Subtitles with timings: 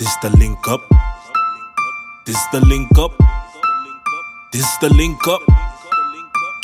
[0.00, 0.80] This the link up.
[2.24, 3.12] This the link up.
[4.50, 5.42] This is the link up.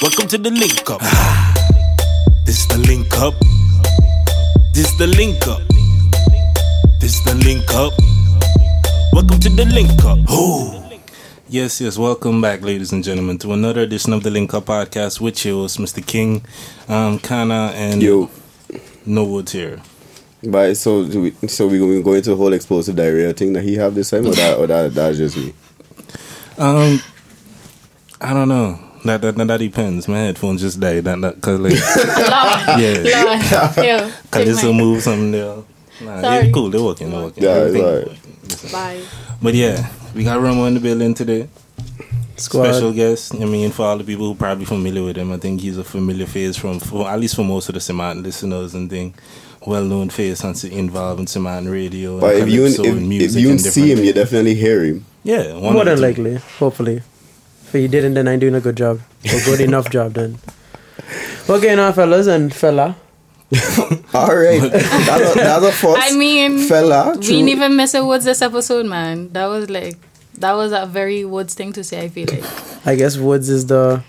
[0.01, 1.03] Welcome to the link up.
[2.47, 3.35] This the link up.
[4.73, 5.61] This the link up.
[6.99, 7.93] This the link up.
[9.13, 10.19] Welcome to the link up.
[10.31, 10.99] Ooh.
[11.47, 11.99] Yes, yes.
[11.99, 15.57] Welcome back, ladies and gentlemen, to another edition of the Link Up Podcast with you,
[15.57, 16.01] host, Mr.
[16.01, 16.43] King,
[16.89, 18.31] um, Kana, and Yo,
[19.05, 19.83] No Woods here.
[20.43, 23.63] But so do we, so we going go into the whole explosive diarrhea thing that
[23.63, 25.55] he have this time, or that or that that's just me.
[26.59, 27.01] Um,
[28.21, 28.79] I don't know.
[29.05, 30.09] That that, that depends.
[30.09, 31.05] My headphones just died.
[31.05, 35.57] That, that cause like Lord, yeah, Lord, cause take this will move something there.
[36.03, 36.47] Nah, Sorry.
[36.47, 36.71] it's cool.
[36.71, 37.11] They're working.
[37.11, 37.43] They're working.
[37.45, 39.03] Yeah, it's Everything- Bye.
[39.43, 41.49] But yeah, we got Rumer in the building today.
[42.37, 42.65] Squad.
[42.73, 43.35] Special guest.
[43.35, 45.85] I mean, for all the people who probably familiar with him, I think he's a
[45.85, 47.99] familiar face from, for, at least for most of the St.
[47.99, 49.15] Maarten listeners and thing.
[49.67, 51.45] Well known face and s- involved in St.
[51.45, 52.13] Maarten radio.
[52.13, 54.85] and But if you calypso if, and if you and see him, you definitely hear
[54.85, 55.05] him.
[55.25, 56.03] yeah, one More than two.
[56.03, 57.03] likely, hopefully.
[57.67, 59.01] If you didn't, then I'm doing a good job.
[59.27, 60.39] Or good enough job then.
[61.51, 62.97] Okay, going on, fellas and fella?
[64.15, 65.99] All right, that's a, that's a first.
[66.01, 69.33] I mean, fella, we didn't even miss a Woods this episode, man.
[69.33, 69.97] That was like,
[70.39, 72.03] that was a very words thing to say.
[72.05, 72.45] I feel like.
[72.87, 74.03] I guess words is the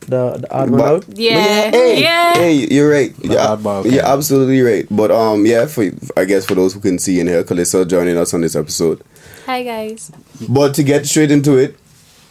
[0.00, 1.04] the, the odd one out.
[1.06, 2.34] but Yeah, hey, yeah.
[2.34, 3.14] hey, you're right.
[3.16, 4.86] The Yeah, oddball you're absolutely right.
[4.90, 8.16] But um, yeah, for I guess for those who can see in here, Calissa joining
[8.16, 9.02] us on this episode.
[9.46, 10.10] Hi guys.
[10.48, 11.76] But to get straight into it,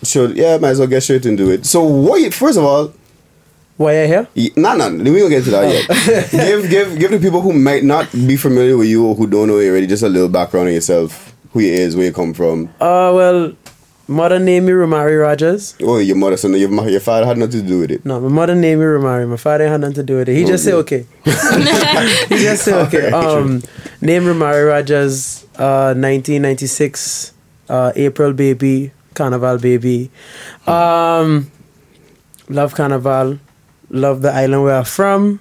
[0.03, 1.65] should yeah, might as well get straight into it.
[1.65, 2.21] So what?
[2.21, 2.93] You, first of all,
[3.77, 4.27] Why are you here?
[4.35, 6.31] y- nah, nah, we don't get to that yet.
[6.31, 9.47] give give give the people who might not be familiar with you or who don't
[9.47, 12.33] know you already just a little background on yourself, who you is, where you come
[12.33, 12.67] from.
[12.79, 13.53] Uh, well,
[14.07, 15.75] mother named me Romari Rogers.
[15.81, 18.05] Oh, your mother, so no, your your father had nothing to do with it.
[18.05, 19.27] No, my mother named me Romari.
[19.27, 20.35] My father had nothing to do with it.
[20.35, 21.05] He just said okay.
[21.25, 21.31] he
[22.37, 23.11] just said okay.
[23.17, 23.63] Um,
[24.01, 25.43] name Romari Rogers.
[25.55, 27.33] Uh, 1996.
[27.69, 28.91] Uh, April baby.
[29.13, 30.11] Carnival baby.
[30.67, 31.51] Um,
[32.49, 33.39] love Carnival.
[33.89, 35.39] Love the island where I'm from.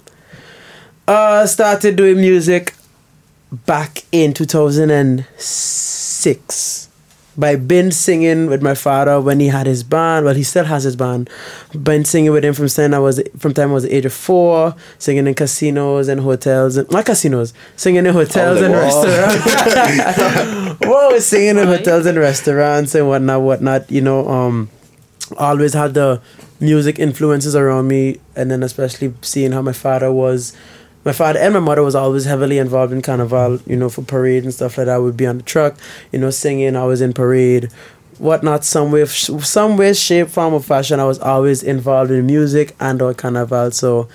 [1.07, 2.75] Uh, started doing music
[3.53, 6.86] back in 2006
[7.39, 10.25] by been singing with my father when he had his band.
[10.25, 11.29] Well, he still has his band.
[11.83, 14.13] Been singing with him from time I was from time I was the age of
[14.13, 18.81] four, singing in casinos and hotels and not casinos, singing in hotels Oh, and wow.
[18.81, 20.79] restaurants.
[20.87, 23.91] Whoa, singing in hotels and restaurants and whatnot, whatnot.
[23.91, 24.71] You know, um,
[25.37, 26.21] always had the
[26.61, 30.53] music influences around me, and then especially seeing how my father was.
[31.07, 34.43] My father and my mother was always heavily involved in carnival, you know, for parade
[34.43, 34.97] and stuff like that.
[34.97, 35.77] I would be on the truck,
[36.11, 36.75] you know, singing.
[36.75, 37.71] I was in parade,
[38.19, 38.65] whatnot.
[38.65, 40.99] Some way, some way, shape, form, or fashion.
[40.99, 43.71] I was always involved in music and or carnival.
[43.71, 44.09] So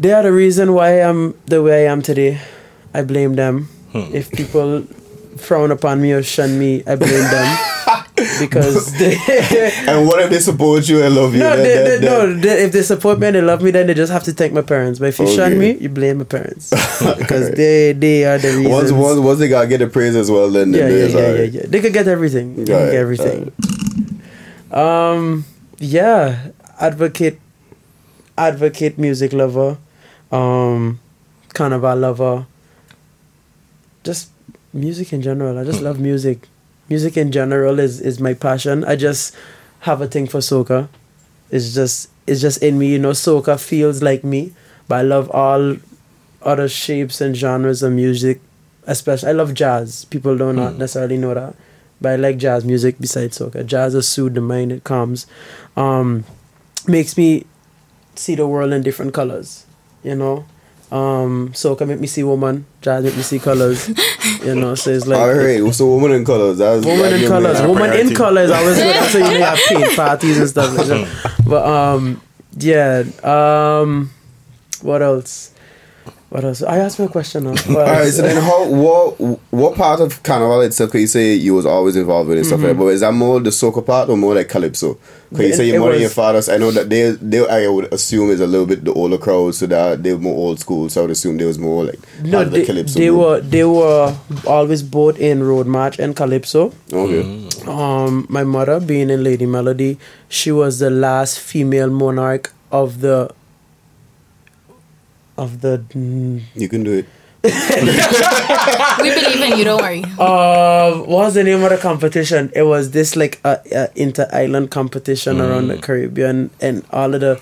[0.00, 2.40] they are the reason why I'm the way I am today.
[2.92, 3.68] I blame them.
[3.92, 4.12] Hmm.
[4.12, 4.82] If people
[5.36, 7.58] frown upon me or shun me, I blame them
[8.40, 9.14] because they.
[9.86, 11.40] And what if they support you and love you?
[11.40, 12.26] No, they, they, no.
[12.42, 14.62] If they support me and they love me, then they just have to thank my
[14.62, 14.98] parents.
[14.98, 16.70] But if you shun me, you blame my parents
[17.18, 18.68] because they they are the reasons.
[18.68, 21.14] Once, once, once they gotta get the praise as well, then yeah, then yeah, it's
[21.14, 21.66] yeah, yeah, yeah.
[21.66, 22.64] They could get everything.
[22.64, 23.52] They Right, get everything.
[24.70, 25.44] Um,
[25.78, 26.48] yeah,
[26.80, 27.40] advocate,
[28.38, 29.78] advocate, music lover,
[30.30, 31.00] um,
[31.54, 32.46] carnival lover.
[34.04, 34.30] Just
[34.72, 35.58] music in general.
[35.58, 36.48] I just love music.
[36.92, 38.84] Music in general is is my passion.
[38.84, 39.34] I just
[39.88, 40.80] have a thing for soca.
[41.50, 42.88] It's just it's just in me.
[42.92, 44.52] You know, soca feels like me.
[44.88, 45.76] But I love all
[46.42, 48.40] other shapes and genres of music.
[48.84, 50.04] Especially, I love jazz.
[50.04, 51.54] People don't not necessarily know that,
[52.00, 53.64] but I like jazz music besides soca.
[53.64, 54.72] Jazz has soothes the mind.
[54.72, 55.26] It calms,
[55.76, 56.24] um,
[56.86, 57.46] makes me
[58.16, 59.64] see the world in different colors.
[60.02, 60.44] You know,
[60.92, 62.66] um, soca make me see woman.
[62.82, 63.88] Jazz make me see colors.
[64.44, 66.58] you know, so it's like Alright, so woman in colors.
[66.58, 67.58] That's Woman that's in colors.
[67.60, 68.50] main- Woman in colors.
[68.50, 68.96] I was good.
[69.10, 71.34] So you may have paint parties and stuff like that.
[71.48, 72.20] But um,
[72.56, 73.04] yeah.
[73.24, 74.10] Um,
[74.82, 75.54] what else?
[76.32, 76.62] What else?
[76.62, 77.50] I asked my question now.
[77.50, 79.20] What Alright, so then how what
[79.50, 82.60] what part of carnival itself could you say you was always involved with and stuff
[82.62, 82.78] like?
[82.78, 84.96] But is that more the soca part or more like calypso?
[85.34, 86.48] Could you say your mother and your fathers?
[86.48, 89.54] I know that they they I would assume is a little bit the older crowd,
[89.54, 90.88] so that they were more old school.
[90.88, 92.98] So I would assume they was more like no, of the they, calypso.
[92.98, 93.18] they group.
[93.20, 96.72] were they were always both in road march and calypso.
[96.90, 97.46] okay.
[97.66, 99.98] Um, my mother, being in Lady Melody,
[100.30, 103.30] she was the last female monarch of the
[105.36, 107.06] of the mm, You can do it.
[107.44, 107.50] We
[109.14, 109.64] believe in you.
[109.64, 110.04] Don't worry.
[110.18, 112.52] uh, what was the name of the competition?
[112.54, 117.20] It was this like a, a inter island competition around the Caribbean and all of
[117.20, 117.40] the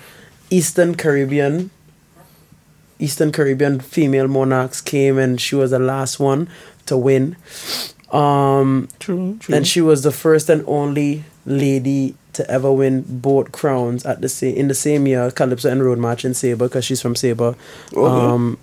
[0.49, 1.69] Eastern Caribbean,
[2.99, 6.49] Eastern Caribbean female monarchs came and she was the last one
[6.87, 7.35] to win.
[8.11, 9.55] Um, True, true.
[9.55, 14.29] and she was the first and only lady to ever win both crowns at the
[14.29, 17.55] same in the same year, Calypso and Road March in Saba, because she's from Saba.
[17.93, 17.99] Okay.
[18.01, 18.57] Um,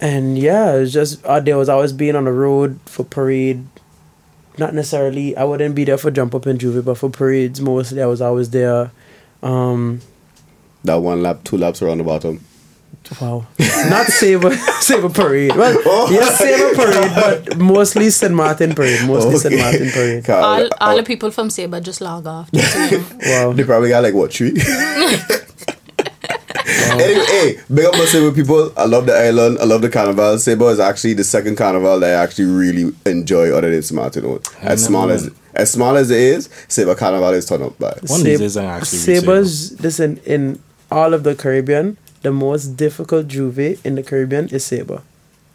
[0.00, 3.64] and yeah, it's just uh, there was always being on the road for parade.
[4.58, 8.02] Not necessarily, I wouldn't be there for jump up and J'ouvert, but for parades mostly,
[8.02, 8.90] I was always there.
[9.42, 10.00] Um,
[10.82, 12.40] That one lap, two laps around the bottom.
[13.20, 13.46] Wow.
[13.88, 15.54] Not Saba Saba Parade.
[15.56, 16.08] Well, Oh.
[16.10, 18.34] yes, Saba Parade, but mostly St.
[18.34, 19.06] Martin Parade.
[19.06, 19.56] Mostly St.
[19.56, 20.24] Martin Parade.
[20.24, 22.50] Ca- All, all oh, the people from Saba just log off.
[22.52, 23.04] Just you know.
[23.46, 23.52] Wow.
[23.52, 24.50] They probably got like what three?
[26.66, 28.72] anyway, hey, big up my Saba people.
[28.76, 29.58] I love the island.
[29.60, 30.38] I love the carnival.
[30.38, 33.96] Saba is actually the second carnival that I actually really enjoy other than St.
[33.96, 34.24] Martin.
[34.24, 37.96] As never small as as small as it is, Saba Carnival is turn up by.
[38.06, 40.60] One of these days I actually reach Saba's, listen, in
[40.90, 45.04] all of the Caribbean, the most difficult J'ouvert in the Caribbean is Saba.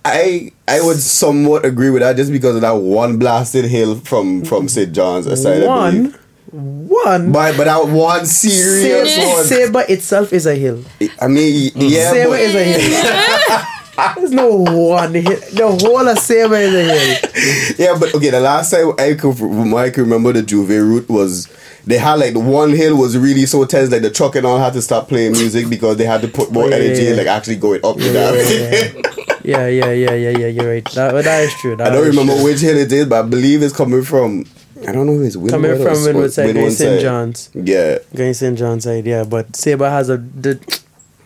[0.05, 4.45] I I would somewhat agree with that just because of that one blasted hill from
[4.45, 4.93] from St.
[4.93, 5.67] John's aside.
[5.67, 6.15] One,
[6.49, 7.33] one.
[7.33, 9.43] But but that one serious Saba, one.
[9.43, 10.81] Saba itself is a hill.
[11.19, 14.15] I mean, yeah, Saba is a hill.
[14.15, 15.39] There's no one hill.
[15.51, 17.75] The whole of Saba is a hill.
[17.77, 18.29] yeah, but okay.
[18.29, 19.35] The last time I could,
[19.75, 21.49] I can remember, the J'ouvert route was
[21.85, 24.59] they had like the one hill was really so tense, like the truck and all
[24.59, 27.15] had to stop playing music because they had to put more yeah, energy yeah, yeah.
[27.15, 29.11] like actually going up the Yeah, damn.
[29.43, 30.47] yeah, yeah, yeah, yeah, yeah.
[30.47, 30.85] You're right.
[30.91, 31.75] That, that is true.
[31.75, 32.43] That I don't remember true.
[32.43, 34.45] which hill it is, but I believe it's coming from.
[34.87, 37.01] I don't know if it's Windward Coming from Sw- Windward side, Windward St.
[37.01, 37.49] John's.
[37.53, 38.57] Yeah, Going St.
[38.57, 39.23] John's side, yeah.
[39.23, 40.59] But Saba has a the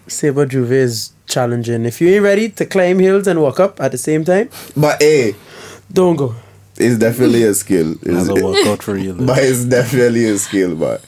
[0.07, 1.85] Saba J'ouvert is challenging.
[1.85, 5.01] If you ain't ready to climb hills and walk up at the same time, but
[5.01, 5.35] hey,
[5.91, 6.35] don't go.
[6.77, 7.91] It's definitely a skill.
[8.01, 9.13] It's, Another workout for you.
[9.19, 10.75] but it's definitely a skill.
[10.75, 11.03] But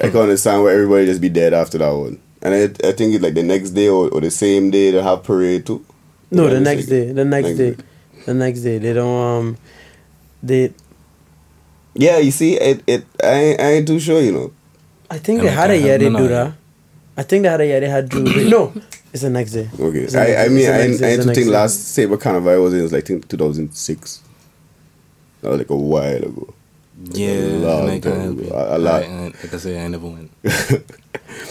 [0.00, 2.20] I can understand why everybody just be dead after that one.
[2.42, 5.02] And I, I think it's like the next day or, or the same day they
[5.02, 5.84] have parade too.
[6.30, 7.06] No, If the I'm next mistaken.
[7.08, 7.12] day.
[7.12, 7.70] The next, Next day.
[7.74, 7.82] day.
[8.26, 8.78] The next day.
[8.78, 9.56] They don't um
[10.42, 10.72] they
[11.94, 14.52] Yeah, you see, it, it I, ain't- I ain't too sure, you know.
[15.10, 16.54] I think And they I had a can't year they do that.
[17.16, 18.48] I think they had a year they had J'ouvert.
[18.50, 18.72] no,
[19.12, 19.68] it's the next day.
[19.78, 21.22] Okay, the I, next- I it's mean, the I, next ain't- day, I it's ain't
[21.26, 24.21] the to think last Saba Carnival was in like think 2006.
[25.42, 26.54] That was like a while ago.
[27.10, 28.20] Yeah, A lot and I of time.
[28.20, 28.50] help it.
[28.52, 29.02] A- a lot.
[29.02, 30.30] I, I, like I say, I never went.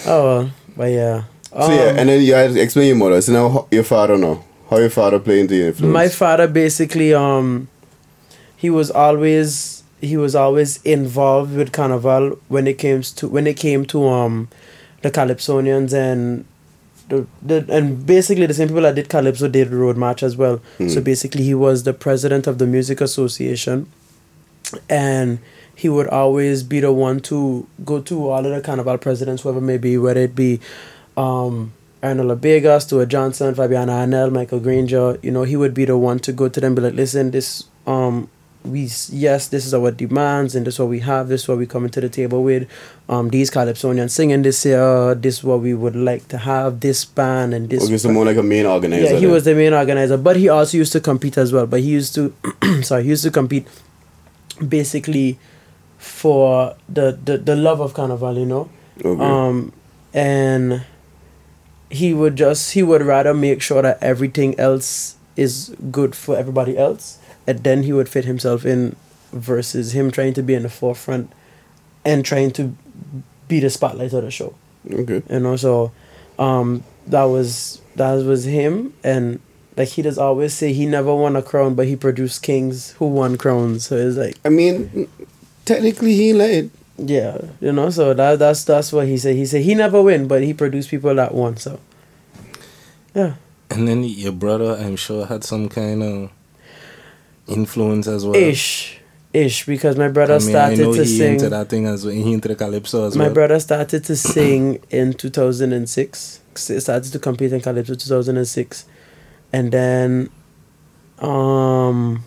[0.05, 1.23] Oh well, but yeah.
[1.51, 3.19] So yeah, Um, and then you had to explain your mother.
[3.21, 4.43] So now ho- your father now.
[4.69, 5.93] How your father play into your influence?
[5.93, 7.67] my father basically um
[8.55, 13.57] he was always he was always involved with carnival when it came to when it
[13.57, 14.47] came to um
[15.01, 16.45] the calypsonians and
[17.11, 20.61] the, the and basically the same people that did calypso did road march as well.
[20.89, 23.91] So basically he was the president of the music association
[24.89, 25.39] and
[25.75, 29.61] he would always be the one to go to all of the carnival presidents whoever
[29.61, 30.59] may be whether it be
[31.17, 31.73] um
[32.03, 36.17] Arnold Labega, Stuart Johnson, Fabiana Arnell, Michael Granger, you know, he would be the one
[36.19, 38.27] to go to them and be like, listen, this, um,
[38.63, 41.57] we, yes, this is our demands and this is what we have, this is what
[41.57, 42.69] we coming to the table with.
[43.09, 47.05] Um, these Calypsonians singing this year, this is what we would like to have, this
[47.05, 47.85] band and this.
[47.85, 49.03] okay, so more like a main organizer.
[49.03, 49.31] yeah, he then.
[49.31, 51.65] was the main organizer, but he also used to compete as well.
[51.65, 52.33] But he used to,
[52.81, 53.67] sorry, he used to compete
[54.67, 55.39] basically
[55.97, 58.69] for the, the, the love of carnival, you know?
[59.03, 59.23] Okay.
[59.23, 59.73] Um,
[60.13, 60.85] and
[61.91, 66.77] he would just he would rather make sure that everything else is good for everybody
[66.77, 68.95] else, and then he would fit himself in,
[69.31, 71.31] versus him trying to be in the forefront,
[72.05, 72.75] and trying to
[73.47, 74.53] be the spotlight of the show.
[74.91, 75.21] okay.
[75.29, 75.91] You know, so
[76.39, 79.39] um, that was that was him, and
[79.77, 83.07] like he does always say, he never won a crown, but he produced kings who
[83.07, 83.85] won crowns.
[83.85, 85.07] So it's like I mean,
[85.65, 86.71] technically he led.
[86.97, 89.35] yeah, you know, so that that's that's what he said.
[89.35, 91.57] He said he never win, but he produced people that won.
[91.57, 91.79] So
[93.15, 93.35] yeah,
[93.69, 96.31] And then your brother, I'm sure, had some kind of
[97.53, 98.35] influence as well.
[98.35, 98.99] ish,
[99.33, 101.33] ish, because my brother I mean, started I know to he sing.
[101.33, 102.13] into that thing as well.
[102.13, 103.33] He into the calypso as My well.
[103.33, 106.39] brother started to sing in two thousand and six.
[106.55, 108.85] Started to compete in calypso two thousand and six,
[109.53, 110.29] and then,
[111.19, 112.23] um,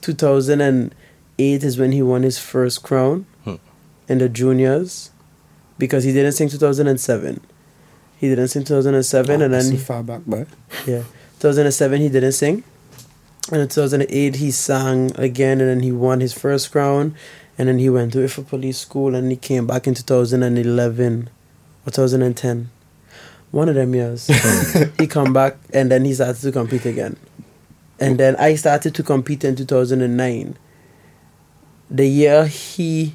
[0.00, 0.94] two thousand and
[1.38, 3.56] eight is when he won his first crown, Hmm.
[4.08, 5.10] in the juniors,
[5.78, 7.40] because he didn't sing two thousand and seven.
[8.18, 10.46] He didn't sing two thousand and seven, and then far back, but
[10.86, 11.02] yeah.
[11.40, 12.64] 2007 he didn't sing.
[13.52, 17.14] And in 2008 he sang again and then he won his first crown.
[17.58, 21.30] And then he went to Ifa Police School and he came back in 2011
[21.86, 22.70] or 2010.
[23.50, 24.26] One of them years.
[24.98, 27.16] he come back and then he started to compete again.
[28.00, 30.56] And then I started to compete in 2009.
[31.90, 33.14] The year he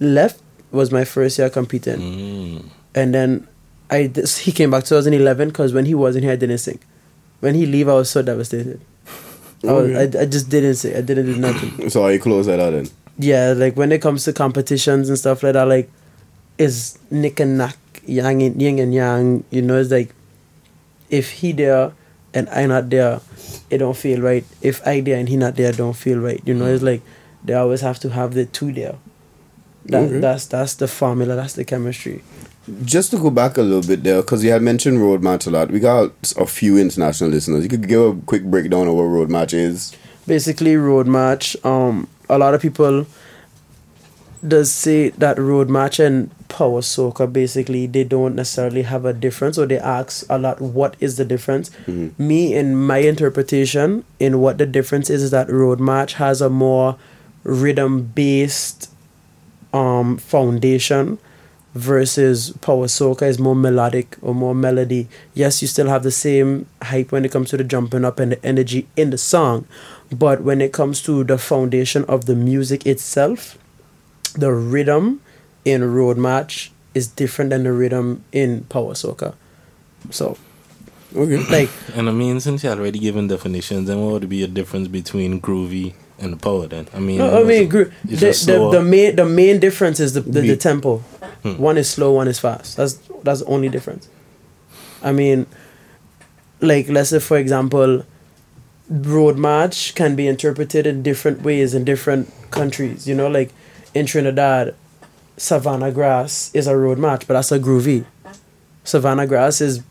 [0.00, 2.64] left was my first year competing Mm.
[2.94, 3.48] and then
[3.88, 4.10] I
[4.40, 6.80] he came back 2011 because when he wasn't here I didn't sing.
[7.40, 8.80] When he leave, I was so devastated.
[9.64, 10.18] Oh, oh Okay.
[10.18, 10.96] I, I just didn't say.
[10.96, 11.90] I didn't do nothing.
[11.94, 12.88] So are you close at that then?
[13.18, 15.90] yeah, like when it comes to competitions and stuff like that, like
[16.58, 19.44] is nick and knack, yang and yin and yang.
[19.50, 20.14] You know, it's like
[21.08, 21.92] if he there
[22.34, 23.20] and I not there,
[23.70, 24.44] it don't feel right.
[24.60, 26.40] If I there and he not there, don't feel right.
[26.44, 27.00] You know, it's like
[27.44, 28.96] they always have to have the two there.
[29.86, 30.18] That, Okay.
[30.18, 31.36] That's that's the formula.
[31.36, 32.22] That's the chemistry.
[32.84, 35.50] Just to go back a little bit there, because you had mentioned road march a
[35.50, 35.70] lot.
[35.70, 37.62] We got a few international listeners.
[37.62, 39.92] You could give a quick breakdown of what road march is.
[40.26, 43.06] basically road march um a lot of people
[44.46, 49.56] does say that road march and power soca basically they don't necessarily have a difference
[49.56, 51.70] or they ask a lot what is the difference
[52.18, 56.50] me in my interpretation in what the difference is is that road march has a
[56.50, 56.96] more
[57.44, 58.90] rhythm based
[59.72, 61.18] um foundation
[61.76, 65.08] versus power soca is more melodic or more melody.
[65.34, 68.32] Yes, you still have the same hype when it comes to the jumping up and
[68.32, 69.66] the energy in the song,
[70.10, 73.58] but when it comes to the foundation of the music itself,
[74.34, 75.20] the rhythm
[75.64, 79.34] in road march is different than the rhythm in power soca.
[80.10, 80.38] So,
[81.14, 81.36] Okay.
[81.50, 84.88] like And I mean, since you already given definitions, then what would be a difference
[84.88, 86.66] between groovy and the power?
[86.66, 90.20] Then I mean, No, I mean, the, the, the main the main difference is the
[90.20, 90.98] the, the tempo.
[91.42, 91.58] Hmm.
[91.58, 92.76] One is slow, one is fast.
[92.76, 94.08] That's that's the only difference.
[95.02, 95.46] I mean,
[96.60, 98.04] like let's say for example,
[98.88, 103.06] road march can be interpreted in different ways in different countries.
[103.06, 103.52] You know, like
[103.94, 104.74] in Trinidad,
[105.36, 108.04] Savannah Grass is a road march, but that's a groovy.
[108.84, 109.82] Savannah Grass is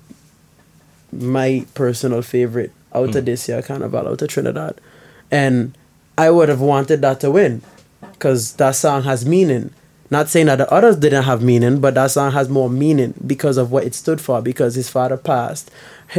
[1.12, 3.26] my personal favorite out of hmm.
[3.26, 4.80] this year carnival out of Trinidad,
[5.30, 5.78] and
[6.18, 7.62] I would have wanted that to win,
[8.00, 9.72] because that song has meaning.
[10.12, 13.58] Not saying that the others didn't have meaning, but that song has more meaning because
[13.58, 14.40] of what it stood for.
[14.40, 15.72] Because his father passed,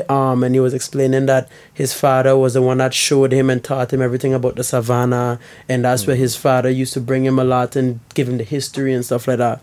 [0.09, 3.63] um, and he was explaining that his father was the one that showed him and
[3.63, 5.39] taught him everything about the savannah,
[5.69, 8.45] and that's where his father used to bring him a lot and give him the
[8.45, 9.63] history and stuff like that,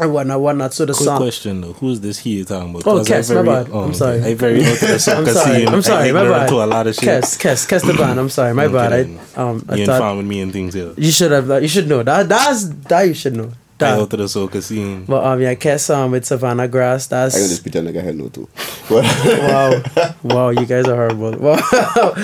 [0.00, 0.74] and whatnot, whatnot.
[0.74, 1.18] So the Quick song.
[1.18, 2.86] question though, who's this he you're talking about?
[2.86, 3.66] Oh, 'Cause I Kes, my very- bad.
[3.72, 3.98] oh, I'm okay.
[3.98, 4.22] sorry.
[4.24, 5.56] I very into the I'm soca sorry.
[5.58, 5.68] scene.
[5.68, 6.08] I'm sorry.
[6.08, 6.48] I My ignorant bad.
[6.48, 7.04] to a lot of shit.
[7.24, 8.20] Kes, Kes, Kes the band.
[8.20, 8.54] I'm sorry.
[8.54, 8.92] My Okay, bad.
[8.92, 9.18] I then.
[9.36, 10.92] um I you thought informed with me and things here.
[10.96, 11.48] you should have.
[11.62, 12.28] You should know that.
[12.28, 13.50] That's that you should know.
[13.78, 13.98] I That.
[14.00, 15.04] out to the soca scene.
[15.04, 17.06] But um yeah, Kes um with Savannah Grass.
[17.08, 17.34] That's.
[17.34, 18.48] I can That's just pretend like I had no too.
[18.88, 19.04] But
[19.44, 19.82] wow,
[20.22, 20.48] wow.
[20.48, 21.36] You guys are horrible.
[21.40, 22.14] Wow.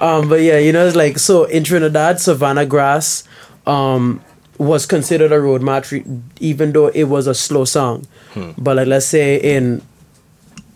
[0.00, 3.22] um, but yeah, you know it's like so in Trinidad, Savannah Grass,
[3.66, 4.20] um,
[4.58, 6.04] was considered a road march, re-
[6.40, 8.06] even though it was a slow song.
[8.32, 8.52] Hmm.
[8.58, 9.82] But like let's say in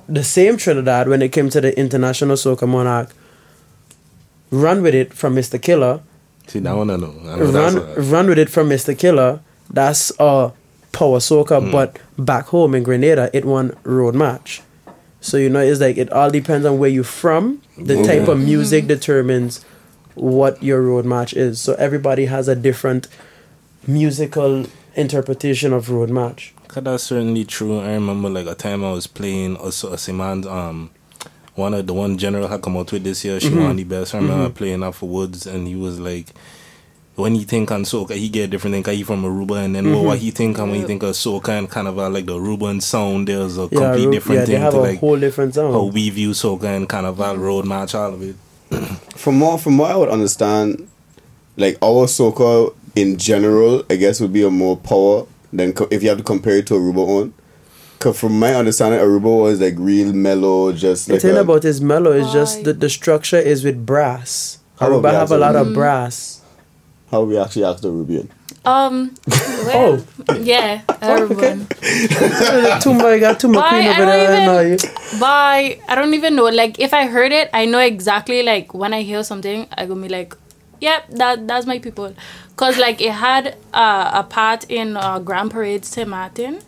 [0.09, 3.11] the same Trinidad, when it came to the International Soca Monarch,
[4.51, 5.63] Run with it from Mr.
[5.63, 6.03] Killa.
[6.49, 7.15] See that one I know.
[7.23, 8.99] I know run a, run with it from Mr.
[8.99, 9.41] Killa.
[9.71, 10.53] That's a
[10.91, 11.71] power soca, hmm.
[11.71, 14.63] but back home in Grenada, it won road march.
[15.21, 17.63] So you know, it's like it all depends on where you're from.
[17.79, 19.65] The type of music determines
[20.15, 21.61] what your road march is.
[21.61, 23.07] So everybody has a different
[23.87, 26.55] musical interpretation of road march.
[26.69, 27.81] Cause that's certainly true.
[27.81, 30.91] I remember like a time I was playing also a Simon um
[31.57, 34.15] one of the one general had come out with this year, she won the best.
[34.15, 36.27] I remember playing out for Woods and he was like
[37.17, 38.83] when he think on soca, he get a different thing.
[38.83, 41.59] 'cause he from Aruba, and then what he think on when he think of soca
[41.59, 44.47] and kind of uh, like the Aruban sound, there's a Yeah, complete ro- different yeah,
[44.47, 45.75] they thing have to a like whole different sound.
[45.75, 48.37] how we view soca and kind of uh, road march, all of it.
[49.17, 50.89] from what from what I would understand,
[51.59, 56.02] like our soca in general, I guess would be a more power than co- if
[56.02, 57.35] you have to compare it to Aruba on.
[57.99, 61.62] Cause from my understanding, Aruba was like real mellow, just The like thing a- about
[61.64, 62.62] his mellow is just Why?
[62.64, 64.59] the, the structure is with brass.
[64.78, 66.40] How Aruba about have a lot of brass.
[67.11, 68.28] how we actually asked the Arubian.
[68.64, 69.14] Um,
[69.66, 70.02] well,
[70.38, 71.66] yeah, everyone.
[72.80, 73.82] too much, got too much Why?
[73.82, 74.32] I over don't there.
[74.32, 74.78] even- no, you-
[75.88, 76.44] I don't even know.
[76.44, 78.42] Like, if I heard it, I know exactly.
[78.42, 80.35] Like, when I hear something, I gonna be like,
[80.80, 82.14] "Yep, that that's my people."
[82.57, 86.09] Cause like it had uh, a part in uh, Grand Parade St.
[86.09, 86.61] Martin.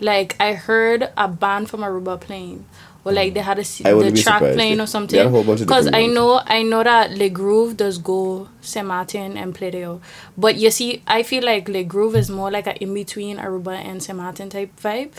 [0.00, 2.64] Like I heard a band from Aruba playing,
[3.04, 5.18] or like they had a the track playing or something.
[5.18, 8.48] had a whole bunch of Cause I know I know that Le Groove does go
[8.60, 8.86] St.
[8.86, 9.98] Martin and play there,
[10.36, 13.74] but you see, I feel like Le Groove is more like an in between Aruba
[13.76, 14.16] and St.
[14.16, 15.10] Martin type vibe.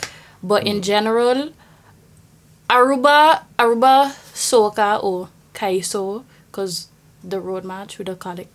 [0.43, 0.67] But Mm.
[0.67, 1.50] in general,
[2.69, 6.88] Aruba, Aruba Soca or Kaiso, because
[7.24, 8.47] the road march we don't call it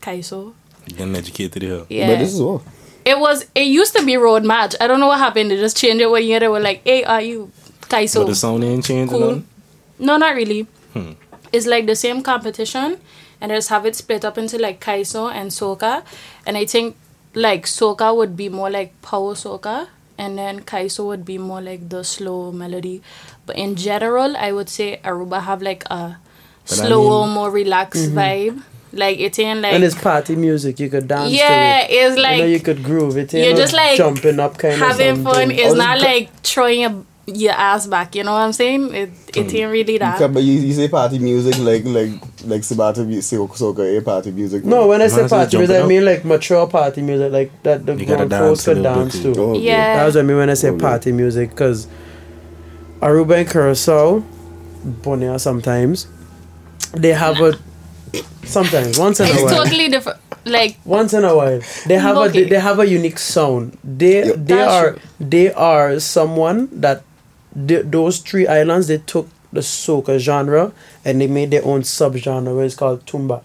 [0.00, 0.54] Kaiso.
[0.88, 1.84] Getting educated here.
[1.88, 2.08] Yeah.
[2.08, 2.62] But this is all.
[3.04, 3.46] It was.
[3.54, 4.74] It used to be road march.
[4.80, 5.50] I don't know what happened.
[5.50, 6.40] They just changed it one year.
[6.40, 7.50] They were like, "Hey, are you
[7.82, 9.08] Kaiso?" But the sound ain't changing.
[9.08, 9.20] Cool.
[9.30, 9.46] none?
[9.98, 10.66] No, not really.
[10.92, 11.12] Hmm.
[11.52, 12.98] It's like the same competition,
[13.40, 16.02] and they just have it split up into like Kaiso and Soca,
[16.46, 16.96] and I think
[17.34, 19.88] like Soca would be more like power Soca,
[20.18, 23.02] and then Kaiso would be more like the slow melody.
[23.46, 26.18] But in general, I would say Aruba have like a
[26.66, 28.62] But I slower, mean- more relaxed vibe.
[28.94, 30.78] Like it ain't like and it's party music.
[30.80, 31.96] You could dance yeah, to it.
[31.96, 33.32] it's like you know, you could groove it.
[33.32, 35.50] you're just like jumping up, kind having of having fun.
[35.50, 38.14] It's Or not just- like throwing your, your ass back.
[38.14, 38.94] You know what I'm saying?
[38.94, 40.20] It it ain't really that.
[40.20, 42.10] Okay, but you, you say party music like like
[42.44, 44.64] like Sabata music, soca, eh, party music.
[44.64, 47.02] No, when I say When I say party music, jumping I mean like mature party
[47.02, 49.34] music, like that the You gotta grown folks dance could dance to.
[49.34, 49.40] too.
[49.40, 49.60] Oh, okay.
[49.60, 49.96] Yeah.
[50.04, 50.78] That's what I mean when I say Okay.
[50.80, 51.88] party music, because
[53.00, 54.22] Aruba and Curacao,
[55.02, 56.06] Bonaire sometimes,
[56.92, 57.58] they have a
[58.44, 59.44] sometimes once in a while.
[59.44, 60.18] It's totally different.
[60.46, 62.44] Like Once in a while, they have Okay.
[62.44, 63.78] a they have a unique sound.
[63.82, 64.36] They Yep.
[64.36, 65.00] they That's are true.
[65.20, 67.02] they are someone that
[67.56, 70.72] they, those three islands they took the soca genre
[71.04, 73.40] and they made their own subgenre where it's called tumba.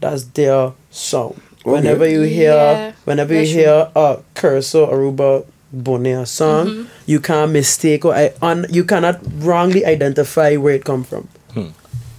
[0.00, 1.40] That's their sound.
[1.64, 6.84] Whenever you hear Yeah, whenever you that's hear a Curacao Aruba Bonaire song, Mm-hmm.
[7.06, 11.26] you can't mistake or I, un, you cannot wrongly identify where it come from.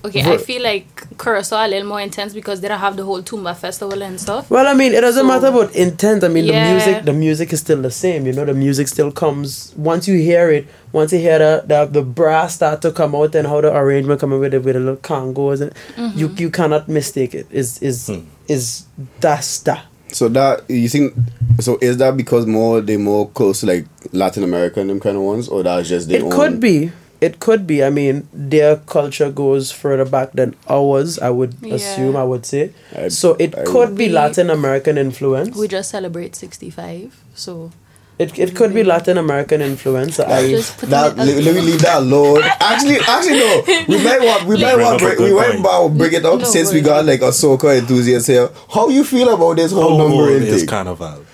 [0.05, 3.21] Okay, I feel like Curacao a little more intense because they don't have the whole
[3.23, 4.49] Tumba festival and stuff.
[4.49, 6.23] Well, I mean, it doesn't So- matter about intent.
[6.23, 6.65] I mean, Yeah.
[6.67, 8.25] the music, the music is still the same.
[8.25, 10.67] You know, the music still comes once you hear it.
[10.91, 14.19] Once you hear the the, the brass start to come out and how the arrangement
[14.21, 16.17] coming with it with the little congos, and Mm-hmm.
[16.19, 17.47] you you cannot mistake it.
[17.51, 18.09] Is is
[18.47, 18.83] is
[19.19, 19.85] that's that.
[20.11, 21.13] So that you think?
[21.59, 25.23] So is that because more they more close to like Latin American them kind of
[25.23, 26.31] ones, or that's just their It own?
[26.31, 26.91] could be.
[27.27, 27.77] It could be.
[27.83, 31.17] I mean, their culture goes further back than ours.
[31.19, 31.75] I would Yeah.
[31.79, 32.15] assume.
[32.23, 32.69] I would say.
[32.95, 35.55] I- so it I could be Latin American influence.
[35.63, 37.71] We just celebrate 65, so
[38.17, 40.19] It, it could be Latin American influence.
[40.23, 42.43] I just put That let, let me leave that alone.
[42.63, 43.51] Actually, actually no.
[43.91, 45.63] We might want we might want up a bring, good we might point.
[45.67, 48.47] want bring it up No, since we got like a soca enthusiast here.
[48.75, 50.67] How you feel about this whole How old numbering is thing?
[50.75, 51.25] Carnival?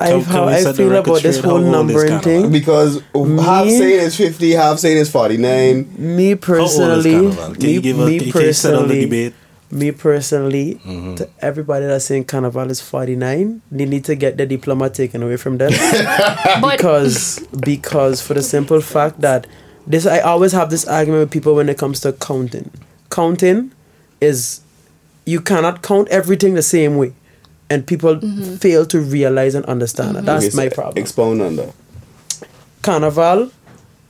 [0.00, 2.50] I, how I feel about this whole How numbering thing.
[2.50, 3.78] Because half Me?
[3.78, 5.88] saying it's fifty, half saying it's forty nine.
[5.98, 8.88] Me How old is personally, Can me, you give a me can you settle the
[8.88, 9.34] personally, debate?
[9.70, 11.14] me personally, Mm-hmm.
[11.16, 15.22] to everybody that's saying Carnival is forty nine, they need to get the diploma taken
[15.22, 15.70] away from them
[16.70, 19.46] because because for the simple fact that
[19.86, 22.70] this I always have this argument with people when it comes to counting.
[23.10, 23.72] Counting
[24.20, 24.60] is
[25.26, 27.12] you cannot count everything the same way,
[27.70, 28.56] and people mm-hmm.
[28.56, 30.24] fail to realize and understand that.
[30.24, 30.26] Mm-hmm.
[30.26, 31.02] That's Okay, my problem.
[31.02, 31.74] Expound on that.
[32.82, 33.50] Carnival,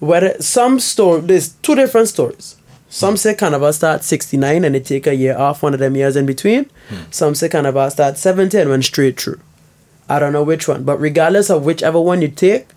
[0.00, 2.56] where some story there's two different stories.
[2.88, 6.14] Some say Carnival starts 69 and they take a year off, one of them years
[6.14, 6.66] in between.
[6.88, 6.96] Hmm.
[7.10, 9.40] Some say Carnival starts 70 and went straight through.
[10.08, 12.68] I don't know which one, but regardless of whichever one you take,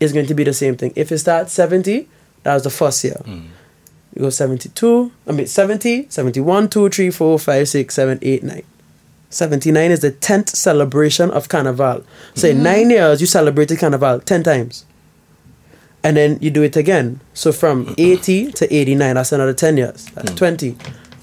[0.00, 0.92] it's going to be the same thing.
[0.96, 2.08] If it starts 70,
[2.42, 3.20] that was the first year.
[3.24, 3.46] Hmm.
[4.16, 8.62] You go 72, I mean 70, 71, 2, 3, 4, 5, 6, 7, 8, 9.
[9.32, 12.04] 79 is the 10th celebration of Carnival.
[12.34, 12.62] So in mm.
[12.62, 14.84] nine years, you celebrated Carnival 10 times.
[16.04, 17.20] And then you do it again.
[17.32, 17.94] So from mm-hmm.
[17.96, 20.06] 80 to 89, that's another 10 years.
[20.06, 20.36] That's mm.
[20.36, 20.76] 20.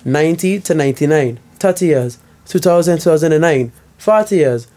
[0.05, 2.17] 90 to 99, 30 years.
[2.45, 4.67] 2000, 2009, 40 years.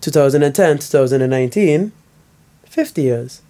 [0.00, 1.92] 2010, 2019,
[2.64, 3.42] 50 years.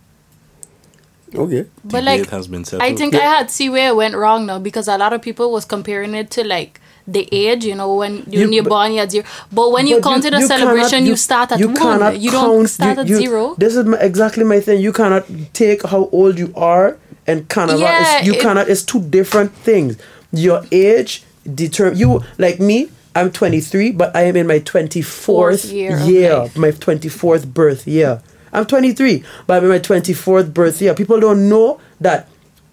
[1.35, 1.67] Okay.
[1.83, 2.83] but Debate like has been settled.
[2.83, 5.51] I think I had see where it went wrong now because a lot of people
[5.51, 8.71] was comparing it to like the age, you know, when you, You- when you're but-
[8.71, 9.25] born, you had zero.
[9.53, 11.77] But when you But counted a cannot- celebration, you, start at you one.
[11.77, 13.55] cannot You don't count- start you- at you- zero.
[13.59, 14.81] This is my, exactly my thing.
[14.81, 17.81] You cannot take how old you are and carnival.
[17.81, 18.69] Yeah, is, you it- cannot.
[18.69, 19.97] It's two different things.
[20.33, 21.23] Your age
[21.55, 22.23] determine you.
[22.39, 26.57] Like me, I'm 23, but I am in my 24th year year, life.
[26.57, 28.21] my 24th birth year.
[28.53, 30.95] I'm 23, but I'm in my 24th birth year.
[30.95, 32.29] People don't know that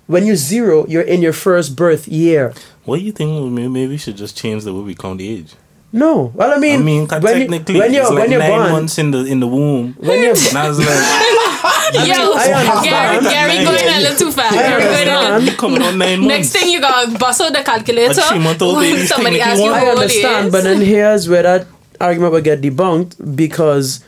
[0.08, 2.54] when you're zero, you're in your first birth year.
[2.90, 3.52] What do you think?
[3.52, 5.54] Maybe, maybe we should just change the way we count the age.
[5.92, 8.20] No, well, I mean, I mean, mean, 'cause when you- technically, when you're it's like
[8.20, 9.96] when you're nine born, months in the in the womb.
[9.98, 12.82] when you're And I was like, Yo, I.
[12.84, 14.54] Gary, Gary going a little too fast.
[14.54, 16.30] Gary going a little- coming on nine months.
[16.36, 18.12] Next thing you got bust out the calculator.
[18.22, 19.80] A three-month-old baby somebody technically asks you one.
[19.80, 21.68] how I old he understand, but then here's where that
[22.00, 24.04] argument will get debunked because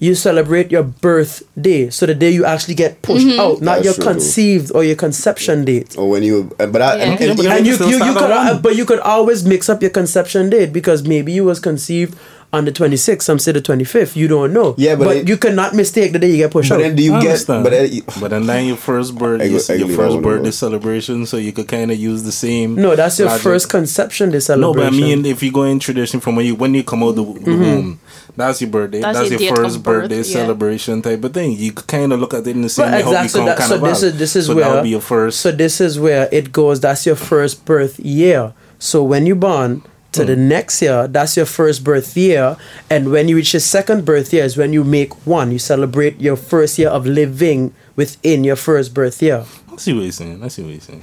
[0.00, 3.38] you celebrate your birthday, so the day you actually get pushed Mm-hmm.
[3.40, 4.04] out, not That's your true.
[4.04, 5.94] conceived or your conception date.
[5.98, 7.04] Or when you, uh, but I, Yeah.
[7.04, 9.82] and, and And you, still you, you could, uh, but you could always mix up
[9.82, 12.16] your conception date because maybe you was conceived
[12.52, 14.16] on the 26th, some say the 25th.
[14.16, 14.74] You don't know.
[14.76, 16.82] Yeah, but it- you cannot mistake the day you get pushed but out.
[16.82, 17.28] then do you I get?
[17.28, 17.62] understand.
[17.64, 20.52] But then, you- but then then your first birth, your, your first one birthday alone.
[20.52, 22.74] celebration, so you could kind of use the same.
[22.74, 23.42] no, that's your logic.
[23.42, 24.90] first conception day No, celebration.
[24.90, 27.14] but I mean, if you go in tradition from when you when you come out
[27.14, 27.60] the, the Mm-hmm.
[27.62, 28.00] womb,
[28.36, 29.00] that's your birthday.
[29.00, 30.22] That's That's, your your first of birth, birthday yeah.
[30.22, 31.52] celebration type of thing.
[31.52, 33.68] You kind of look at it in the same But way exactly count that, so
[33.78, 33.88] carnival.
[33.90, 35.40] this is this is so where that would be your first.
[35.40, 36.80] So this is where it goes.
[36.80, 38.54] That's your first birth year.
[38.80, 40.26] So when you born to Hmm.
[40.26, 42.56] the next year, that's your first birth year,
[42.90, 45.52] and when you reach your second birth year is when you make one.
[45.52, 49.44] You celebrate your first year of living within your first birth year.
[49.72, 50.42] I see what you're saying.
[50.42, 51.02] I see what you're saying.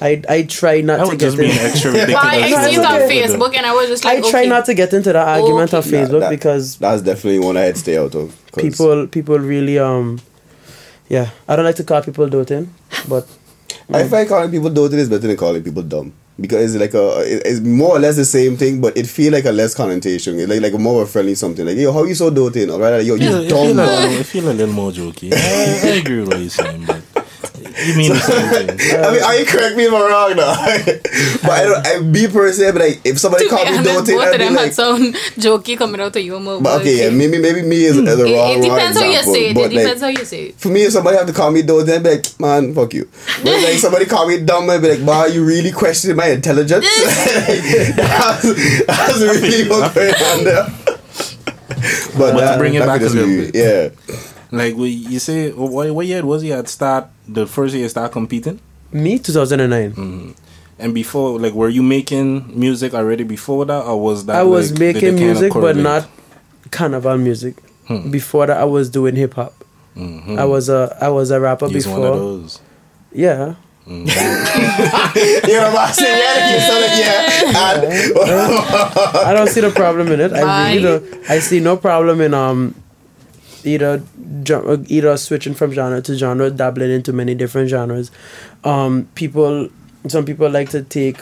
[0.00, 2.70] I I try not That to get just be an extra Well, I ridiculous.
[2.70, 3.00] see on.
[3.10, 4.48] Facebook, and I was just like I try okay.
[4.48, 5.90] not to get into that argument on Okay.
[5.90, 8.32] Nah, Facebook that- because That's definitely one I'd stay out of.
[8.56, 10.18] people people really um
[11.08, 12.72] yeah I don't like to call people doting,
[13.08, 13.26] but
[13.92, 17.22] I find calling people doting is better than calling people dumb because it's like a
[17.48, 20.48] it's more or less the same thing, but it feel like a less connotation, It's
[20.48, 21.66] like like a more of a friendly something.
[21.66, 22.70] Like yo, how you so doting?
[22.70, 23.66] Or rather, yo, you Yeah, I dumb.
[23.66, 24.08] feel, a man.
[24.10, 25.32] little, feel a little more jokey.
[25.34, 27.02] I, I agree with what you're saying, but
[27.86, 28.68] you mean the same thing.
[29.04, 30.54] I mean, I correct me if I'm wrong now.
[31.42, 31.86] but I don't.
[31.86, 34.34] I be personally, but like if somebody To be call me honest, doting, both I'd
[34.34, 34.72] of be them had like.
[34.72, 36.38] sound jokey coming out of you.
[36.40, 39.04] More But okay, yeah, maybe maybe me is, is the It, wrong it depends wrong
[39.04, 39.54] how you say it.
[39.54, 40.54] but It like, depends how you say it.
[40.60, 43.08] for me, if somebody have to call me doting, I'd be like, man, fuck you.
[43.42, 46.86] But like somebody call me dumb, I'd be like, man, you really questioning my intelligence?
[47.96, 48.42] that's,
[48.86, 50.66] that's really what's going on there.
[52.18, 53.88] But, But to that, bring it back could a little be- yeah.
[54.50, 57.08] Like what you say, what, what year was he at start?
[57.28, 58.60] The first year you start competing,
[58.92, 59.92] me 2009.
[59.92, 60.34] Mm.
[60.78, 64.36] and before, like, were you making music already before that, or was that?
[64.36, 66.08] I was like, making music, but not
[66.70, 67.56] carnival music.
[67.86, 68.10] Hmm.
[68.10, 69.52] Before that, I was doing hip hop.
[69.96, 70.38] Mhm.
[70.38, 72.16] I was a I was a rapper He's one of before.
[72.18, 72.60] those.
[73.12, 73.54] Yeah,
[73.88, 74.04] Mm.
[75.48, 76.18] You know what I'm saying?
[76.20, 77.62] Yeah, you sound like, yeah.
[78.04, 80.32] And, I don't see the problem in it.
[80.34, 81.30] I really don't.
[81.30, 82.74] I see no problem in um
[83.64, 84.02] either
[84.42, 88.10] gen- either uh, switching from genre to genre, dabbling into many different genres.
[88.64, 89.68] Um, people,
[90.06, 91.18] some people like to take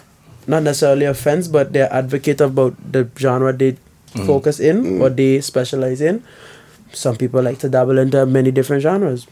[0.46, 4.26] not necessarily offense, but they're advocate about the genre they mm-hmm.
[4.26, 5.16] focus in or mm.
[5.16, 6.22] they specialize in.
[6.92, 9.26] Some people like to dabble into many different genres.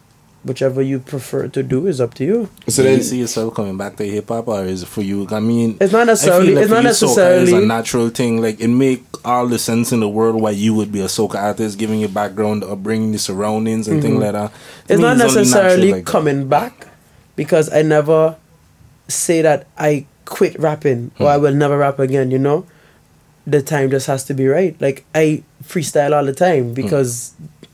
[0.45, 2.49] Whichever you prefer to do is up to you.
[2.69, 5.01] so do then, you see yourself coming back to hip hop, or is it for
[5.01, 5.27] you?
[5.31, 6.47] I mean, It's not I necessarily.
[6.49, 7.43] feel like it's for not you, necessarily.
[7.45, 8.43] is a natural thing.
[8.43, 11.37] Like it make all the sense in the world why you would be a soca
[11.37, 14.51] artist, giving your background, upbringing, the surroundings, and things like that.
[14.53, 14.93] To Mm-hmm.
[14.93, 16.11] it's not only natural necessarily like that.
[16.11, 16.89] coming back
[17.37, 18.37] because I never
[19.09, 22.67] say that I quit rapping or I will never rap again, you know?
[23.47, 24.79] The time just has to be right.
[24.81, 27.33] Like I freestyle all the time because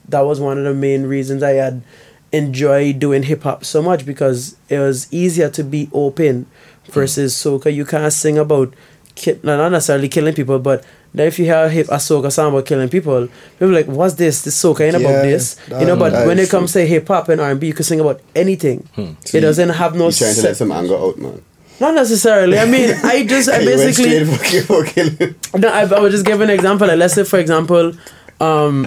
[0.09, 1.83] that was one of the main reasons I had
[2.33, 6.47] enjoyed doing hip hop so much because it was easier to be open
[6.91, 7.73] versus soca.
[7.75, 8.73] You can't sing about
[9.15, 12.31] ki- no, not necessarily killing people, but then if you hear a hip a soca
[12.31, 13.27] song about killing people,
[13.59, 14.43] people like, what's this?
[14.43, 15.97] This soca ain't about this, you know.
[15.97, 18.21] But when it comes to hip hop and R and B, you can sing about
[18.37, 18.89] anything.
[19.25, 20.07] See, It doesn't have no.
[20.07, 21.43] you trying to let some anger out, man.
[21.81, 22.59] not necessarily.
[22.61, 25.35] I mean, I just I You went basically for for killing.
[25.59, 26.87] no, I, I would just give an example.
[26.87, 27.93] Like, let's say, for example,
[28.41, 28.87] um,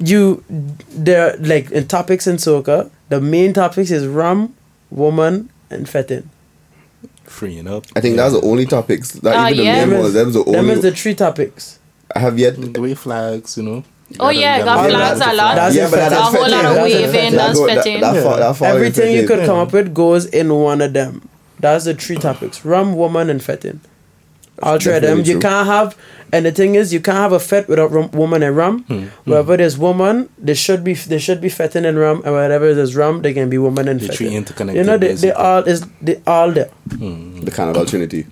[0.00, 0.42] you
[0.90, 4.54] there like in topics in soca, the main topics is rum,
[4.90, 6.28] woman, and fetting.
[7.24, 7.84] freeing up.
[7.94, 9.12] I think that's the only topics.
[9.12, 9.72] That Ah, even the yeah.
[9.84, 10.08] main Them ones.
[10.08, 10.72] is, Them the them only.
[10.72, 11.78] is the three topics.
[12.14, 12.56] I have yet.
[12.74, 13.84] the way flags, you know.
[14.18, 15.54] Oh gotta- yeah, you got flags a lot.
[15.54, 16.18] That's yeah, but that, fetting.
[16.18, 17.36] that's A whole lot of That's a waving, fetting.
[17.36, 18.22] that's That that- that Yeah.
[18.22, 19.36] fall- that fall in Everything you fetting.
[19.38, 21.22] could come up with goes in one of them.
[21.60, 23.80] That's the three topics: rum, woman, and fetting.
[24.62, 25.18] All three of them.
[25.18, 25.40] You true.
[25.40, 25.96] can't have,
[26.32, 28.82] and the thing is, you can't have a fet without rum, woman and rum.
[28.84, 29.04] Hmm.
[29.24, 32.94] Wherever there's woman, there should be there should be fetting and rum, and wherever there's
[32.94, 34.26] rum, there can be woman and The fetting.
[34.28, 34.76] three interconnected.
[34.84, 36.70] You know, they, they all is they all there.
[36.88, 38.26] The Carnival Trinity.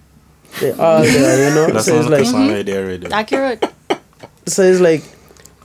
[0.61, 1.49] They all there.
[1.49, 3.12] You know, That's so it's not like like song right there, right there.
[3.12, 3.64] Accurate.
[4.47, 5.03] so it's like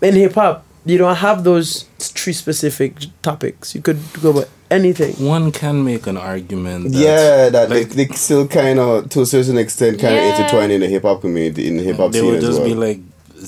[0.01, 3.73] in hip hop, you don't have those three specific topics.
[3.75, 5.13] You could go about anything.
[5.25, 6.91] One can make an argument.
[6.91, 10.21] That Yeah, that like, they, they still kind of, to a certain extent, kind of
[10.23, 10.35] Yeah.
[10.37, 12.59] intertwine in the hip hop community, in the hip hop they scene would as just
[12.59, 12.67] well.
[12.69, 12.99] be like,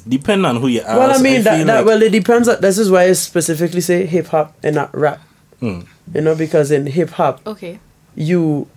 [0.08, 0.98] depend on who you ask.
[0.98, 2.48] Well, I mean that, that like- well it depends.
[2.48, 5.22] on- This is why I specifically say hip hop and not rap.
[5.60, 5.82] Hmm.
[6.14, 7.80] You know, because in hip hop, Okay.
[8.16, 8.68] you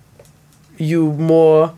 [0.79, 1.75] you more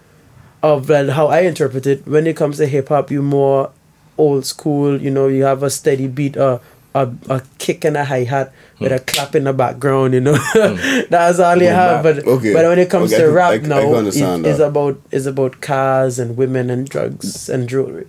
[0.62, 2.06] of like how I interpret it.
[2.06, 3.70] When it comes to hip hop, you more
[4.20, 5.00] old school.
[5.00, 6.58] You know, you have a steady beat, uh,
[6.94, 8.84] a a kick and a hi hat hmm.
[8.84, 10.14] with a clap in the background.
[10.14, 11.00] You know, hmm.
[11.10, 12.02] that's all you Boom have.
[12.02, 12.16] bap.
[12.16, 12.52] But Okay.
[12.52, 15.26] but when it comes Okay, to rap I can- I now, it- it's about it's
[15.26, 18.08] about cars and women and drugs and jewelry.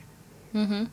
[0.55, 0.85] Mm-hmm.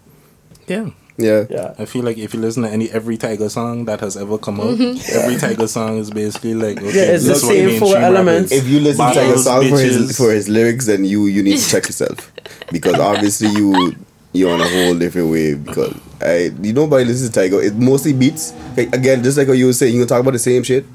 [0.67, 0.91] Yeah.
[1.17, 1.47] yeah.
[1.51, 1.75] Yeah.
[1.79, 4.61] I feel like if you listen to any every Tyga song that has ever come
[4.61, 5.19] out, mm-hmm.
[5.19, 7.97] every Tyga song is basically like okay, Yeah, it's this the is what same four
[7.97, 8.53] elements.
[8.53, 11.43] If you listen to Tyga Bottles, song for his, for his lyrics, then you you
[11.43, 12.31] need to check yourself
[12.73, 13.97] because obviously you
[14.39, 15.65] you're on a whole different wave.
[15.65, 17.63] Because I you nobody listens to Tyga.
[17.65, 18.53] It mostly beats.
[18.77, 20.87] Like, again, just like what you were saying, you gonna talk about the same shit.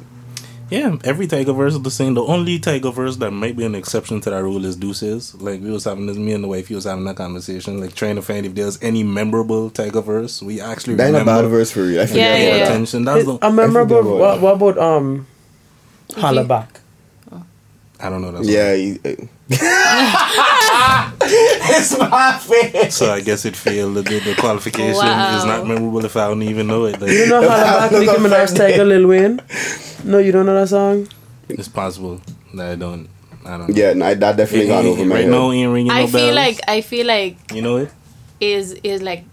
[0.70, 2.16] Yeah, every Tyga verse is the same.
[2.16, 5.36] The only Tyga verse that might be an exception to that rule is Deuces.
[5.36, 7.94] Like we was having this, me and the wife, he was having that conversation, like
[7.94, 10.42] trying to find if there's any memorable Tyga verse.
[10.42, 12.02] We actually That ain't a bad verse for you.
[12.02, 12.58] I forget Yeah, yeah.
[12.60, 12.72] that.
[12.72, 13.06] attention.
[13.06, 14.18] That's the a memorable.
[14.18, 15.28] What, what about um,
[16.18, 16.80] holla back?
[18.04, 18.44] I don't know that.
[18.44, 18.54] Song.
[18.54, 18.76] Yeah.
[18.76, 19.16] He, uh,
[21.76, 22.96] it's my face.
[22.96, 23.96] So I guess it failed.
[23.96, 27.00] The, the qualification is not memorable if I don't even know it.
[27.00, 27.92] Like, You don't know holla back?
[27.94, 29.40] Nicki Minaj, Tyga, Lil Wayne.
[30.04, 31.08] No, you don't know that song.
[31.50, 32.20] it's possible
[32.56, 33.08] that I don't.
[33.46, 33.76] I don't know.
[33.76, 35.32] Yeah, no, I- that definitely It- gone it- over my right head.
[35.32, 36.36] now, it ain't ringing I no feel bells.
[36.36, 37.92] like I feel like you know it.
[38.40, 39.24] is is like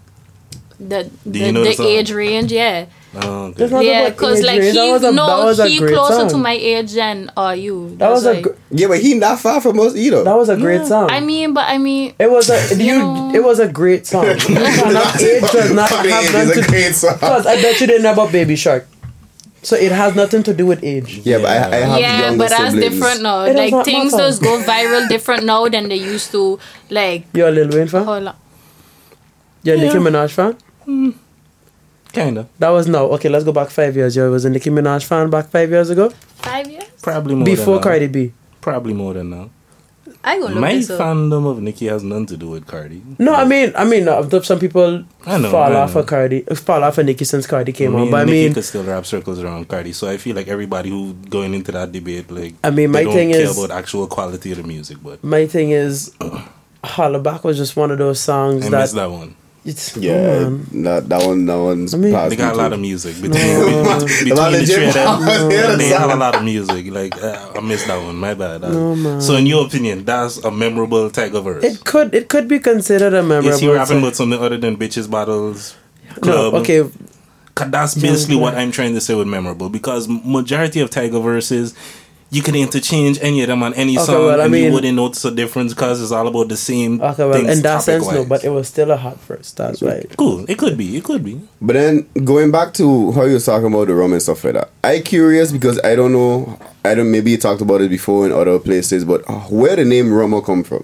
[0.79, 2.85] the the, you know the the age range, yeah.
[3.13, 3.67] Oh, okay.
[3.67, 4.71] Not Yeah, because age like range.
[4.71, 7.29] he That was a- that no, was a he great closer to my age than
[7.35, 7.89] uh you.
[7.89, 10.23] That That's was a like- gr- Yeah, but he not far from us either.
[10.23, 11.11] that was a great song.
[11.11, 12.99] I mean, but I mean, It was a you.
[12.99, 13.31] know.
[13.35, 14.23] It was a great song.
[14.25, 16.69] You age does not I mean, have it is nothing a to.
[16.69, 17.13] great song.
[17.15, 18.87] Because I bet you didn't know about Baby Shark,
[19.61, 21.19] so it has nothing to do with age.
[21.25, 22.93] Yeah, but I, I have yeah, younger but that's siblings.
[22.95, 23.41] different now.
[23.43, 24.23] It Like things matter.
[24.27, 26.57] just go viral different now than they used to.
[26.89, 28.05] Like, You're a Lil Wayne fan.
[28.05, 28.35] hold on.
[29.63, 30.55] You're a Nicki Minaj fan.
[32.13, 32.47] Kinda.
[32.59, 33.09] That was no.
[33.11, 34.15] Okay, let's go back five years.
[34.15, 36.83] You was a Nicki Minaj fan back five years ago Five years?
[37.01, 38.11] Probably more before than Cardi now.
[38.13, 38.33] B.
[38.59, 39.49] Probably more than now.
[40.23, 40.99] I gonna look My this up.
[40.99, 43.01] fandom of Nicki has nothing to do with Cardi.
[43.17, 46.01] No, I mean, I mean, uh, some people I know, fall I off know.
[46.01, 48.01] of Cardi, fall off of Nicki since Cardi came I on.
[48.03, 50.47] mean, But I Nicki mean, could still wrap circles around Cardi, so I feel like
[50.47, 53.57] everybody who going into that debate, like, I mean, they my don't thing care is-
[53.57, 56.11] about actual quality of the music, but my thing is,
[56.83, 59.35] Hollaback was just one of those songs I that, missed that one.
[59.63, 60.83] It's Yeah, come on.
[60.83, 63.41] that that one, that one's I mean- past They got a lot of music between,
[63.43, 63.83] No.
[64.07, 64.95] between lot of the Jim three of
[65.53, 66.87] yeah, They the have a lot of music.
[66.91, 68.15] Like uh, I missed that one.
[68.15, 68.63] My bad.
[68.63, 69.21] Uh, No, man.
[69.21, 71.63] So in your opinion, that's a memorable Tyga verse.
[71.63, 73.49] It could, it could be considered a memorable.
[73.49, 75.75] Is he rapping about something other than bitches bottles?
[76.17, 76.53] No, Club?
[76.55, 76.89] okay,
[77.53, 81.75] 'Cause that's basically what I'm trying to say with memorable because majority of Tyga verses
[82.33, 84.95] you can interchange any of them on any Okay, song well, I and you wouldn't
[84.95, 88.09] notice a difference because it's all about the same okay, well, things in that sense,
[88.09, 89.57] no, but it was still a hot first.
[89.57, 90.07] That's right.
[90.17, 93.45] cool it could be it could be But then going back to how you was
[93.45, 96.57] talking about the rum and stuff like that, I curious because I don't know.
[96.85, 97.11] I don't.
[97.11, 100.41] Maybe you talked about it before in other places, but uh, where the name Rumer
[100.41, 100.83] come from?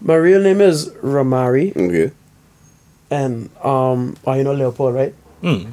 [0.00, 2.12] My real name is Ramari, Okay.
[3.10, 5.14] and um, oh, you know Leopold, right?
[5.42, 5.72] Mm.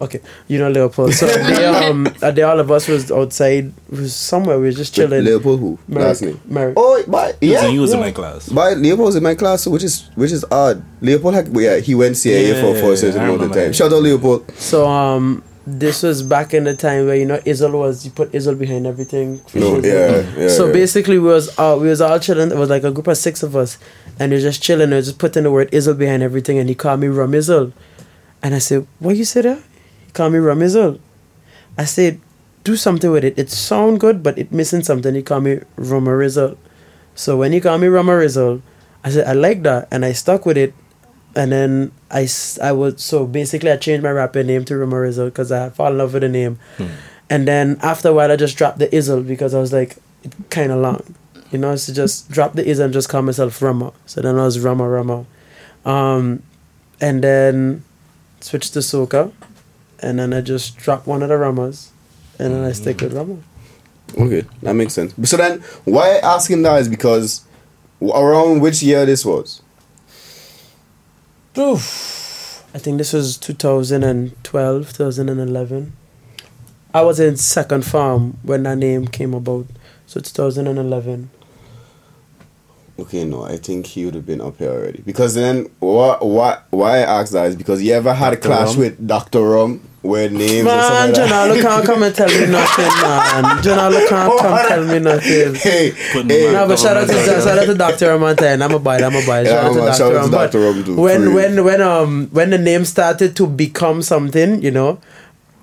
[0.00, 1.12] Okay, you know Leopold.
[1.12, 4.58] So they um, they all of us was outside, was somewhere.
[4.58, 5.24] We was just chilling.
[5.24, 5.78] Leopold who?
[5.88, 6.40] Merrick, Last name.
[6.46, 6.74] Merrick.
[6.78, 7.68] Oh, but yeah yeah.
[7.68, 10.44] he was in my class But Leopold was in my class, which is which is
[10.50, 10.82] odd.
[11.02, 13.72] Leopold had yeah, he went CIA Yeah, for for a certain I amount of time.
[13.74, 14.50] Shout out Leopold.
[14.56, 18.32] So um, this was back in the time where you know Izzle was you put
[18.32, 19.40] Izzle behind everything.
[19.54, 20.48] No, yeah, yeah.
[20.48, 20.72] so yeah.
[20.72, 22.50] basically, we was uh, we was all chilling.
[22.50, 23.76] It was like a group of six of us,
[24.18, 24.92] and we was just chilling.
[24.92, 27.72] and just putting the word Izzle behind everything, and he called me Rum Izzle,
[28.42, 29.62] and I said, "What you said there?"
[30.12, 30.62] Called me Rum
[31.78, 32.20] I said,
[32.64, 33.38] "Do something with it.
[33.38, 36.56] It sound good, but it missing something." He called me Rumer Izzle.
[37.14, 38.60] So when he called me Rumer Izzle,
[39.04, 40.74] I said I like that, and I stuck with it.
[41.36, 42.26] And then I,
[42.60, 45.92] I would so basically I changed my rapper name to Rumer Izzle because I fall
[45.92, 46.58] in love with the name.
[47.30, 50.32] And then after a while I just dropped the Izzle because I was like it
[50.50, 51.14] kind of long,
[51.52, 51.76] you know.
[51.76, 53.92] So just drop the Izzle and just call myself Rumer.
[54.06, 55.24] So then I was Rumer Rumer.
[55.84, 56.42] um,
[57.00, 57.84] and then
[58.40, 59.30] switched to Soca,
[60.02, 61.90] and then I just drop one of the Rumers,
[62.38, 63.38] and then I stick with Rumer.
[64.18, 65.14] Okay, that makes sense.
[65.28, 67.44] So then, why I asking that is because
[68.02, 69.62] around which year this was?
[71.56, 72.64] Oof.
[72.74, 75.92] I think this was 2012, 2011.
[76.94, 79.66] I was in second farm when that name came about.
[80.06, 81.30] So 2011.
[82.98, 85.02] Okay, no, I think he would have been up here already.
[85.02, 88.70] Because then, what, what, why I asked that is because you ever had a clash
[88.70, 88.78] Rum?
[88.78, 91.58] with Doctor Rum where names Man, and stuff like that?
[91.58, 93.44] Janalo can't come and tell me nothing, man.
[93.62, 95.54] Janalo can't come tell me nothing.
[95.54, 98.62] Hey, hey, No, but shout out to shout out to Doctor Ramantine.
[98.64, 99.42] I'm a buy, I'm a buy.
[99.42, 100.60] Yeah, Shout out to man, Doctor shout out to Dr.
[100.60, 101.34] Ram too, when real.
[101.34, 104.98] when when um when the name started to become something, you know,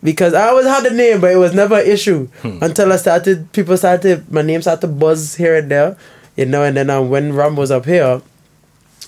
[0.04, 2.60] because I always had the name, but it was never an issue Hmm.
[2.62, 3.52] until I started.
[3.54, 5.98] People started my name started to buzz here and there,
[6.36, 6.62] you know.
[6.64, 8.22] And then um, when Rum was up here,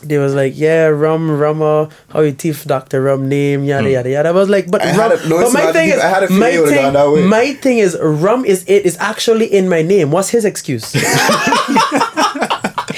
[0.02, 3.94] they was like, "Yeah, Rum, Rumer, how you thief Doctor Rum name, yada hmm.
[3.94, 4.82] yada yada." I was like, "But.
[4.82, 5.96] I Rum, a- no, but my thing deep.
[5.96, 7.26] is, I had a feeling my thing, gone that way.
[7.26, 10.12] my thing is, Rum is it is actually in my name.
[10.12, 10.94] What's his excuse?"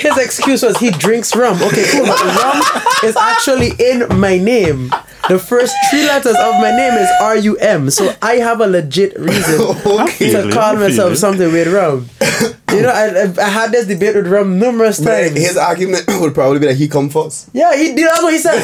[0.02, 1.62] His excuse was he drinks rum.
[1.62, 2.06] Okay, cool.
[2.08, 2.62] But rum
[3.04, 4.90] is actually in my name.
[5.30, 7.92] The first three letters of my name is R U M.
[7.92, 10.32] So I have a legit reason okay.
[10.32, 12.10] to it, call I myself something with rum.
[12.71, 15.38] You know, I, I, had this debate with rum numerous But times.
[15.38, 17.49] his argument would probably be that he come first.
[17.54, 18.63] Yeah, he that's what he says.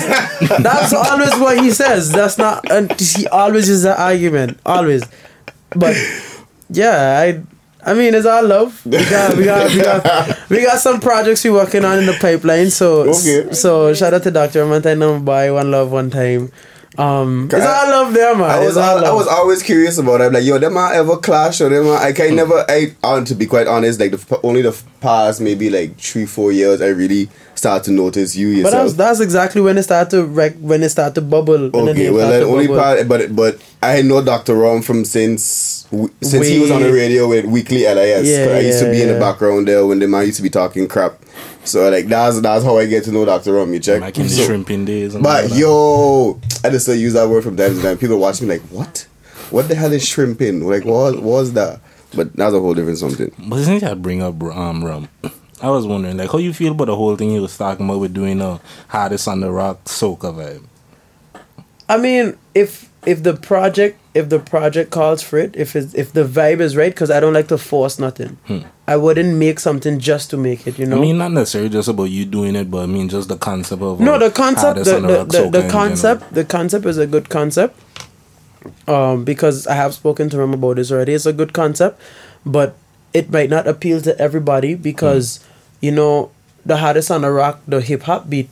[0.64, 2.10] That's always what he says.
[2.12, 4.60] That's not and he always uses that argument.
[4.66, 5.04] Always.
[5.72, 5.96] But
[6.70, 7.44] yeah, I
[7.84, 8.80] I mean it's all love.
[8.86, 12.18] We got we got we got we got some projects we're working on in the
[12.22, 12.70] pipeline.
[12.70, 13.52] So Okay.
[13.54, 14.66] so shout out to Dr.
[14.66, 16.50] Mantine number by one love one time.
[16.98, 18.50] Um, it's I- all love there, man.
[18.50, 19.16] I was It's all I love.
[19.16, 20.22] was always curious about.
[20.22, 20.26] it.
[20.26, 22.66] I'm like, yo, them are ever clash or them are, I can never.
[22.68, 26.52] I uh, to be quite honest, like the only the past maybe like three four
[26.52, 28.72] years, I really start to notice you yourself.
[28.74, 31.70] But that's that's exactly when it started to rec- when it started to bubble.
[31.70, 32.82] when the Okay, well, started only bubble.
[32.82, 34.56] part, but but I know Dr.
[34.56, 38.28] Rom from since w- since he was on the radio with Weekly LIS.
[38.28, 40.44] Yeah, I used to yeah, be in the background there when the man used to
[40.44, 41.14] be talking crap.
[41.68, 43.54] So like that's that's how I get to know Dr.
[43.54, 43.74] Rom.
[43.74, 44.02] You check.
[44.02, 45.14] Back in the So- shrimping days.
[45.16, 45.58] And But that.
[45.58, 47.98] yo, I just still use that word from time to time.
[47.98, 49.06] People watch me like, what?
[49.52, 50.68] What the hell is shrimping?
[50.68, 51.80] Like, what, what was that?
[52.14, 53.32] But that's a whole different something.
[53.48, 55.08] But since I bring up um rum,
[55.62, 58.00] I was wondering like how you feel about the whole thing he was talking about
[58.00, 60.64] with doing a hardest on the rock soca vibe.
[61.90, 66.12] I mean, if if the project if the project calls for it, if it's, if
[66.12, 68.38] the vibe is right, because I don't like to force nothing.
[68.88, 70.78] I wouldn't make something just to make it.
[70.78, 70.98] You know.
[70.98, 71.02] Hmm.
[71.02, 73.82] I mean, not necessarily just about you doing it, but I mean just the concept
[73.82, 77.30] of no, uh, the concept, the the, the, the concept, the concept is a good
[77.30, 77.80] concept.
[78.86, 81.14] Um, because I have spoken to him about this already.
[81.14, 82.02] It's a good concept,
[82.46, 82.76] but
[83.14, 85.40] it might not appeal to everybody because
[85.80, 86.32] you know
[86.66, 88.50] the hardest on the rock, the hip hop beat.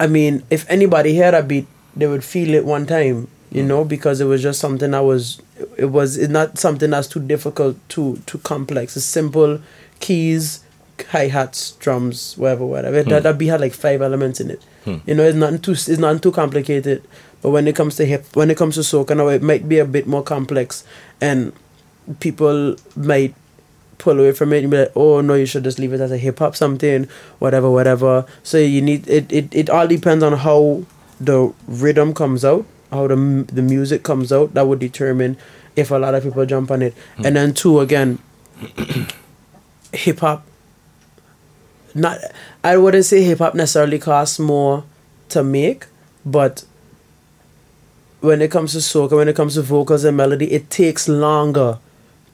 [0.00, 3.84] I mean, if anybody heard a beat, they would feel it one time, you know,
[3.84, 5.42] because it was just something that was,
[5.76, 8.96] it was it's not something that's too difficult, too too complex.
[8.96, 9.60] It's simple
[9.98, 10.64] keys,
[11.10, 13.02] hi hats, drums, whatever, whatever.
[13.02, 13.22] That hmm.
[13.22, 14.62] that beat had like five elements in it.
[14.84, 14.98] Hmm.
[15.06, 17.02] You know, it's nothing too it's nothing too complicated.
[17.42, 19.78] But when it comes to hip, when it comes to soca, now it might be
[19.78, 20.84] a bit more complex,
[21.20, 21.52] and
[22.20, 23.34] people might
[23.98, 26.10] pull away from it and be like, oh no, you should just leave it as
[26.10, 27.08] a hip hop something,
[27.38, 28.26] whatever, whatever.
[28.42, 30.84] So you need it, it, it all depends on how
[31.20, 33.16] the rhythm comes out, how the
[33.52, 34.54] the music comes out.
[34.54, 35.36] That would determine
[35.76, 36.94] if a lot of people jump on it.
[37.16, 37.26] Hmm.
[37.26, 38.18] And then two again,
[39.92, 40.46] hip hop.
[41.92, 42.18] Not,
[42.62, 44.84] I wouldn't say hip hop necessarily costs more
[45.30, 45.86] to make,
[46.24, 46.64] but
[48.20, 51.78] when it comes to soca, when it comes to vocals and melody, it takes longer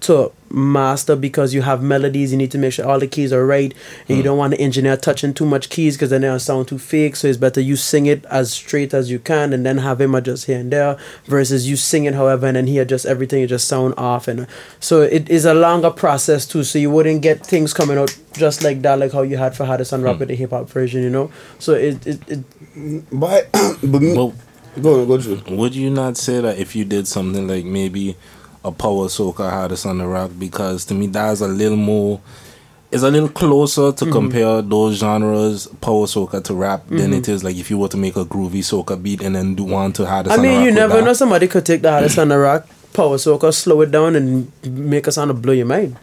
[0.06, 2.30] to master because you have melodies.
[2.30, 3.74] You need to make sure all the keys are right,
[4.08, 4.26] and you hmm.
[4.26, 7.16] don't want the engineer touching too much keys because then they'll sound too fake.
[7.16, 10.14] So it's better you sing it as straight as you can, and then have him
[10.14, 10.96] adjust here and there.
[11.24, 13.42] Versus you sing it, however, and then he adjusts everything.
[13.42, 14.46] It just sound off, and
[14.80, 16.62] so it is a longer process too.
[16.62, 19.64] So you wouldn't get things coming out just like that, like how you had for
[19.64, 20.20] Hardest and Rock hmm.
[20.20, 21.30] with the hip hop version, you know.
[21.58, 22.44] So it it, it
[22.76, 24.34] mm, But, but me, Well,
[24.80, 25.56] go go through.
[25.56, 28.16] would you not say that if you did something like maybe
[28.66, 30.30] a power soca hardest on the rock?
[30.38, 32.20] Because to me, that's a little more.
[32.92, 34.04] It's a little closer Mm-hmm.
[34.06, 37.88] to compare those genres, power soca to rap, than it is like if you were
[37.88, 40.48] to make a groovy soca beat and then do one to hardest I on the
[40.48, 41.12] mean, you never know.
[41.12, 45.06] Somebody could take the hardest on the rock, power soca, slow it down, and make
[45.08, 45.96] a sound to blow your mind.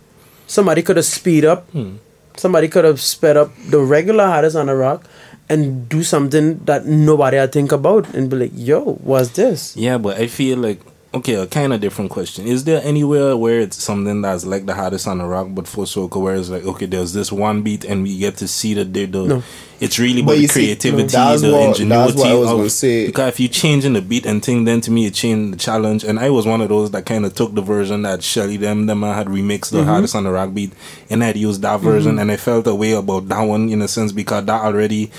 [0.48, 1.70] Somebody could have speed up.
[1.72, 1.96] Hmm.
[2.36, 5.06] Somebody could have sped up the regular hardest on the rock
[5.50, 9.98] and do something that nobody had think about and be like, "Yo, what's this?" Yeah,
[10.00, 10.80] but I feel like
[11.14, 12.48] okay, a kind of different question.
[12.48, 15.86] Is there anywhere where it's something that's like the hardest on the rock, but for
[15.86, 18.84] soca, where it's like okay, there's this one beat and we get to see the
[18.84, 19.44] the, the No.
[19.80, 21.86] it's really But about the you see, creativity, that's the what- ingenuity.
[22.12, 23.06] that's what I was of- gonna say.
[23.06, 26.04] Because if you changing the beat and thing, then to me it changed the challenge.
[26.04, 28.86] And I was one of those that kind of took the version that Shelly them
[28.88, 29.90] them had remixed the Mm-hmm.
[29.90, 30.74] hardest on the rock beat,
[31.10, 33.88] and I'd used that version, and I felt a way about that one in a
[33.88, 35.12] sense because that already.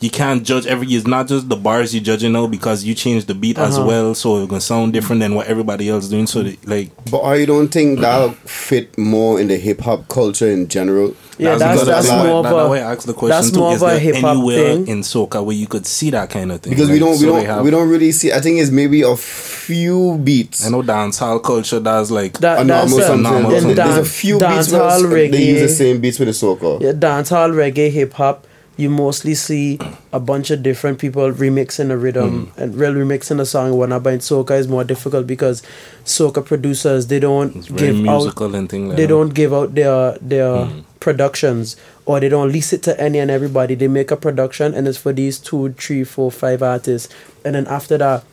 [0.00, 0.86] You can't judge every.
[0.88, 3.86] It's not just the bars you're judging now because you change the beat as Uh-huh.
[3.86, 6.26] well, so it's gonna sound different than what everybody else is doing.
[6.26, 10.48] So the- like, But I don't think that'll fit more in the hip hop culture
[10.50, 11.14] in general.
[11.36, 13.36] Yeah, that's because that's of- more of that- that way a I asked the question
[13.36, 13.60] that's too.
[13.60, 14.86] more of a hip-hop anywhere thing.
[14.88, 16.70] in soca where you could see that kind of thing?
[16.72, 18.32] Because we don't we so they don't have- we don't really see.
[18.32, 20.66] I think it's maybe a few beats.
[20.66, 23.76] I know dancehall culture does like that, a that's normal a, normal There's, something.
[23.76, 26.34] there's a dan- few beats where dancehall it's- they use the same beats with the
[26.34, 26.80] soca.
[26.80, 28.46] Yeah, dancehall, reggae, hip hop.
[28.80, 29.78] You mostly see
[30.12, 32.60] a bunch of different people remixing a rhythm Hmm.
[32.62, 34.02] and real remixing a song and whatnot.
[34.02, 35.62] But in soca is more difficult because
[36.04, 40.78] soca producers they don't it's give out like they don't give out their their Hmm.
[40.98, 43.74] productions or they don't lease it to any and everybody.
[43.74, 47.12] They make a production and it's for these two, three, four, five artists.
[47.44, 48.24] And then after that,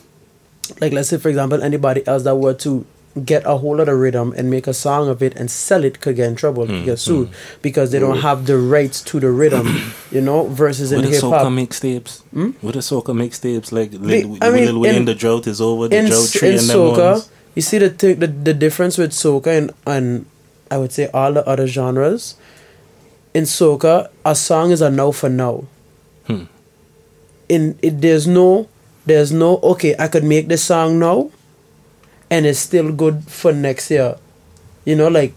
[0.81, 2.85] like let's say for example, anybody else that were to
[3.25, 6.15] get a hold of rhythm and make a song of it and sell it could
[6.15, 7.29] get in trouble, Hmm, could get sued
[7.61, 9.67] because they don't have the rights to the rhythm,
[10.11, 11.51] you know, versus in With the hip soca hop.
[11.53, 12.21] mixtapes,
[12.61, 15.87] with the soca mixtapes, like Lil, I mean, Lil Wayne, in- the drought is over,
[15.87, 17.29] the in, drought tree in and soca, ones.
[17.55, 20.25] you see the, thi- the the difference with soca and and
[20.69, 22.35] I would say all the other genres.
[23.33, 25.65] In soca, a song is a now for now.
[26.27, 26.43] Hmm.
[27.49, 28.67] In it, there's no,
[29.05, 29.95] there's no okay.
[29.97, 31.31] I could make this song now,
[32.29, 34.15] and it's still good for next year.
[34.85, 35.33] You know, like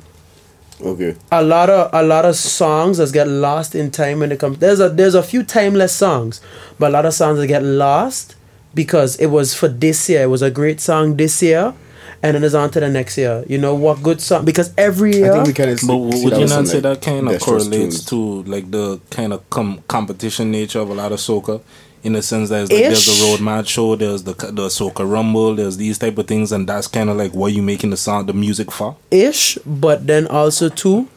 [0.82, 1.14] Okay.
[1.30, 4.58] a lot of a lot of songs that get lost in time when it comes.
[4.58, 6.40] There's a there's a few timeless songs,
[6.78, 8.34] but a lot of songs that get lost
[8.74, 10.22] because it was for this year.
[10.22, 11.74] It was a great song this year,
[12.22, 13.44] and then it's on to the next year.
[13.46, 14.46] You know what good song?
[14.46, 15.32] Because every year.
[15.32, 18.02] I think we kind of But w- would you not say that kind of correlates
[18.06, 21.60] to like the kind of com- competition nature of a lot of soca?
[22.02, 25.10] In the sense that it's like there's the road march show, there's the the soca
[25.10, 27.96] rumble, there's these type of things, and that's kind of like what you making the
[27.96, 28.96] sound, the music for.
[29.10, 31.08] ish, but then also too,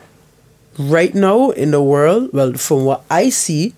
[0.78, 3.74] right now in the world, well, from what I see,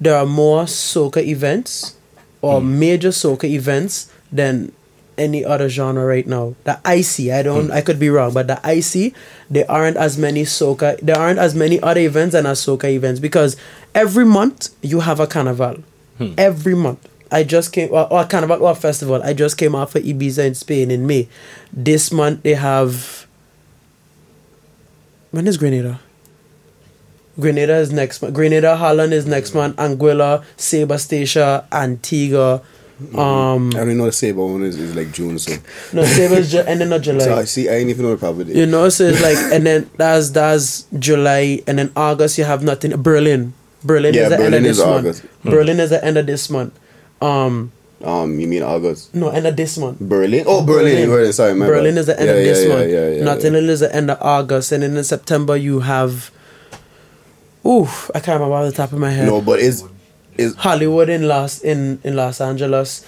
[0.00, 1.96] there are more soca events
[2.40, 2.78] or hmm.
[2.78, 4.72] major soca events than
[5.18, 6.54] any other genre right now.
[6.64, 7.72] That I see, I don't, hmm.
[7.72, 9.14] I could be wrong, but that I see,
[9.50, 13.20] there aren't as many soca, there aren't as many other events than as soca events
[13.20, 13.56] because
[13.94, 15.82] every month you have a carnival.
[16.38, 17.08] Every month.
[17.30, 19.22] I just came, or, or carnival or festival.
[19.22, 21.28] I just came off of Ibiza in Spain in May.
[21.72, 23.26] This month they have.
[25.30, 26.00] When is Grenada?
[27.40, 28.34] Grenada is next month.
[28.34, 29.76] Grenada, Holland is next month.
[29.76, 32.60] Anguilla, Saba Statia, Antigua.
[33.16, 35.54] Um, I don't know the Saba one is, is like June, so.
[35.94, 37.24] no, Saba is ju- ending of July.
[37.24, 37.68] so I see.
[37.70, 38.54] I ain't even know the proper date.
[38.54, 42.62] You know, so it's like, and then that's that's July, and then August you have
[42.62, 42.94] nothing.
[43.02, 43.54] Berlin,
[43.84, 44.98] Berlin Yeah, is the end of Berlin this is month.
[45.06, 45.22] August.
[45.44, 46.78] Berlin is the end of this month.
[47.20, 47.72] Um,
[48.02, 49.14] Um, you mean August?
[49.14, 49.98] no, end of this month.
[50.00, 50.44] Berlin?
[50.46, 51.08] Oh, Berlin.
[51.08, 51.32] Berlin.
[51.32, 52.00] Sorry, my Berlin bad.
[52.00, 52.90] is the end Yeah, of yeah, this yeah, month.
[52.90, 53.70] Yeah, yeah, Notting yeah.
[53.70, 56.30] Is the end of August, and then in September you have.
[57.64, 59.26] Ooh, I can't remember off the top of my head.
[59.26, 59.84] No, but is
[60.36, 63.04] is Hollywood in Los in in Los Angeles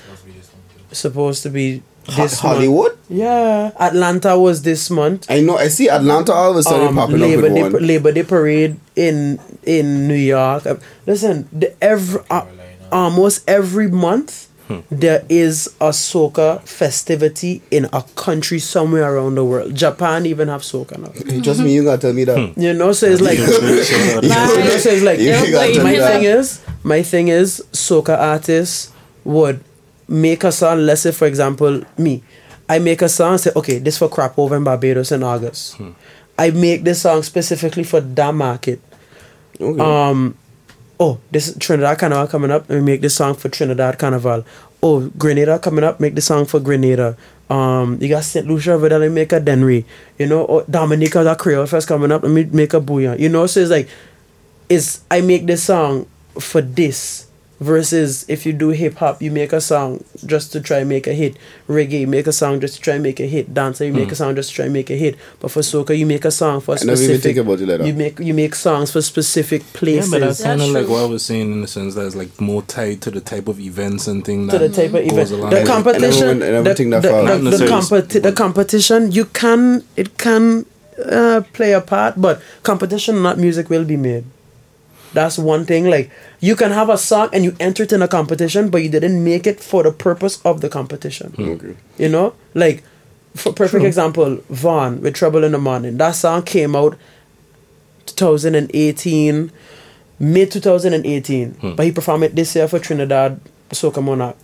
[0.92, 2.92] supposed to be Ho- this Hollywood?
[2.92, 3.00] Month.
[3.08, 5.26] Yeah, Atlanta was this month.
[5.30, 5.56] I know.
[5.56, 7.86] I see Atlanta all of a sudden Um, popping Labor up with Day, one.
[7.86, 10.66] Labor Day parade in in New York.
[10.66, 10.76] Uh,
[11.06, 12.44] Listen, the every uh,
[12.92, 14.80] almost every month Hmm.
[14.90, 19.74] there is a soca festivity in a country somewhere around the world.
[19.74, 21.12] Japan even have soca now.
[21.12, 22.56] Hey, Just me, you gotta tell me that.
[22.56, 25.84] You know, so it's like you know, so it's like You Yeah, gotta but tell
[25.84, 26.38] my thing that.
[26.40, 28.90] is my thing is soca artists
[29.24, 29.60] would
[30.08, 32.22] make a song let's say for example me.
[32.68, 35.76] I make a song say okay this for Crop Over in barbados in august.
[36.38, 38.80] I make this song specifically for that market.
[39.60, 39.80] Okay.
[39.80, 40.36] um
[40.98, 42.68] oh this trinidad carnival coming up.
[42.68, 44.44] And we make this song for trinidad carnival.
[44.82, 46.00] Oh grenada coming up.
[46.00, 47.16] Make the song for grenada.
[47.50, 48.98] Um you got st lucia over there.
[48.98, 49.84] Let me make a dennery.
[50.18, 52.22] You know oh, dominica got creole fest coming up.
[52.22, 53.88] Let me make a bouillon you know so it's like
[54.68, 56.06] is I make this song
[56.40, 57.26] for this
[57.60, 61.06] versus if you do hip hop, you make a song just to try and make
[61.06, 61.36] a hit.
[61.68, 63.54] Reggae, make a song just to try and make a hit.
[63.54, 65.16] Dancer, you make a song just to try and make a hit.
[65.40, 67.22] But for soca, you make a song for a I never even specific.
[67.22, 67.86] think about it like that.
[67.86, 70.12] You make you make songs for specific places.
[70.12, 72.06] Yeah, but that's That's kind of like what I was saying in the sense that
[72.06, 74.94] it's like more tied to the type of events and thing to that the type
[74.94, 75.50] of goes event.
[75.50, 77.58] The competition, And everyone- and the, everything that the, follows.
[77.58, 80.66] the, the, competi- the competition, you can it can
[81.10, 84.24] uh, play a part, but competition, not music, will be made.
[85.14, 85.88] That's one thing.
[85.88, 86.10] Like
[86.40, 89.22] you can have a song and you enter it in a competition, but you didn't
[89.24, 91.32] make it for the purpose of the competition.
[91.32, 91.48] Hmm.
[91.50, 91.76] Okay.
[91.96, 92.82] You know, like
[93.34, 95.96] for perfect example, Vaughn with Trouble in the Morning.
[95.96, 96.98] That song came out
[98.06, 99.50] 2018,
[100.18, 101.74] mid 2018, hmm.
[101.74, 103.40] but he performed it this year for Trinidad
[103.70, 104.36] Soca Monarch.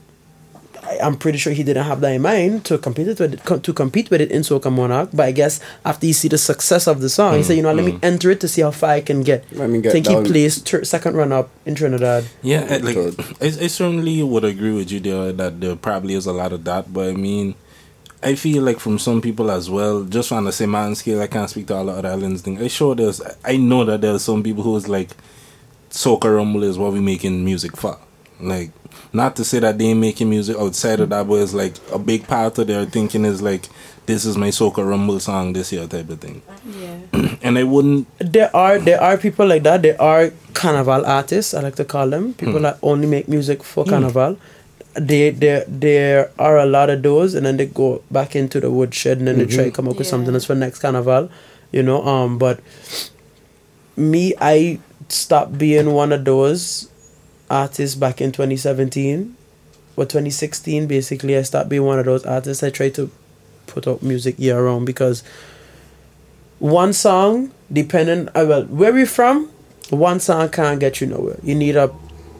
[0.82, 3.62] I, I'm pretty sure he didn't have that in mind to compete it with it,
[3.64, 5.10] to compete with it in Soca Monarch.
[5.12, 7.72] But I guess after you see the success of the song, he said, you know,
[7.72, 8.04] let me mm-hmm.
[8.04, 9.50] enter it to see how far I can get.
[9.52, 12.24] Let me get think he placed ter- second run up in Trinidad.
[12.42, 13.20] Yeah, I- like Third.
[13.40, 16.64] I, I certainly would agree with you there that there probably is a lot of
[16.64, 17.54] that, but I mean,
[18.22, 21.26] I feel like from some people as well, just on the same man scale, I
[21.26, 22.60] can't speak to all the other islands thing.
[22.62, 25.10] I sure there's, I know that there's some people who's like,
[25.90, 27.98] Soca Rumble is what we making music for.
[28.38, 28.70] Like,
[29.12, 31.98] not to say that they ain't making music outside of that, but it's like a
[31.98, 33.68] big part of their thinking is like,
[34.07, 36.42] this is my Soca Rumble song this year type of thing.
[36.66, 36.98] Yeah.
[37.42, 39.82] And I wouldn't there are there are people like that.
[39.82, 41.55] There are carnival artists.
[41.55, 42.62] I like to call them people hmm.
[42.62, 43.90] that only make music for hmm.
[43.90, 44.36] carnival.
[44.94, 48.70] They there there are a lot of those, and then they go back into the
[48.70, 49.70] woodshed, and then they try mm-hmm.
[49.70, 50.42] to come up with something Yeah.
[50.42, 51.30] else for next carnival.
[51.70, 52.61] You know, um, but
[53.96, 56.89] me, I stopped being one of those
[57.51, 59.36] artists back in 2017
[59.96, 60.86] or 2016.
[60.86, 62.62] Basically, I stopped being one of those artists.
[62.62, 63.11] I tried to
[63.66, 65.22] put out music year round because
[66.59, 69.51] one song, depending uh, well, where we from,
[69.90, 71.38] one song can't get you nowhere.
[71.42, 71.94] You need a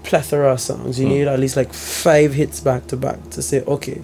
[0.05, 0.99] plethora of songs.
[1.01, 4.01] You need at least like five hits back to back to say, okay,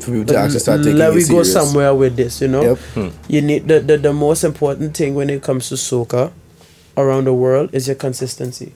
[0.00, 2.40] For people to actually start taking let it me go somewhere with this.
[2.40, 3.12] You know, Yep.
[3.28, 6.32] you need the, the the most important thing when it comes to soca
[6.96, 8.72] around the world is your consistency.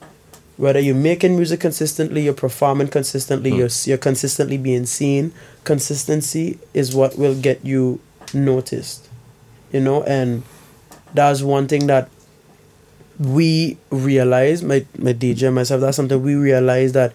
[0.62, 5.32] Whether you're making music consistently, you're performing consistently, you're you're consistently being seen.
[5.64, 7.98] Consistency is what will get you
[8.32, 9.08] noticed,
[9.72, 10.04] you know.
[10.04, 10.44] And
[11.12, 12.08] that's one thing that
[13.18, 14.62] we realize.
[14.62, 15.80] My my DJ and myself.
[15.80, 17.12] That's something we realize that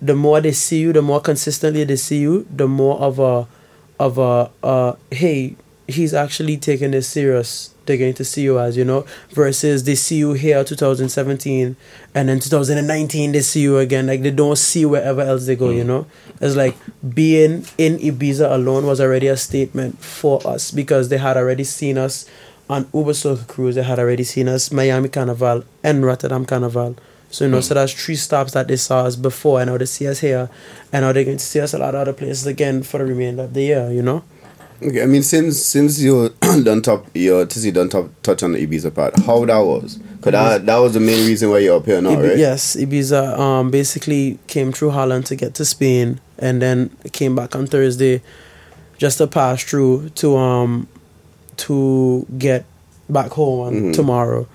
[0.00, 3.46] the more they see you, the more consistently they see you, the more of a
[4.00, 5.56] of a uh hey,
[5.86, 7.72] he's actually taking this serious.
[7.84, 11.76] They're going to see you as, you know, versus they see you here 2017
[12.14, 14.08] and then 2019 they see you again.
[14.08, 15.86] Like they don't see wherever else they go, you mm.
[15.86, 16.06] know?
[16.40, 16.76] It's like
[17.14, 21.96] being in Ibiza alone was already a statement for us because they had already seen
[21.96, 22.28] us
[22.68, 26.96] on Uber Soca Cruise, they had already seen us Miami Carnival and Rotterdam Carnival.
[27.30, 27.76] So you know, so mm.
[27.76, 30.48] that's three stops that they saw us before, and now they see us here,
[30.92, 33.04] and now they're going to see us a lot of other places again for the
[33.04, 33.90] remainder of the year.
[33.90, 34.24] You know,
[34.82, 36.28] Okay, I mean, since since you
[36.62, 39.98] don't top, your since don't top, touch on the Ibiza part, how that was?
[40.20, 42.38] Cause that that was the main reason why you're up here now, Ibi- right?
[42.38, 47.54] Yes, Ibiza um basically came through Holland to get to Spain, and then came back
[47.56, 48.22] on Thursday,
[48.98, 50.88] just to pass through to um
[51.58, 52.64] to get
[53.08, 53.92] back home on Mhm.
[53.94, 54.46] tomorrow.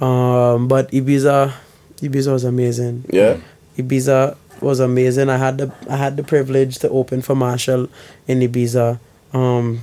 [0.00, 1.52] Um, but Ibiza,
[2.00, 3.04] Ibiza was amazing.
[3.10, 3.36] Yeah.
[3.78, 5.28] Ibiza was amazing.
[5.28, 7.88] I had the I had the privilege to open for Machel
[8.26, 8.98] in Ibiza.
[9.32, 9.82] Um,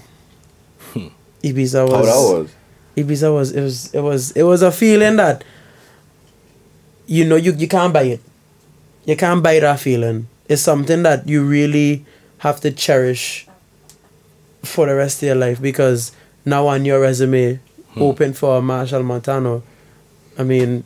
[1.43, 2.55] Ibiza was, How that was?
[2.97, 5.43] Ibiza was it was it was it was a feeling that
[7.05, 8.21] you know you you can't buy it.
[9.05, 10.27] You can't buy that feeling.
[10.49, 12.05] It's something that you really
[12.39, 13.47] have to cherish
[14.63, 16.11] for the rest of your life because
[16.45, 17.59] now on your resume,
[17.95, 19.63] open for Machel Montano.
[20.37, 20.83] I mean,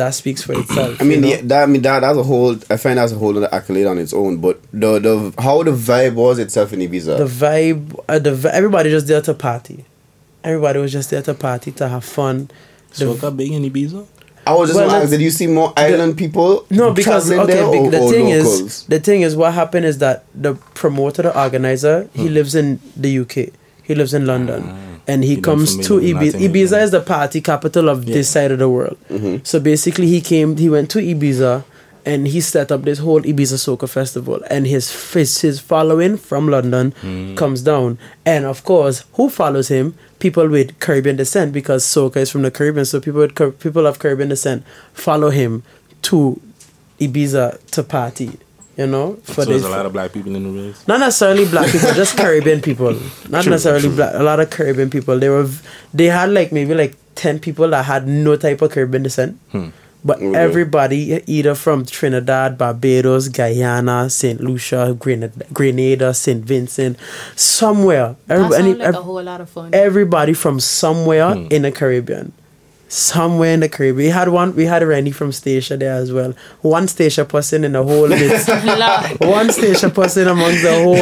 [0.00, 1.00] that speaks for itself.
[1.00, 1.28] I mean, you know?
[1.28, 2.56] yeah, that I mean that that's a whole.
[2.68, 4.38] I find that's a whole other accolade on its own.
[4.38, 7.18] But the the how the vibe was itself in Ibiza.
[7.18, 9.84] the vibe, uh, the vi- everybody just there to party.
[10.42, 12.50] Everybody was just there to party to have fun.
[12.96, 14.06] The- Soca big in Ibiza?
[14.46, 16.64] I was just Well, gonna ask, let's- did you see more island people?
[16.70, 18.60] No, because okay, there or- the or thing locals?
[18.60, 22.34] is, the thing is, what happened is that the promoter, the organizer, he Hmm.
[22.34, 23.50] lives in the UK.
[23.82, 24.64] He lives in London,
[25.08, 26.38] and he You're not comes to Ibiza.
[26.48, 28.14] Ibiza is the party capital of Yeah.
[28.14, 28.96] this side of the world.
[29.10, 29.38] Mm-hmm.
[29.44, 30.56] So basically, he came.
[30.56, 31.64] He went to Ibiza,
[32.06, 34.40] and he set up this whole Ibiza Soca Festival.
[34.50, 37.34] And his his, his following from London Hmm.
[37.34, 39.94] comes down, and of course, who follows him?
[40.18, 42.84] People with Caribbean descent, because Soca is from the Caribbean.
[42.84, 45.62] So people with people of Caribbean descent follow him
[46.02, 46.40] to
[47.00, 48.30] Ibiza to party.
[48.80, 49.68] You know, for So there's this.
[49.70, 50.80] a lot of black people in the race.
[50.88, 52.92] Not necessarily black people, just Caribbean people.
[53.28, 53.96] Not True, necessarily true.
[53.96, 54.14] black.
[54.14, 55.18] A lot of Caribbean people.
[55.18, 55.48] They were,
[55.92, 59.68] they had like maybe like ten people that had no type of Caribbean descent, Hmm.
[60.02, 60.32] but Okay.
[60.34, 66.96] everybody either from Trinidad, Barbados, Guyana, Saint Lucia, Grenada, Grenada, Saint Vincent,
[67.36, 68.16] somewhere.
[68.28, 69.70] That Everybody, sounds like ev- a whole lot of fun.
[69.74, 71.46] everybody from somewhere Hmm.
[71.50, 72.32] in the Caribbean.
[72.92, 73.96] Somewhere in the Caribbean.
[73.96, 76.34] We had one we had Rennie from Statia there as well.
[76.62, 78.48] One Statia person in the whole midst.
[78.64, 79.20] Love.
[79.20, 80.96] one Statia person among the whole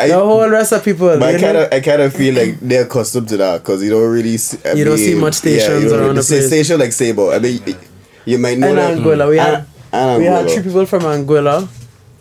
[0.00, 1.08] I- the whole rest of people.
[1.18, 3.90] But I kind of, I kind of feel like they're accustomed to that because you
[3.90, 6.70] don't really, see, I You don't see much stations you don't around the see place.
[6.70, 7.32] Statia like Saba.
[7.34, 7.60] I mean,
[8.24, 8.96] you might know and that.
[8.98, 9.28] Anguilla.
[9.28, 11.68] We had And- and we had three people from Anguilla.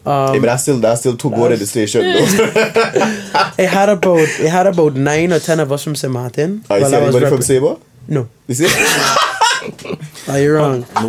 [0.05, 2.01] Yeah, but that's um, still that's still too good at the station.
[2.01, 3.53] though.
[3.63, 6.11] It had about it had about nine or ten of us from St.
[6.11, 6.63] Martin.
[6.69, 7.43] Are you while see I was anybody from repre-
[7.77, 7.79] Saba?
[8.07, 8.27] No.
[8.47, 8.67] You see?
[10.29, 10.85] Are you wrong?
[10.95, 11.03] Are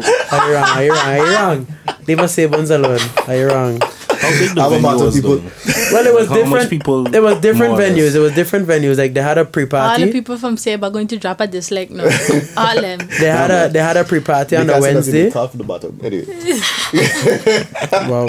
[0.49, 0.65] you wrong?
[0.65, 1.07] Are you wrong?
[1.07, 1.67] Are you wrong?
[2.09, 3.01] Leave us say buns alone.
[3.29, 3.79] Are you wrong?
[3.81, 5.51] How big the Have venue lot was people- though?
[5.93, 6.71] Well, it was How much different.
[6.71, 7.93] people It was different more or less?
[7.99, 8.15] venues.
[8.17, 8.97] It was different venues.
[8.97, 9.85] Like they had a pre party.
[9.85, 10.13] All the pre-party.
[10.21, 12.05] people from Save are going to drop a dislike now.
[12.57, 13.01] All them.
[13.21, 15.31] They had a they had a pre-party on a Because it doesn't Wednesday.
[15.31, 16.01] cough from the bottom.
[16.03, 16.25] Anyway,
[18.09, 18.27] Wow.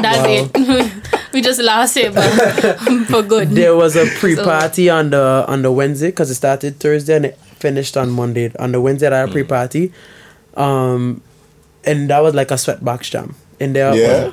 [0.00, 0.24] That's
[0.56, 1.32] it.
[1.34, 2.12] we just lost it,
[3.08, 3.50] for good.
[3.50, 7.38] There was a pre-party on the on the Wednesday because it started Thursday and it
[7.58, 8.52] finished on Monday.
[8.58, 9.92] On the Wednesday, I had a pre-party,
[10.54, 11.20] um,
[11.84, 13.34] and that was like a sweatbox jam.
[13.60, 14.32] And there, yeah.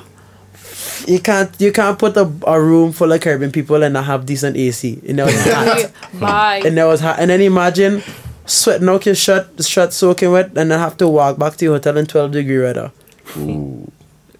[1.06, 4.26] you can't you can't put a, a room full of Caribbean people and not have
[4.26, 5.00] decent AC.
[5.08, 6.62] And there was hot, Bye.
[6.64, 7.18] and there was hot.
[7.18, 8.02] And then imagine
[8.46, 11.74] sweating out your shirt, shirt soaking wet, and then have to walk back to your
[11.74, 12.92] hotel in twelve degree weather.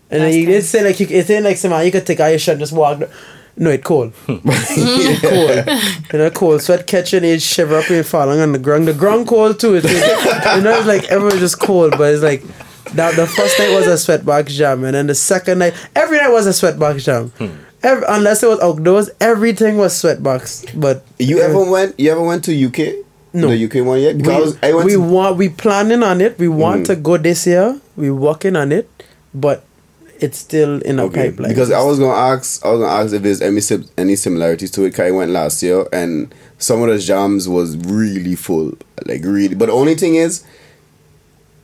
[0.08, 2.20] And then That's you, it's saying like you, it's saying like some you could take
[2.20, 3.02] out your shirt and just walk.
[3.58, 4.12] No, it cold.
[4.28, 6.12] it cold.
[6.12, 6.62] You know, cold.
[6.62, 8.86] Sweat catching, it shiver up and falling on the ground.
[8.86, 9.74] The ground cold too.
[9.76, 12.42] It's like, you know, it's like everyone's just cold, but it's like
[12.94, 13.16] that.
[13.16, 16.46] The first night was a sweatbox jam, and then the second night, every night was
[16.46, 17.32] a sweatbox jam.
[17.82, 20.78] Every, unless it was outdoors, everything was sweatbox.
[20.78, 21.98] But You ever went?
[21.98, 23.04] You ever went to UK?
[23.32, 23.48] No.
[23.48, 24.16] The UK one yet?
[24.18, 26.38] Because we, I went we to want we planning on it.
[26.38, 26.86] We want Mhm.
[26.86, 27.78] to go this year.
[27.96, 28.88] We working on it,
[29.34, 29.64] but
[30.20, 31.50] it's still in a Okay, pipeline.
[31.50, 34.70] because I was gonna ask, I was gonna ask if there's any sim- any similarities
[34.72, 34.94] to it.
[34.94, 38.72] 'cause I went last year, and some of the jams was really full,
[39.06, 39.54] like really.
[39.54, 40.42] But the only thing is,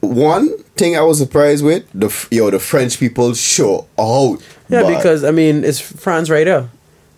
[0.00, 4.38] one thing I was surprised with the yo the French people show out.
[4.68, 6.68] Yeah, because I mean it's France right there,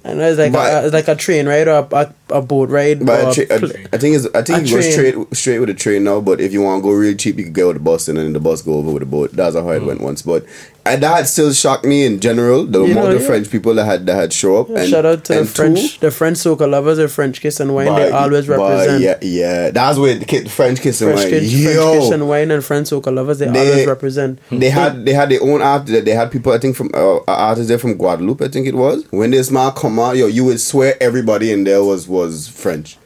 [0.05, 1.93] and it's like But- a, it's like a train right up.
[1.93, 3.05] A a boat ride.
[3.05, 5.37] But or I, tra- I, pl- I think it's I think A you go straight
[5.37, 6.21] straight with a train now.
[6.21, 8.19] But if you want to go real cheap, you could go with the bus and
[8.19, 9.33] then the bus go over with the boat.
[9.33, 9.87] That's how it hmm.
[9.87, 10.23] went once.
[10.23, 10.47] But
[10.87, 12.67] and that still shocked me in general.
[12.67, 13.27] The You amount know, of yeah.
[13.27, 14.69] French people that had that had show up.
[14.69, 17.75] and, Shout out to the French, two, the French soca lovers, the French kiss and
[17.75, 17.87] wine.
[17.87, 19.03] they always represent.
[19.03, 19.71] Yeah, yeah.
[19.71, 21.41] That's where the kid, French kiss and French, wine.
[21.41, 21.73] kiss, Yo.
[21.73, 23.39] French kiss and wine and French soca lovers.
[23.39, 24.41] They, They- always represent.
[24.51, 24.59] Hmm.
[24.59, 25.05] They had hmm.
[25.05, 25.87] they had their own art.
[25.87, 28.43] They had people I think from uh, artists there from Guadeloupe.
[28.43, 31.65] I think it was when this man come out, yo, you would swear everybody in
[31.65, 32.97] there was was French.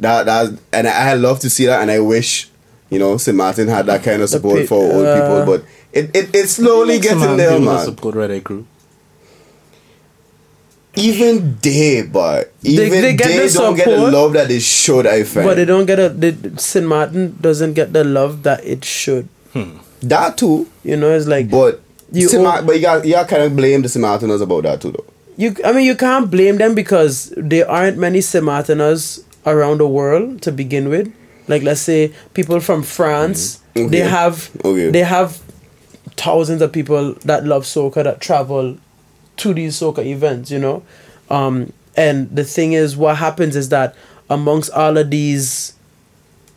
[0.00, 2.48] That that and I love to see that, and I wish
[2.90, 3.36] you know St.
[3.36, 5.38] Martin had that kind of support pe- for old uh, people.
[5.44, 5.60] But
[5.92, 7.84] it it, it slowly getting there, man.
[7.84, 8.66] Support Red Crew.
[10.98, 15.06] Even they, but even they they, get the don't get the love that they should.
[15.06, 16.08] I find But they don't get a.
[16.08, 16.86] They, St.
[16.86, 19.28] Martin doesn't get the love that it should.
[20.00, 20.66] that too.
[20.84, 22.38] You know, it's like But You St.
[22.40, 24.00] own- Mar- but you got you got kind of blame the St.
[24.00, 25.04] Martiners about that too, though.
[25.36, 25.54] You.
[25.64, 28.44] I mean, you can't blame them because there aren't many St.
[28.44, 31.12] Martiners around the world to begin with.
[31.48, 33.90] Like, let's say people from France, Mhm.
[33.90, 34.90] they have Okay.
[34.90, 35.38] they have
[36.16, 38.76] thousands of people that love soca that travel
[39.36, 40.50] to these soca events.
[40.50, 40.82] You know,
[41.30, 43.94] um, and the thing is, what happens is that
[44.30, 45.74] amongst all of these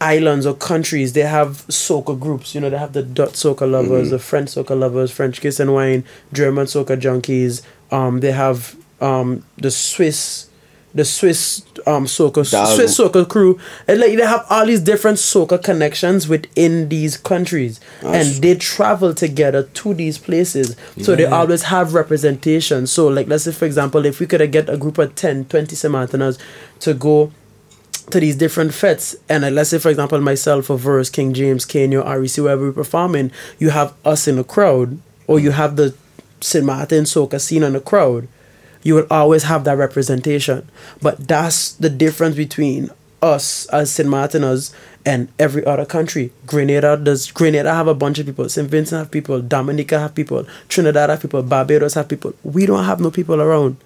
[0.01, 2.55] islands or countries, they have soca groups.
[2.55, 5.73] You know, they have the Dutch soca lovers, the French soca lovers, French kiss and
[5.73, 7.61] wine, German soca junkies.
[7.91, 10.47] Um, they have um the Swiss,
[10.93, 15.17] the Swiss um soca That- Swiss soca crew, and like they have all these different
[15.17, 20.75] soca connections within these countries, and they travel together to these places.
[21.01, 22.87] So they always have representation.
[22.87, 25.75] So like let's say for example, if we could get a group of 10, 20
[25.75, 26.37] Samartanas
[26.81, 27.31] to go
[28.11, 31.63] to these different fets and uh, let's say for example myself or verse king james
[31.63, 33.29] kenya rec wherever we're performing
[33.59, 35.93] you have us in the crowd or you have the
[36.41, 38.27] st martin soca scene in the crowd
[38.83, 40.69] you will always have that representation.
[41.01, 42.89] But that's the difference between
[43.21, 44.73] us as st martiners
[45.05, 46.31] and every other country.
[46.45, 50.47] Grenada does grenada have a bunch of people st vincent have people dominica have people
[50.69, 52.33] trinidad have people barbados have people.
[52.43, 53.77] We don't have no people around.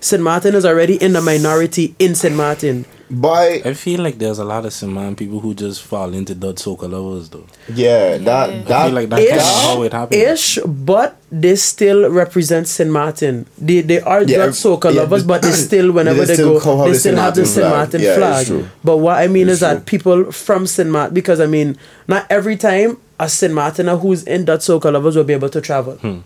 [0.00, 4.38] St martin is already in the minority in st martin By I feel like there's
[4.38, 7.46] a lot of Saman people who just fall into Dutch soca lovers though.
[7.72, 10.20] yeah, that I that feel like that's kind of how it happened.
[10.22, 12.90] ish, but they still represent St.
[12.90, 13.46] Martin.
[13.56, 16.34] They they are Yeah, Dutch soca yeah, lovers, but- but they still whenever they they,
[16.34, 17.18] still go, come they still St.
[17.24, 17.66] have the St.
[17.70, 18.46] Martin Yeah, it's flag.
[18.46, 18.68] true.
[18.84, 20.90] But what I mean It's is that people from St.
[20.90, 21.78] Martin, because I mean,
[22.08, 23.54] not every time a St.
[23.54, 25.94] Martiner who's in Dutch soca lovers will be able to travel.
[25.96, 26.18] Hmm.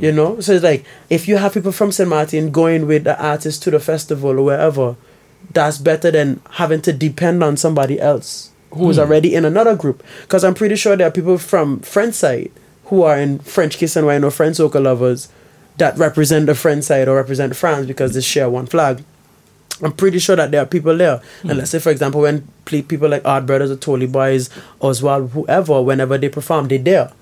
[0.00, 2.08] You know, so it's like if you have people from St.
[2.08, 4.96] Martin going with the artist to the festival or wherever,
[5.52, 9.02] that's better than having to depend on somebody else who is hmm.
[9.02, 10.02] already in another group.
[10.22, 12.50] Because I'm pretty sure there are people from French side
[12.86, 15.28] who are in French Kiss and Wine or French Soca lovers
[15.78, 19.02] that represent the French side or represent France because they share one flag.
[19.82, 21.22] I'm pretty sure that there are people there.
[21.42, 21.58] And hmm.
[21.58, 26.18] let's say, for example, when people like Art Brothers or Tolly Boys, Oswald, whoever, whenever
[26.18, 27.12] they perform, they're there.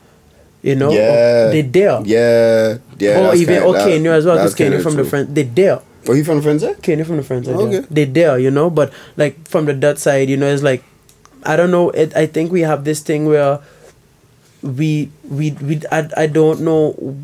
[0.63, 0.91] You know?
[0.91, 2.03] yeah, They there.
[2.05, 3.29] Yeah, yeah.
[3.29, 5.11] or even kinda- or that- Kenya as well, that's because Kenya kinda from the true.
[5.11, 5.81] French, they there.
[6.09, 6.63] Oh, you from France?
[6.63, 6.75] eh?
[6.83, 7.47] Kenya from the side.
[7.49, 7.73] Okay.
[7.75, 7.81] Yeah.
[7.91, 10.85] They there, you know, but like from the Dutch side, you know, it's like
[11.45, 11.91] I don't know.
[11.91, 13.61] It, I think we have this thing where
[14.63, 17.17] we we we I, I don't know.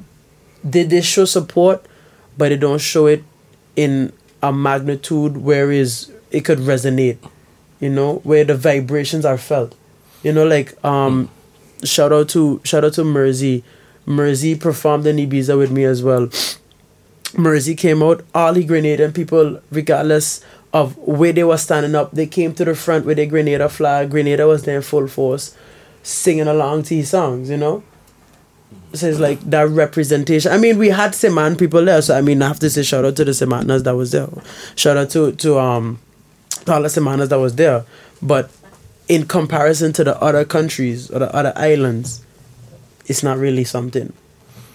[0.65, 1.85] They they show support,
[2.39, 3.25] but they don't show it
[3.77, 4.13] in
[4.43, 7.19] a magnitude where is it could resonate,
[7.81, 9.75] you know, where the vibrations are felt,
[10.23, 11.29] you know, like um,
[11.85, 13.63] shout out to shout out to Mersey,
[14.07, 16.29] Mersey performed in Ibiza with me as well.
[17.37, 22.27] Mersey came out, all the Grenadian people, regardless of where they were standing up, they
[22.27, 24.11] came to the front with their Grenada flag.
[24.11, 25.57] Grenada was there in full force,
[26.03, 27.83] singing along to his songs, you know?
[28.95, 30.53] So it's like that representation.
[30.53, 33.05] I mean, we had Seman people there, so I mean, I have to say shout
[33.05, 34.29] out to the Semanas that was there.
[34.77, 35.99] Shout out to, to um
[36.67, 37.85] to all the Semanas that was there.
[38.21, 38.51] But
[39.09, 42.25] in comparison to the other countries or the other islands,
[43.07, 44.13] it's not really something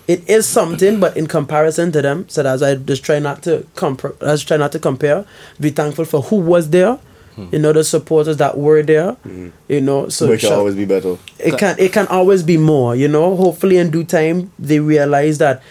[0.07, 3.43] it is something, but in comparison to them, so that's why I just try not
[3.43, 4.13] to compare.
[4.21, 5.25] Just try not to compare.
[5.59, 6.93] Be thankful for who was there,
[7.35, 7.47] hmm.
[7.51, 9.49] you know, the supporters that were there, hmm.
[9.67, 10.07] you know.
[10.07, 11.17] So it can always be better.
[11.39, 13.35] it can it can always be more, you know.
[13.35, 15.61] Hopefully, in due time, they realize that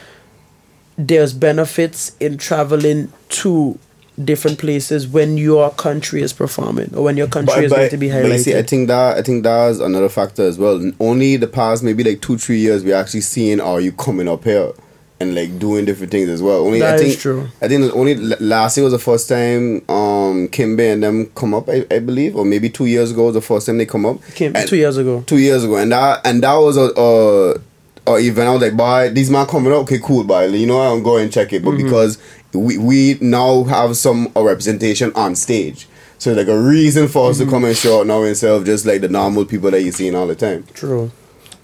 [0.99, 3.79] there's benefits in traveling to
[4.25, 8.09] different places when your country is performing or when your country is going to be
[8.09, 8.23] highlighted.
[8.23, 10.81] but you see, I think that I think that's another factor as well.
[11.01, 14.45] Only the past maybe like two three years we're actually seeing are you coming up
[14.45, 14.73] here
[15.19, 16.67] and like doing different things as well.
[16.67, 17.49] Only I That is think true.
[17.63, 21.69] I think only last year was the first time um Kimbe and them come up.
[21.69, 24.23] I, I believe or maybe two years ago was the first time they come up.
[24.35, 25.23] Came two years ago.
[25.27, 26.91] two years ago, and that and that was a.
[26.97, 27.61] a
[28.09, 30.45] a event I was like, boy, these man coming up, okay, cool, boy.
[30.47, 31.83] You know, I'm going and check it, but Mm-hmm.
[31.87, 32.19] because
[32.57, 35.89] we we now have some representation on stage.
[36.19, 37.53] So like a reason for us to mm-hmm.
[37.53, 40.15] come and show out now instead of just like the normal people that you're seeing
[40.15, 40.65] all the time.
[40.73, 41.11] True.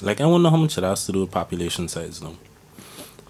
[0.03, 2.37] Like I wonder how much it has to do with population size though.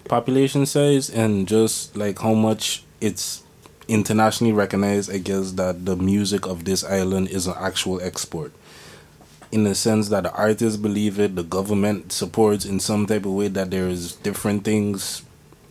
[0.05, 3.43] Population size and just like how much it's
[3.87, 8.51] internationally recognized, I guess that the music of this island is an actual export.
[9.51, 13.33] In the sense that the artists believe it, the government supports in some type of
[13.33, 15.23] way that there is different things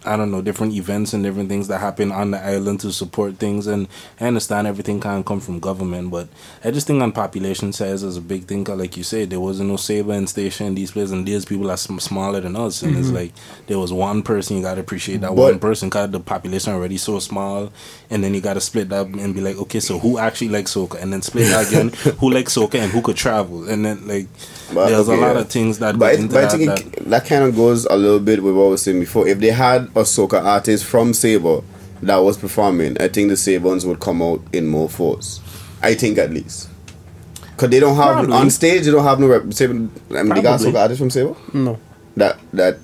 [0.05, 3.37] I don't know, different events and different things that happen on the island to support
[3.37, 3.67] things.
[3.67, 3.89] And
[4.21, 6.29] I understand everything can't come from government, but
[6.65, 8.65] I just think on population size is a big thing.
[8.65, 11.45] 'cause like you said, there wasn't no Saba and Statia in these places, and these
[11.45, 12.83] people are smaller than us.
[12.83, 13.17] And it's mm-hmm.
[13.17, 13.33] like
[13.67, 16.73] there was one person, you got to appreciate that But- one person because the population
[16.73, 17.71] already so small.
[18.11, 20.75] And then you got to split that and be like, okay, so who actually likes
[20.75, 21.01] soca?
[21.01, 21.89] And then split that again,
[22.19, 23.69] who likes soca and who could travel?
[23.69, 24.27] And then, like,
[24.75, 25.41] But, there's okay, a lot yeah.
[25.41, 27.55] of things that But, go I, into but I think that it, that kind of
[27.57, 29.27] goes a little bit with what I was saying before.
[29.29, 31.63] If they had a soca artist from Saba
[32.03, 35.41] that was performing, I think the Sabons would come out in more force.
[35.83, 36.69] I think at least.
[37.53, 38.33] Because they don't have, Probably.
[38.35, 39.53] on stage, they don't have no rep.
[39.53, 41.37] Saba, I mean, they got soca artists from Saba?
[41.53, 41.79] No.
[42.17, 42.79] That, that,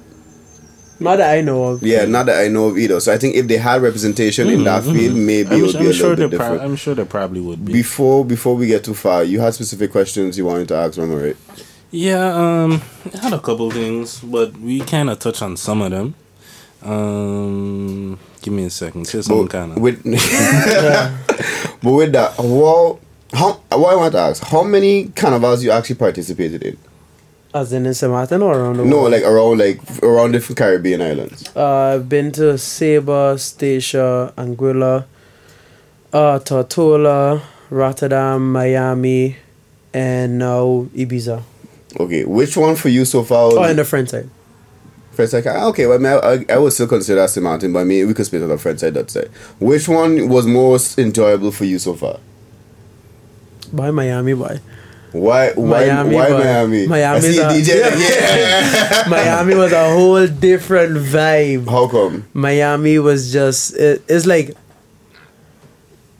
[1.00, 1.82] Not that I know of.
[1.82, 2.98] yeah, not that I know of either.
[3.00, 5.82] So I think if they had representation in that field, maybe I'm, it would I'm
[5.84, 6.70] be a sure little they bit pro- different.
[6.70, 7.72] I'm sure there probably would be.
[7.72, 11.16] Before before we get too far, you had specific questions you wanted to ask, Rama,
[11.16, 11.36] right?
[11.90, 12.82] Yeah, um,
[13.14, 16.14] I had a couple things, but we kind of touched on some of them.
[16.82, 19.06] Um, give me a second.
[19.06, 19.78] Say some But kind of.
[19.80, 20.02] with
[21.82, 23.00] but with that, well,
[23.32, 26.78] how what I want to ask, how many carnivals you actually participated in?
[27.54, 28.12] As in in St.
[28.12, 29.12] Martin or around the No, world?
[29.12, 31.44] like around like around different Caribbean islands.
[31.56, 35.04] Uh, I've been to Saba, Statia, Anguilla,
[36.12, 39.36] uh, Tortola, Rotterdam, Miami,
[39.94, 41.42] and now Ibiza.
[41.98, 43.50] Okay, which one for you so far?
[43.52, 44.28] Oh, and the French side.
[45.18, 45.46] French side.
[45.48, 47.40] ah, Okay, well, I, mean, I, I would still consider that.
[47.42, 49.28] Martin, but I mean, we could split on the French side, that side.
[49.58, 52.20] Which one was most enjoyable for you so far?
[53.72, 54.60] By Miami, boy.
[55.10, 55.52] Why?
[55.54, 55.86] Why?
[55.86, 56.86] Miami, why Miami?
[56.86, 57.68] Miami's I see a- DJ.
[57.98, 59.04] Yeah.
[59.08, 61.68] Miami was a whole different vibe.
[61.68, 62.26] How come?
[62.34, 64.54] Miami was just it, it's like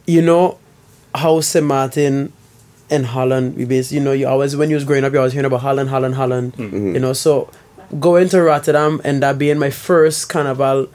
[0.06, 0.58] you know
[1.14, 1.64] how St.
[1.64, 2.32] Martin
[2.90, 5.44] and Holland we you know you always when you was growing up you always hearing
[5.44, 6.94] about Holland Holland Holland Mm-hmm.
[6.94, 7.50] you know so
[7.98, 10.88] going to Rotterdam and that being my first carnival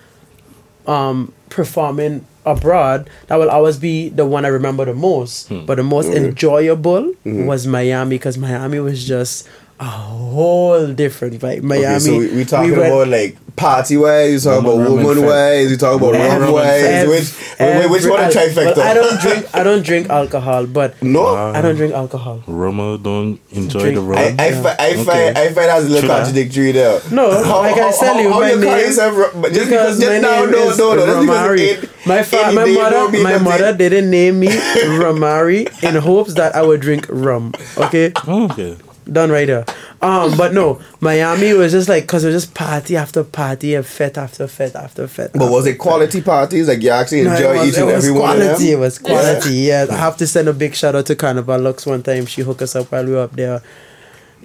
[0.88, 5.84] um performing abroad that will always be the one I remember the most but the
[5.84, 6.18] most Okay.
[6.26, 7.46] enjoyable Mm-hmm.
[7.46, 9.48] was Miami because Miami was just
[9.80, 14.46] a whole different vibe Miami Okay, so we, we talking went- about like party ways,
[14.46, 16.54] we talking about woman ways, wise, we talking about rum ways.
[16.54, 16.84] wise.
[16.84, 18.78] every- Which, which, which one the every- trifecta?
[18.78, 19.46] Well, I don't drink.
[19.54, 22.42] I don't drink alcohol, but No, I don't drink alcohol.
[22.48, 24.18] Rumer don't enjoy Drink- the rum.
[24.18, 25.04] I, I, fi- I Okay.
[25.04, 26.18] find I find that's a little Should I?
[26.24, 27.02] contradictory there.
[27.12, 30.12] No, like I tell you, how my you call name- yourself just because because, just,
[30.12, 31.60] my no, name no, is no, no, just because Ramari.
[31.60, 34.48] it- My fa- my mother, my mother didn't name me
[35.04, 37.54] Ramari in hopes that I would drink rum.
[37.78, 38.78] Okay, okay.
[39.12, 39.66] Done right there.
[40.02, 43.86] Um, but no, Miami was just like because it was just party after party and
[43.86, 45.32] fete after fete after fete.
[45.34, 46.68] But was it quality parties?
[46.68, 48.72] Like you actually No, enjoy was- each and every one of quality.
[48.72, 49.54] It was quality.
[49.54, 49.88] Yeah.
[49.90, 52.26] I have to send a big shout out to Carnival Lux one time.
[52.26, 53.62] She hooked us up while we were up there.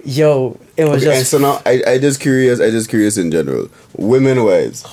[0.05, 3.17] Yo, it was Okay, and just so now I, I just curious, I just curious
[3.17, 3.69] in general.
[3.97, 4.85] Women wise.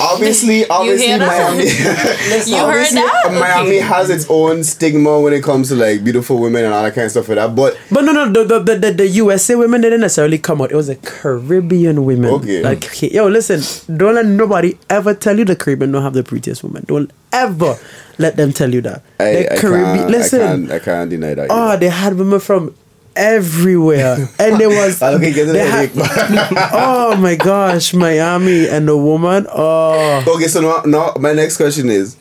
[0.00, 1.18] Obviously, obviously hear?
[1.18, 3.30] Miami You heard that?
[3.32, 6.94] Miami has its own stigma when it comes to like beautiful women and all that
[6.94, 7.54] kind of stuff like that.
[7.54, 10.72] But But no, no, the, the, the, the, the USA women didn't necessarily come out.
[10.72, 12.30] It was the Caribbean women.
[12.30, 12.62] Okay.
[12.62, 13.60] Like, okay, yo, listen,
[13.96, 16.84] don't let nobody ever tell you the Caribbean don't have the prettiest women.
[16.86, 17.76] Don't ever
[18.18, 19.02] let them tell you that.
[19.18, 21.48] I, the I, can't, listen, I can't I can't deny that.
[21.50, 22.74] oh, they had women from
[23.16, 24.28] everywhere.
[24.38, 25.00] and there was.
[25.02, 25.90] Ah, okay, get the they had-
[26.72, 29.46] oh my gosh, Miami and the woman.
[29.52, 30.24] Oh.
[30.36, 32.16] okay, so now, now my next question is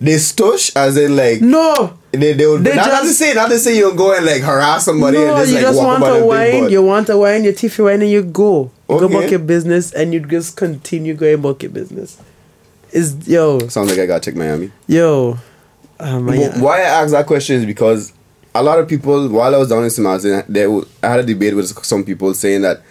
[0.00, 1.96] they stush as in like No.
[2.12, 4.42] they they would They not, not to say not to say you go and like
[4.42, 6.68] harass somebody and just you like just walk want about a a wine.
[6.70, 8.70] You want a wine, you teeth your wine, and you go.
[8.88, 9.14] You go Okay.
[9.16, 12.18] about your business, and you just continue going about your business.
[12.92, 14.70] Is yo Sounds like I gotta check Miami.
[14.86, 15.38] yo.
[15.98, 18.12] Ah, my But why I ask that question is because
[18.54, 20.02] a lot of people, while I was down in St.
[20.04, 22.82] Martin, there w- I had a debate with some people saying that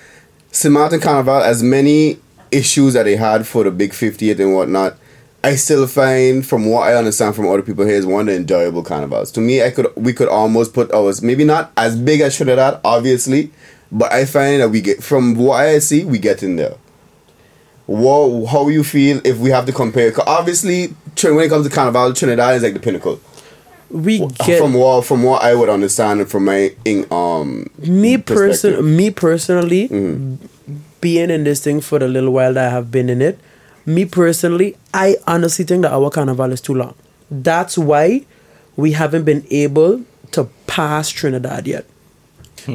[0.51, 0.71] St.
[0.73, 2.19] Martin Carnival, as many
[2.51, 4.97] issues that they had for the big 50th and whatnot,
[5.43, 8.35] I still find, from what I understand from other people here, is one of the
[8.35, 9.31] enjoyable carnivals.
[9.33, 12.79] To me, I could we could almost put ours maybe not as big as Trinidad,
[12.85, 13.51] obviously,
[13.91, 16.75] but I find that we get from what I see, we get in there.
[17.85, 20.11] What, how you feel if we have to compare?
[20.11, 20.87] 'Cause obviously,
[21.21, 23.19] when it comes to carnival, Trinidad is like the pinnacle
[23.93, 28.17] we get from what from what I would understand and from my in, um me
[28.17, 30.35] person me personally Mm-hmm.
[30.99, 33.37] being in this thing for the little while that I have been in it.
[33.85, 36.95] me personally, I honestly think that our carnival is too long.
[37.29, 38.25] That's why
[38.77, 41.85] we haven't been able to pass Trinidad yet.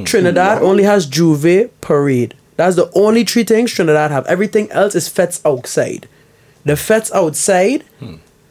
[0.05, 2.35] Trinidad only has J'ouvert Parade.
[2.57, 4.27] That's the only three things Trinidad have.
[4.27, 6.07] Everything else is fets outside.
[6.64, 7.85] The fets outside,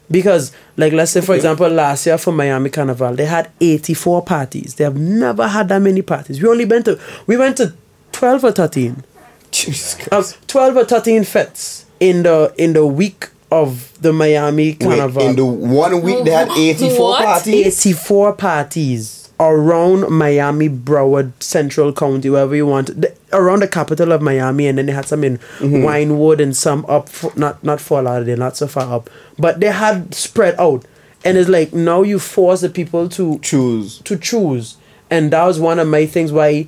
[0.09, 4.75] because like let's say for example last year for Miami Carnival they had 84 parties.
[4.75, 6.41] They have never had that many parties.
[6.41, 7.73] We only went to we went to
[8.13, 9.03] 12 or 13.
[9.51, 15.21] Jesus Uh, 12 or 13 fets in the in the week of the Miami Carnival.
[15.23, 17.25] Wait, in the one week they had 84 What?
[17.25, 17.85] parties.
[17.85, 24.21] 84 parties around Miami, Broward, Central County, wherever you want, the, around the capital of
[24.21, 25.75] Miami, and then they had some in mm-hmm.
[25.75, 29.71] Wynwood and some up, f- not not Fort Lauderdale, not so far up, but they
[29.71, 30.85] had spread out,
[31.23, 33.99] and it's like now you force the people to Choose.
[33.99, 34.77] to choose,
[35.09, 36.67] and that was one of my things why.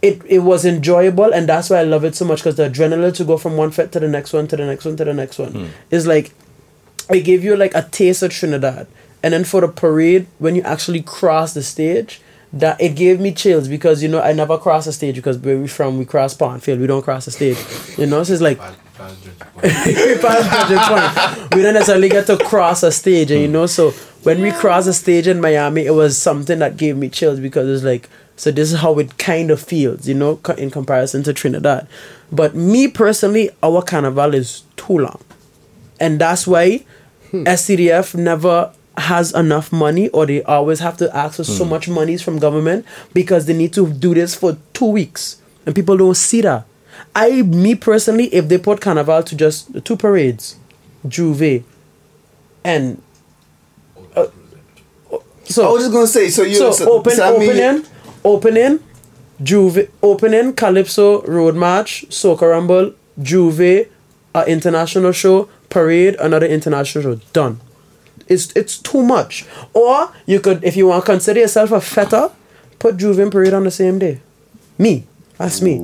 [0.00, 3.16] It, it was enjoyable and that's why I love it so much because the adrenaline
[3.16, 5.12] to go from one fet to the next one to the next one to the
[5.12, 5.66] next one hmm.
[5.90, 6.32] is like
[7.10, 8.86] it gave you like a taste of Trinidad.
[9.22, 12.20] And then for the parade, when you actually cross the stage,
[12.52, 15.58] that it gave me chills because you know I never cross the stage because where
[15.58, 17.58] we from we cross Pondfield, we don't cross the stage.
[17.98, 18.58] You know, so it's like
[18.98, 21.54] we Point.
[21.54, 23.90] We don't necessarily get to cross a stage, and you know, so
[24.22, 27.68] when we cross a stage in Miami, it was something that gave me chills because
[27.68, 31.32] it's like, so this is how it kind of feels, you know, in comparison to
[31.32, 31.86] Trinidad.
[32.32, 35.22] But me personally, our carnival is too long,
[36.00, 36.84] and that's why
[37.30, 37.44] hmm.
[37.44, 42.22] SCDF never has enough money, or they always have to ask for so much monies
[42.22, 42.84] from government
[43.14, 46.64] because they need to do this for two weeks, and people don't see that.
[47.14, 50.56] I, me personally, if they put Carnival to just two parades,
[51.06, 51.62] J'ouvert,
[52.64, 53.00] and
[54.16, 54.26] uh,
[55.44, 57.84] so I was just gonna say, so you so, open so that mean- opening
[58.24, 58.80] opening
[59.42, 63.88] J'ouvert opening Calypso Road March Soca Rumble J'ouvert
[64.34, 67.60] uh, international show parade another international show done.
[68.28, 69.46] It's it's too much.
[69.74, 72.30] Or you could if you want to consider yourself a feta,
[72.78, 74.20] put J'ouvert and parade on the same day.
[74.78, 75.04] Me.
[75.38, 75.78] That's me.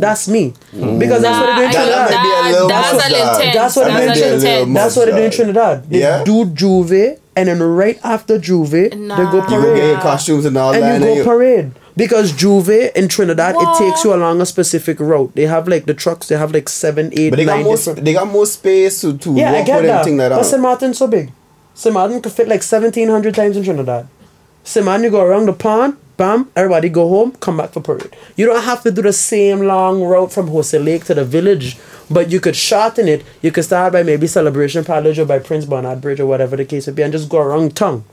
[0.00, 0.54] That's me.
[0.74, 0.98] Mm.
[0.98, 2.10] Because that's what they're doing in That- That Trinidad.
[2.10, 3.36] might be a little that's much, a little dog.
[3.40, 3.54] intense.
[3.54, 4.18] That's what that's it a is.
[4.18, 4.68] little Little intense.
[4.68, 4.82] much.
[4.82, 5.30] That's what they do in.
[5.30, 5.90] Trinidad.
[5.90, 6.24] They Yeah?
[6.24, 9.32] do J'ouvert, and then right after J'ouvert, they go Nah.
[9.34, 10.82] You go get your costumes and all that.
[10.82, 11.08] and that.
[11.08, 11.70] you go you- parade.
[11.94, 13.78] Because J'ouvert in Trinidad, What?
[13.78, 15.32] it takes you along a specific route.
[15.34, 17.76] They have like the trucks, they have like seven, eight, but they got more.
[17.76, 18.04] different.
[18.06, 20.00] They got more space to to yeah, I walk get with that.
[20.00, 20.46] everything like but that.
[20.46, 20.62] St.
[20.62, 21.30] Martin's so big.
[21.74, 21.92] St.
[21.92, 24.06] Martin could fit like 1,700 times in Trinidad.
[24.64, 24.84] St.
[24.84, 28.14] Martin, you go around the pond, bam, everybody go home, come back for parade.
[28.36, 31.78] You don't have to do the same long route from Jose Lake to the village,
[32.10, 33.24] but you could shorten it.
[33.40, 36.64] You could start by maybe Celebration Palace or by Prince Bernhard Bridge or whatever the
[36.64, 38.04] case would be and just go around town.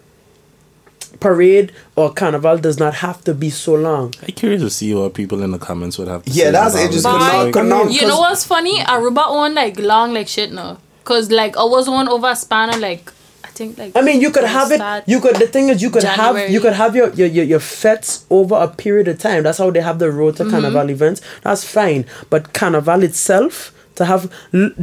[1.19, 4.13] Parade or carnival does not have to be so long.
[4.21, 6.51] I'm curious to see what people in the comments would have to Yeah, say.
[6.51, 7.11] that's about interesting.
[7.15, 7.19] it.
[7.19, 7.51] Bye.
[7.51, 8.79] Cause now- You cause- know what's funny?
[8.79, 10.77] Aruba own like long like shit now.
[11.03, 13.13] Cause like I was on over a span of like I
[13.59, 14.81] think like I mean, you could have it.
[15.13, 15.35] You could.
[15.35, 16.35] The thing is, you could have.
[16.55, 19.43] You could have your your your, your fets over a period of time.
[19.43, 20.51] That's how they have the road to Mm-hmm.
[20.55, 21.21] carnival events.
[21.45, 22.05] That's fine.
[22.31, 24.31] But carnival itself, to have,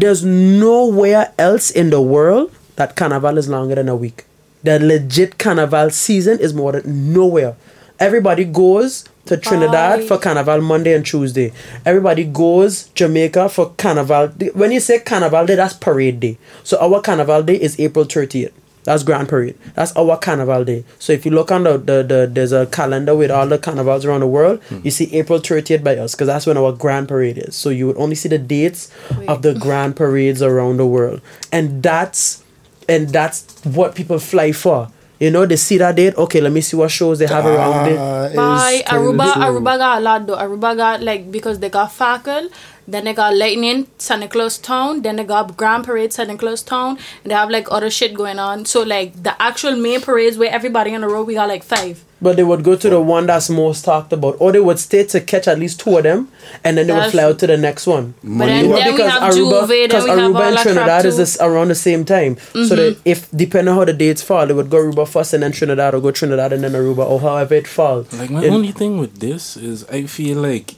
[0.03, 4.25] there's nowhere else in the world that carnival is longer than a week.
[4.63, 7.57] The legit carnival season is more than nowhere.
[7.99, 10.07] Everybody goes to Trinidad Bye.
[10.07, 11.53] for carnival Monday and Tuesday.
[11.85, 14.29] Everybody goes Jamaica for carnival.
[14.55, 16.37] When you say carnival day, that's parade day.
[16.63, 18.53] So our carnival day is April 30th.
[18.87, 19.59] That's Grand Parade.
[19.75, 20.85] That's our carnival day.
[21.01, 24.05] So if you look on the, the, the there's a calendar with all the carnivals
[24.05, 27.37] around the world, you see April 30th by us because that's when our Grand Parade
[27.39, 27.55] is.
[27.57, 28.91] So you would only see the dates
[29.29, 31.21] of the Grand Parades around the world.
[31.53, 32.45] And that's
[32.89, 34.89] and that's what people fly for.
[35.19, 36.15] You know, they see that date.
[36.15, 37.99] Okay, let me see what shows they have around it.
[37.99, 38.83] Ah, Bye.
[38.87, 39.33] Aruba.
[39.33, 40.37] Aruba got a lot though.
[40.37, 42.51] Aruba got like because they got Fackle,
[42.89, 46.99] then they got Lightning, Santa Claus Town, then they got Grand Parade, Santa Claus Town,
[47.23, 48.65] and they have like other shit going on.
[48.65, 52.05] So like the actual main parades where everybody on the road, we got like five.
[52.23, 55.05] But they would go to the one that's most talked about, or they would stay
[55.05, 56.33] to catch at least two of them,
[56.65, 58.15] and then they would That's fly out to the next one.
[58.23, 58.83] But then, Money.
[58.83, 61.17] then we have J'ouvert, then because we have all Aruba and that Trinidad crap is
[61.19, 62.39] this around the same time.
[62.39, 63.03] So that mm-hmm.
[63.05, 65.95] if depending on how the dates fall, they would go Aruba first and then Trinidad,
[65.95, 68.11] or go Trinidad and then Aruba, or however it falls.
[68.15, 70.75] Like my It- only thing with this is I feel like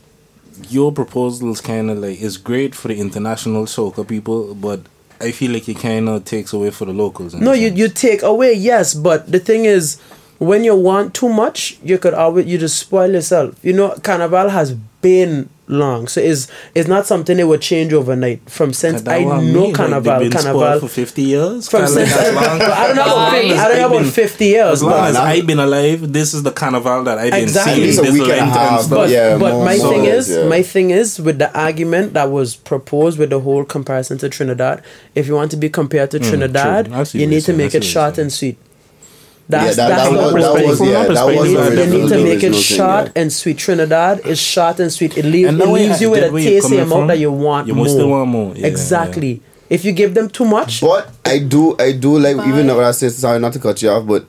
[0.71, 4.81] your proposals kind of like is great for the international soca people, but
[5.21, 7.35] I feel like it kind of takes away for the locals.
[7.35, 7.79] No, you sense.
[7.79, 10.01] you take away yes, but the thing is,
[10.39, 13.57] when you want too much, you could always you just spoil yourself.
[13.62, 18.49] You know, Carnival has been long, so it's it's not something that would change overnight.
[18.49, 20.80] From since I what know mean, Carnival, they've been Carnival.
[20.80, 21.68] for 50 years.
[21.68, 24.45] From Kinda like since I don't know about 50, I don't know I've about fifty
[24.47, 27.43] years, As long but as I've been alive, this is the carnival that I've been
[27.43, 27.93] Exactly.
[27.93, 27.99] seeing.
[28.07, 28.89] At a this week and a half.
[28.91, 30.45] But, Yeah, but more- my more thing or is, yeah.
[30.49, 34.82] my thing is with the argument that was proposed with the whole comparison to Trinidad.
[35.14, 37.20] If you want to be compared to Trinidad, Mm, true.
[37.20, 38.57] You need to make it short and sweet.
[39.51, 40.69] Yeah, That's, that, that's that, the was, that perspective.
[40.69, 43.13] was yeah, that was They They need- need, they need to make it short yeah.
[43.23, 43.57] and sweet.
[43.59, 45.17] Trinidad is short and sweet.
[45.17, 47.07] It, leave, And it leaves you with a where tasty amount from.
[47.07, 47.89] that you want You more.
[47.89, 48.55] still want more.
[48.55, 49.41] Yeah, exactly.
[49.71, 52.75] If you give them too much, But I do, I do like even Bye.
[52.75, 54.27] though I said sorry not to cut you off, but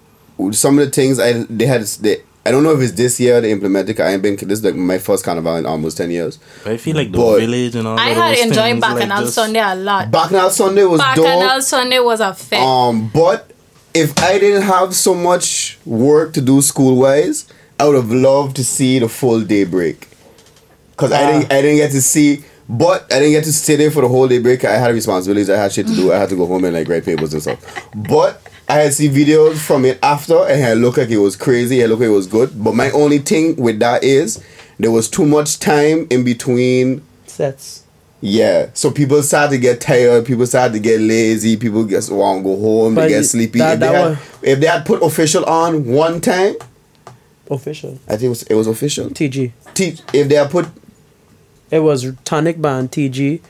[0.53, 3.41] some of the things I they had they, I don't know if it's this year
[3.41, 3.97] they implemented.
[3.97, 6.39] 'cause I ain't been this is like my first carnival in almost ten years.
[6.63, 9.09] But I feel like the But- village and all I of had those enjoyed things,
[9.09, 10.11] like, Sunday a lot.
[10.11, 11.61] Bacchanal Sunday was Bacchanal dope.
[11.63, 12.59] Sunday was a fit.
[12.59, 13.51] Um, but
[13.99, 17.47] if I didn't have so much work to do school wise,
[17.79, 20.07] I would have loved to see the full day break.
[20.97, 21.55] Cause I didn't, ah.
[21.55, 24.27] I didn't get to see, but I didn't get to stay there for the whole
[24.27, 24.65] day break.
[24.65, 25.49] I had responsibilities.
[25.49, 26.11] I had shit to do.
[26.11, 27.89] I had to go home and like write papers and stuff.
[27.95, 31.81] But I had see videos from it after, and it looked like it was crazy.
[31.81, 32.63] It looked like it was good.
[32.63, 34.43] But my only thing with that is
[34.77, 37.78] there was too much time in between sets.
[38.21, 40.25] Yeah, so people start to get tired.
[40.25, 41.55] People start to get lazy.
[41.57, 42.95] People just want to go home.
[42.95, 43.59] But they get sleepy.
[43.59, 46.55] that- if, they had, if they had put official on one time,
[47.51, 47.97] Official.
[48.07, 49.09] I think it was, it was official.
[49.09, 49.51] TG.
[49.73, 50.67] T- if they had put
[51.71, 53.41] It was Tonic Band, TG,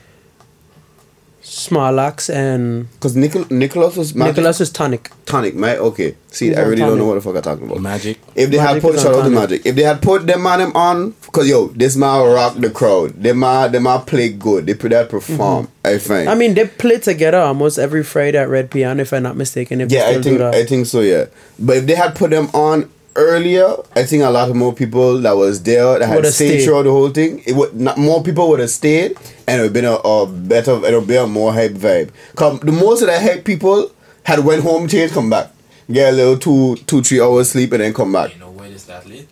[1.44, 5.10] Smarlax, and because Nicol- Nicholas was magic, Nicholas is Tonic.
[5.26, 5.56] tonic.
[5.56, 6.16] My okay.
[6.32, 7.82] See, He's I on really don't know what the fuck I'm talking about.
[7.82, 8.20] Magic.
[8.36, 9.40] If they had put is shout on out to tonic.
[9.50, 9.66] Magic.
[9.66, 13.22] If they had put them man them on, cause yo, this man rock the crowd.
[13.22, 14.66] Them man, them man play good.
[14.66, 15.70] They put that perform.
[15.84, 16.22] I find.
[16.22, 16.30] Mm-hmm.
[16.30, 19.82] I mean, they play together almost every Friday at Red Piano, if I'm not mistaken.
[19.82, 20.54] If Yeah, they I do think that.
[20.56, 21.02] I think so.
[21.02, 21.26] Yeah,
[21.58, 25.20] but if they had put them on earlier, I think a lot of more people
[25.22, 26.66] that was there that had Would've stayed stayed.
[26.66, 27.42] throughout the whole thing.
[27.46, 29.18] It would not more people would have stayed,
[29.50, 32.12] and it would been a, a better, it would be a more hype vibe.
[32.36, 33.91] Come, the most of the hype people
[34.24, 35.52] had went home, change, come back,
[35.91, 38.34] get a little two, two, three hours sleep, and then come back.
[38.34, 39.28] You know why it's that late?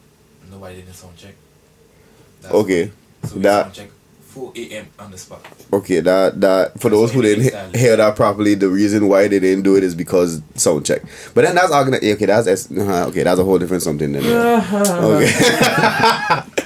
[0.51, 1.35] Nobody did a sound check.
[2.41, 2.91] That's Okay,
[3.25, 3.89] So we that- sound check
[4.27, 4.87] 4 a.m.
[4.99, 5.41] on the spot.
[5.73, 9.27] Okay, that that for That's those who didn't he- hear that properly, the reason why
[9.27, 11.01] they didn't do it is because sound check.
[11.33, 13.23] But then that's organi- Okay, that's uh, okay.
[13.23, 14.11] That's a whole different something.
[14.11, 14.23] Then
[15.03, 16.41] okay.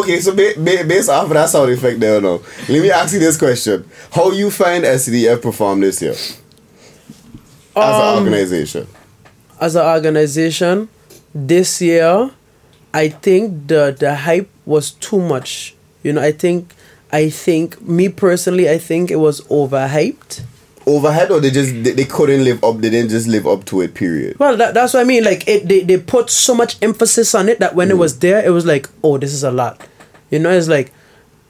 [0.00, 3.12] okay, so ba- ba- based off of that sound effect there, now let me ask
[3.14, 6.36] you this question: How you find SCDF perform this year as
[7.74, 8.86] an Um, organization?
[9.60, 10.88] As an organization,
[11.34, 12.30] this year,
[12.92, 15.74] I think the the hype was too much.
[16.02, 16.72] You know, I think,
[17.12, 20.42] I think me personally, I think it was overhyped.
[20.86, 22.78] Overhead, or they just they, they couldn't live up?
[22.78, 23.94] They didn't just live up to it.
[23.94, 24.38] Period.
[24.38, 25.22] Well, that, that's what I mean.
[25.24, 28.42] Like it, they, they put so much emphasis on it that when it was there,
[28.44, 29.80] it was like, oh, this is a lot.
[30.30, 30.92] You know, it's like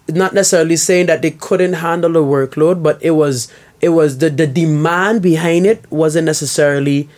[0.09, 4.31] not necessarily saying that they couldn't handle the workload, but it was it was the
[4.31, 7.09] the demand behind it wasn't necessarily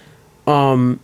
[0.47, 1.01] um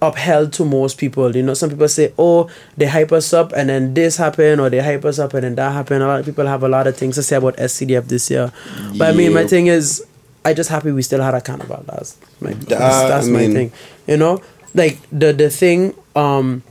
[0.00, 1.34] upheld to most people.
[1.34, 4.70] You know, some people say, oh, they hype us up and then this happened, or
[4.70, 6.02] they hype us up and then that happened.
[6.02, 8.52] A lot of people have a lot of things to say about SCDF this year.
[8.96, 10.04] But I mean, my thing is,
[10.44, 11.82] I just happy we still had a carnival.
[11.86, 13.72] That's my that's, Uh, that's I my mean- thing.
[14.06, 14.40] You know,
[14.74, 16.62] like the the thing, um,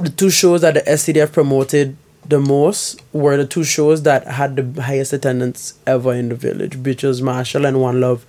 [0.00, 1.96] the two shows that the SCDF promoted
[2.28, 6.76] the most were the two shows that had the highest attendance ever in the village,
[6.76, 8.24] which was Machel and One Love,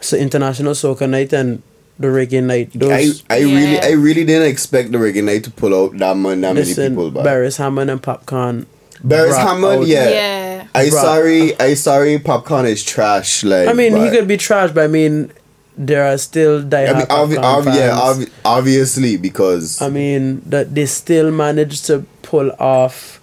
[0.00, 1.62] so International Soca Night and
[1.98, 2.70] the Reggae Night.
[2.74, 3.80] I, Those I really Yeah.
[3.84, 7.10] I really didn't expect the reggae night to pull out that, mon- that many people.
[7.10, 8.66] But Beres Hammond and Popcaan.
[9.04, 10.08] Beres Hammond, out- yeah.
[10.10, 10.64] Yeah.
[10.74, 12.18] I Brought- sorry, I sorry.
[12.18, 13.42] Popcaan is trash.
[13.44, 15.30] Like I mean, he could be trash, but I mean,
[15.76, 20.42] there are still diehard I mean, obvi- Popcaan obvi- yeah, obvi- obviously because I mean
[20.46, 23.17] that they still managed to pull off.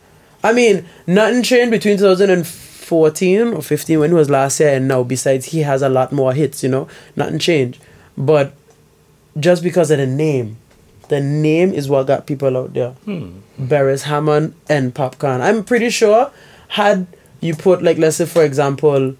[0.45, 5.01] I mean, nothing changed between 2014 or 15 when it was last year and now.
[5.01, 6.61] Besides, he has a lot more hits.
[6.61, 7.81] You know, nothing changed.
[8.15, 8.53] But
[9.39, 10.57] just because of the name,
[11.09, 12.91] the name is what got people out there.
[13.05, 13.39] Hmm.
[13.59, 15.41] Beres Hammond and Popcaan.
[15.41, 16.31] I'm pretty sure
[16.69, 17.07] had
[17.41, 19.15] you put like let's say for example,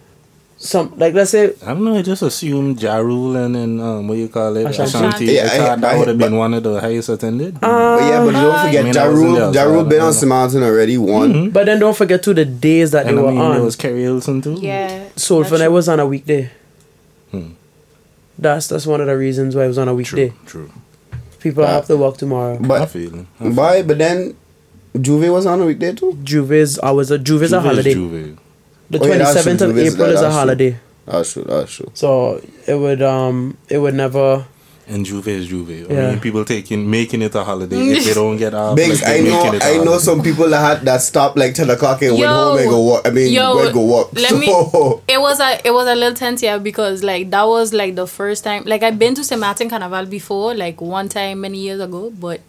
[0.58, 1.96] some like let's say I don't know.
[1.96, 4.98] I just assumed Ja Rule and then um, what you call it, Ashanti.
[4.98, 5.26] Ashanti.
[5.26, 7.60] Yeah, I I- thought that would have been but- one of the highest attended.
[7.60, 7.68] but
[8.02, 9.54] yeah, but don't Uh, forget I mean, Ja Rule.
[9.54, 10.12] Ja Rule been on know.
[10.12, 10.30] St.
[10.32, 10.98] Maarten already.
[10.98, 11.50] One.
[11.52, 13.54] but then don't forget to the days that and they I were mean, on.
[13.56, 14.58] there was Keri Hilson too.
[14.62, 15.10] Yeah.
[15.16, 16.50] Soul that's for Night was on a weekday.
[17.32, 17.52] Hmm.
[18.40, 20.30] That's that's one of the reasons why it was on a weekday.
[20.46, 20.72] True, true.
[21.40, 22.56] People But- have to work tomorrow.
[22.56, 23.26] I But feel it.
[23.40, 23.82] I feel why?
[23.84, 24.36] But then
[24.98, 26.18] J'ouvert was on a weekday too.
[26.24, 27.94] J'ouvert's I was a J'ouvert's a J'ouvert is holiday.
[27.96, 28.38] J'ouvert.
[28.90, 30.30] The Oh, yeah, seventh of April is that's a true.
[30.32, 30.78] holiday.
[31.06, 31.44] That's true.
[31.48, 31.92] That's true.
[31.94, 34.46] So it would um it would never
[34.88, 35.90] And J'ouvert is J'ouvert.
[35.90, 36.10] I Yeah.
[36.12, 38.76] mean, people taking making it a holiday if they don't get off.
[38.76, 41.38] Biggs, like, I know, making it a I know some people that had that stopped
[41.38, 43.08] like ten o'clock and went home and go walk.
[43.08, 44.14] I mean, yo, went go walk.
[44.14, 44.48] Let so, me.
[45.16, 48.06] It was a it was a little tense yeah because like that was like the
[48.06, 51.80] first time like I've been to Saint Martin Carnival before like one time many years
[51.82, 52.42] ago but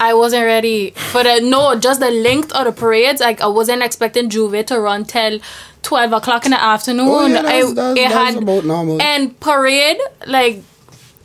[0.00, 3.82] I wasn't ready for the no just the length of the parades like I wasn't
[3.82, 5.40] expecting J'ouvert to run till
[5.82, 7.08] twelve o'clock in the afternoon.
[7.08, 9.00] Oh, yeah, that's- I, it that's had about normal.
[9.02, 10.62] and parade like.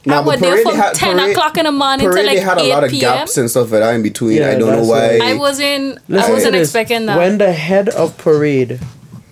[0.05, 2.23] Nah, I but was there parade, from had- 10 parade- o'clock in the morning parade,
[2.23, 2.99] to like they had a 8 lot of p.m.
[3.01, 4.37] gaps and stuff like that in between.
[4.37, 5.17] Yeah, I don't know why.
[5.17, 7.17] why- I wasn't Let's I wasn't expecting that.
[7.17, 8.81] When the head of parade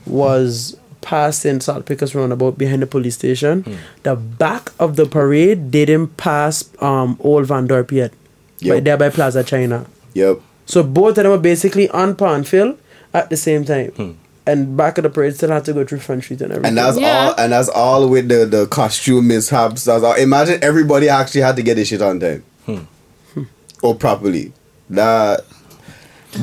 [0.08, 3.74] was passed in Saltpickers roundabout behind the police station, Hmm.
[4.04, 8.14] the back of the parade didn't pass um Old Van Dorp yet.
[8.62, 8.74] Yep.
[8.74, 9.86] Right there by Plaza China.
[10.14, 10.39] Yep.
[10.66, 12.78] So both of them were basically on Panfield
[13.14, 13.91] at the same time.
[13.91, 14.12] Hmm.
[14.47, 16.70] And back of the parade still had to go through Front Street and everything.
[16.70, 17.28] And that's Yeah.
[17.30, 17.36] all.
[17.38, 19.84] And that's all with the the costume mishaps.
[19.86, 20.14] That's all.
[20.16, 22.78] Imagine everybody actually had to get this shit on time, hmm.
[23.34, 23.43] Hmm.
[23.82, 24.51] or properly.
[24.89, 25.41] That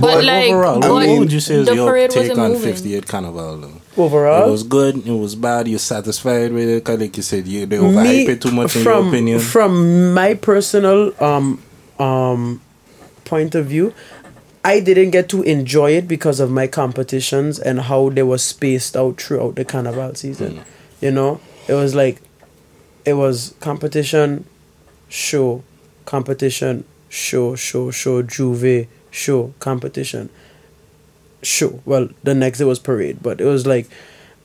[0.00, 2.72] but like overall, but what would you say is your take on moving.
[2.72, 3.56] 58 Carnival?
[3.58, 4.02] Though?
[4.02, 5.06] overall It was good.
[5.06, 5.66] It was bad.
[5.66, 6.84] You're satisfied with it.
[6.84, 9.40] 'Cause like you said, you they overhype it too much in from, your opinion.
[9.40, 11.58] From my personal um
[11.98, 12.60] um
[13.24, 13.94] point of view,
[14.64, 18.96] I didn't get to enjoy it because of my competitions and how they were spaced
[18.96, 20.62] out throughout the carnival season.
[21.00, 22.20] You know, it was like
[23.04, 24.44] it was competition,
[25.08, 25.62] show,
[26.04, 30.28] competition, show, show, show, J'ouvert, show, competition,
[31.42, 31.80] show.
[31.84, 33.88] Well, the next day was parade, but it was like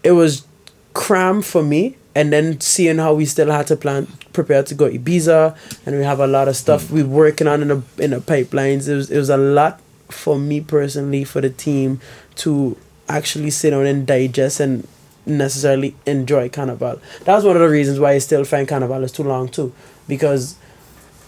[0.03, 0.45] it was
[0.93, 4.89] cram for me and then seeing how we still had to plan prepare to go
[4.89, 5.55] Ibiza
[5.85, 8.87] and we have a lot of stuff we're working on in the in the pipelines.
[8.87, 11.99] It was it was a lot for me personally for the team
[12.35, 12.77] to
[13.09, 14.87] actually sit down and digest and
[15.25, 16.99] necessarily enjoy carnival.
[17.23, 19.73] That's one of the reasons why I still find carnival is too long too
[20.07, 20.55] because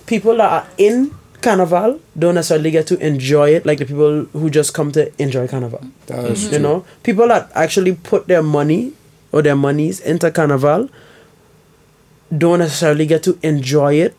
[0.05, 4.49] people that are in carnival don't necessarily get to enjoy it like the people who
[4.49, 5.81] just come to enjoy carnival.
[6.51, 6.86] You know?
[7.03, 8.93] People that actually put their money
[9.36, 10.89] or their monies into carnival
[12.36, 14.15] don't necessarily get to enjoy it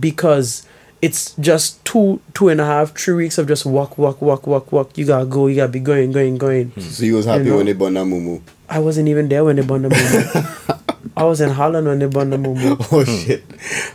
[0.00, 0.64] because
[1.02, 4.70] it's just two two and a half three weeks of just walk walk walk walk
[4.70, 6.80] walk you gotta go you gotta be going going going hmm.
[6.80, 7.56] So you was happy You know?
[7.56, 8.40] when they bought that mumu.
[8.68, 12.06] i wasn't even there when they burned the moo i was in holland when they
[12.06, 12.54] burned the moo
[12.92, 13.26] Oh hmm.
[13.26, 13.42] shit.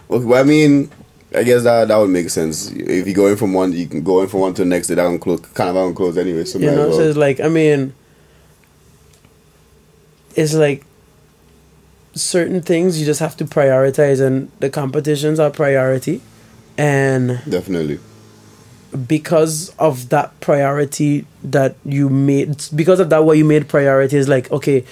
[0.10, 0.92] Okay, well, I mean,
[1.34, 2.72] I guess that that would make sense.
[2.72, 4.96] If you're going from one, you can go in from one to the next day.
[4.96, 6.46] That can close, kind of can close anyway.
[6.46, 7.94] So you know as so it's like i mean
[10.38, 10.86] it's like
[12.14, 16.22] certain things you just have to prioritize and the competitions are priority
[16.78, 18.00] and definitely.
[19.08, 24.28] because of that priority that you made because of that what you made priority is
[24.30, 24.84] like okay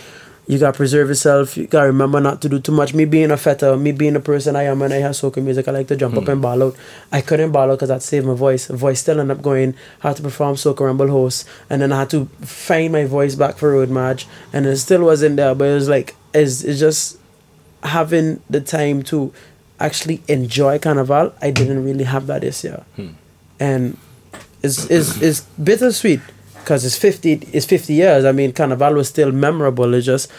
[0.47, 1.57] you gotta preserve yourself.
[1.57, 2.93] You gotta remember not to do too much.
[2.93, 5.67] Me being a feta me being a person i am when i have soca music
[5.67, 6.31] i like to jump up hmm.
[6.31, 6.75] and ball out.
[7.11, 8.67] I couldn't ball out because i'd save my voice.
[8.67, 12.09] Voice still ended up going had to perform soca rumble host and then i had
[12.11, 15.73] to find my voice back for road march and it still wasn't there but it
[15.73, 17.17] was like it's, it's just
[17.83, 19.33] having the time to
[19.79, 22.83] actually enjoy carnival i didn't really have that this year.
[22.95, 23.09] Hmm.
[23.59, 23.97] And
[24.61, 26.21] it's it's, it's bittersweet
[26.66, 29.93] because it's 50 it's 50 years i mean carnival was still memorable.
[29.93, 30.32] It's just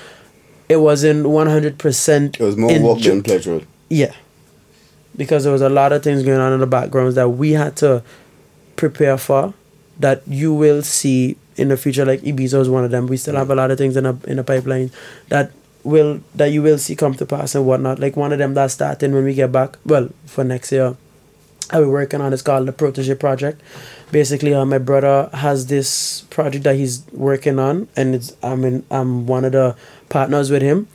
[0.68, 3.60] it wasn't 100% It was more work than pleasure.
[3.88, 4.12] yeah.
[5.16, 7.76] Because there was a lot of things going on in the backgrounds that we had
[7.76, 8.02] to
[8.74, 9.54] prepare for
[10.00, 12.04] that you will see in the future.
[12.04, 13.06] Like ibiza is one of them.
[13.06, 14.90] We still have a lot of things in a in the pipeline
[15.28, 15.52] that
[15.84, 18.00] will that you will see come to pass and whatnot.
[18.00, 20.96] Like one of them that's starting when we get back well for next year
[21.70, 23.60] I'll be working on is called the Protege Project.
[24.12, 28.84] Basically, uh, my brother has this project that he's working on, and it's I mean
[28.90, 29.76] I'm one of the
[30.08, 30.88] partners with him.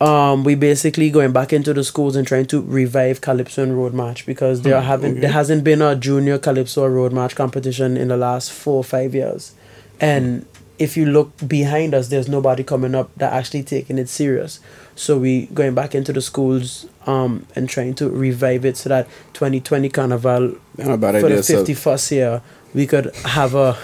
[0.00, 3.94] Um, we basically going back into the schools and trying to revive Calypso and Road
[3.94, 8.08] March because there haven't there hasn't been a junior Calypso or Road March competition in
[8.08, 9.54] the last four or five years,
[10.00, 10.46] and
[10.78, 14.60] if you look behind us, there's nobody coming up that actually taking it serious.
[14.96, 19.06] So we going back into the schools um and trying to revive it so that
[19.34, 21.36] 2020 Carnival Not bad for idea.
[21.36, 22.42] the So 51st year
[22.74, 23.76] we could have a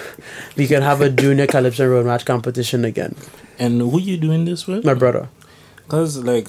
[0.56, 3.14] we could have a junior Calypso road march competition again.
[3.58, 4.84] And who you doing this with?
[4.84, 5.28] My brother.
[5.88, 6.48] Cause like,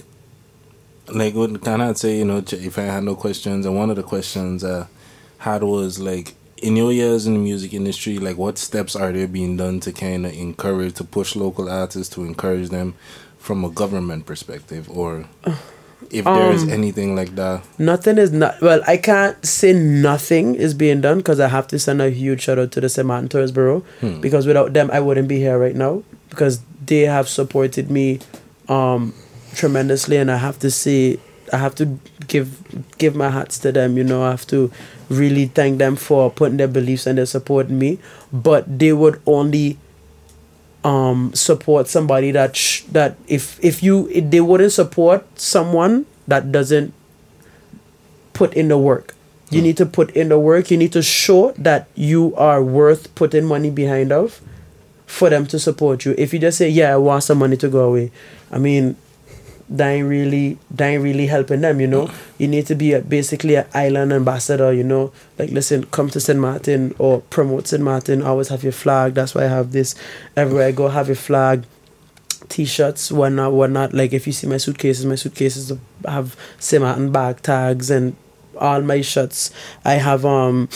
[1.14, 2.18] like what can I say?
[2.18, 4.88] You know, if I had no questions, and one of the questions I
[5.40, 9.28] had was like, in your years in the music industry, like, what steps are there
[9.28, 12.94] being done to kind of encourage, to push local artists, to encourage them
[13.38, 15.26] from a government perspective, or
[16.12, 17.64] if there is Um, anything like that?
[17.80, 18.82] Nothing is not well.
[18.86, 22.60] I can't say nothing is being done because I have to send a huge shout
[22.60, 23.08] out to the St.
[23.08, 23.84] Maarten Tours Bureau
[24.20, 28.20] because without them I wouldn't be here right now because they have supported me
[28.68, 29.14] um
[29.56, 31.18] tremendously and I have to say
[31.54, 32.48] I have to give
[32.98, 33.98] give my hats to them.
[33.98, 34.72] You know, I have to
[35.12, 38.00] really thank them for putting their beliefs and their support in me.
[38.32, 39.78] But they would only
[40.84, 46.52] um support somebody that sh- that if if you if they wouldn't support someone that
[46.52, 46.94] doesn't
[48.34, 49.16] put in the work.
[49.50, 50.72] You need to put in the work.
[50.72, 54.40] You need to show that you are worth putting money behind of
[55.06, 56.16] for them to support you.
[56.18, 58.12] If you just say, "Yeah, I want some money to go away,"
[58.50, 58.96] I mean,
[59.72, 61.80] that ain't really that ain't really helping them.
[61.80, 64.72] You know, you need to be a, basically an island ambassador.
[64.74, 66.38] You know, like listen, come to St.
[66.38, 67.82] Martin or promote St.
[67.82, 68.22] Martin.
[68.22, 69.14] Always have your flag.
[69.14, 69.96] That's why I have this.
[70.36, 71.64] Everywhere I go, have your flag
[72.50, 75.72] t-shirts whatnot whatnot like if you see my suitcases my suitcases
[76.06, 76.84] have St.
[76.84, 78.14] Martin bag tags and
[78.58, 79.52] all my shirts
[79.86, 80.68] i have um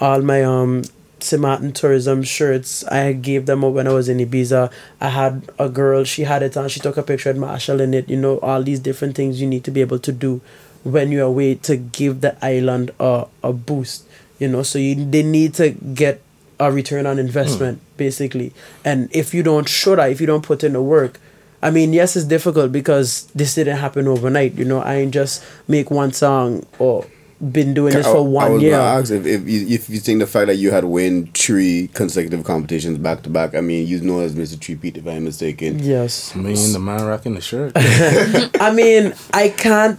[0.00, 0.84] all my um
[1.22, 1.40] St.
[1.40, 2.84] Martin tourism shirts.
[2.84, 4.72] I gave them up when i was in ibiza.
[5.00, 6.68] I had a girl she had it on.
[6.68, 8.08] She took a picture of Machel in it.
[8.08, 10.40] You know all these different things you need to be able to do
[10.84, 14.04] when you're away to give the island a, a boost
[14.38, 14.62] you know?
[14.62, 16.22] So you they need to get
[16.60, 17.84] a return on investment hmm.
[17.96, 18.52] basically.
[18.84, 21.20] And if you don't show that if you don't put in the work
[21.60, 24.80] i mean yes it's difficult because this didn't happen overnight you know?
[24.80, 27.04] I ain't just make one song or
[27.40, 29.88] been doing this I- for I one was year gonna ask if, if you if
[29.88, 33.60] you think the fact that you had win three consecutive competitions back to back, I
[33.60, 34.58] mean, you know as Mr.
[34.58, 35.78] Tree Pete, if I'm mistaken.
[35.78, 37.72] yes I mean, the man rocking the shirt.
[37.76, 39.98] i mean i can't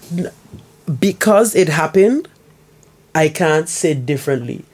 [1.00, 2.28] because it happened
[3.16, 4.66] i can't say differently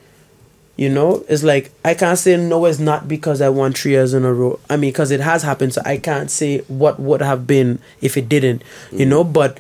[0.78, 4.14] you know it's like i can't say no it's not because i won three years
[4.14, 7.22] in a row i mean because it has happened so i can't say what would
[7.22, 8.62] have been if it didn't
[8.92, 9.10] you mm.
[9.10, 9.60] know but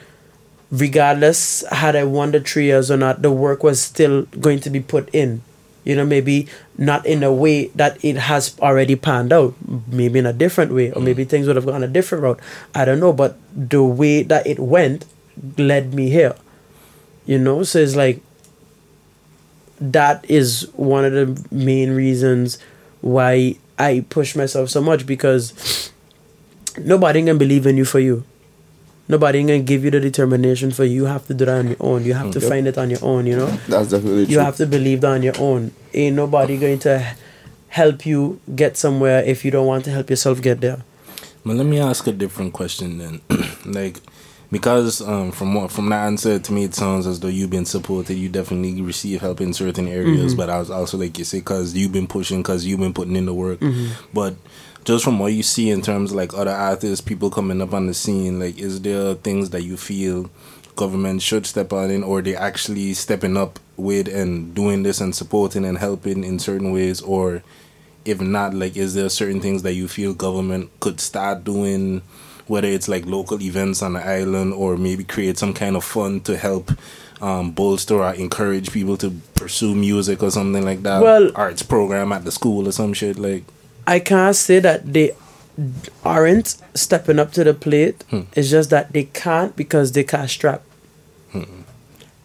[0.79, 4.69] regardless had i won the three years or not the work was still going to
[4.69, 5.41] be put in.
[5.83, 6.47] You know maybe
[6.77, 9.53] not in a way that it has already panned out.
[9.87, 11.05] Maybe in a different way or mm.
[11.05, 12.39] maybe things would have gone a different route.
[12.73, 15.05] I don't know but the way that it went
[15.57, 16.35] led me here.
[17.25, 18.21] You know so it's like
[19.79, 22.57] that is one of the main reasons
[23.01, 25.91] why I push myself so much because
[26.79, 28.23] nobody can believe in you for you.
[29.07, 30.95] Nobody gonna give you the determination for you.
[30.95, 32.05] You have to do that on your own.
[32.05, 32.49] You have to Yep.
[32.49, 33.47] find it on your own, you know?
[33.67, 34.33] That's definitely You true.
[34.33, 35.71] You have to believe that on your own.
[35.93, 37.05] Ain't nobody going to
[37.69, 40.79] help you get somewhere if you don't want to help yourself get there.
[41.45, 43.21] But let me ask a different question then.
[43.65, 43.99] like,
[44.51, 47.65] because um, from what from that answer to me, it sounds as though you've been
[47.65, 48.15] supported.
[48.15, 51.75] You definitely receive help in certain areas, but I was also like you say, because
[51.75, 53.59] you've been pushing, because you've been putting in the work.
[54.13, 54.35] But
[54.85, 57.87] just from what you see in terms of like other artists, people coming up on
[57.87, 60.29] the scene, like, is there things that you feel
[60.75, 65.15] government should step on in, or they actually stepping up with and doing this and
[65.15, 67.41] supporting and helping in certain ways, or
[68.05, 72.03] if not, like, is there certain things that you feel government could start doing,
[72.45, 76.23] whether it's like local events on the island or maybe create some kind of fund
[76.25, 76.71] to help
[77.21, 81.01] um, bolster or encourage people to pursue music or something like that?
[81.01, 83.45] Well- arts program at the school or some shit like.
[83.87, 85.11] I can't say that they
[86.03, 88.03] aren't stepping up to the plate.
[88.35, 90.65] It's just that they can't because they cash strapped.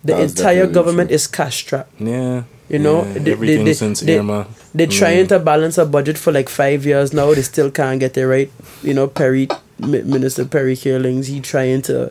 [0.03, 1.15] The entire government true.
[1.17, 1.93] is cash strapped.
[2.01, 4.47] Yeah, You know, yeah, they- they- everything they- since they- Irma.
[4.75, 4.99] They're Mm.
[4.99, 7.35] trying to balance a budget for like five years now.
[7.35, 8.51] They still can't get it right.
[8.83, 12.11] You know, Perry, Minister Perry Geerlings, he trying to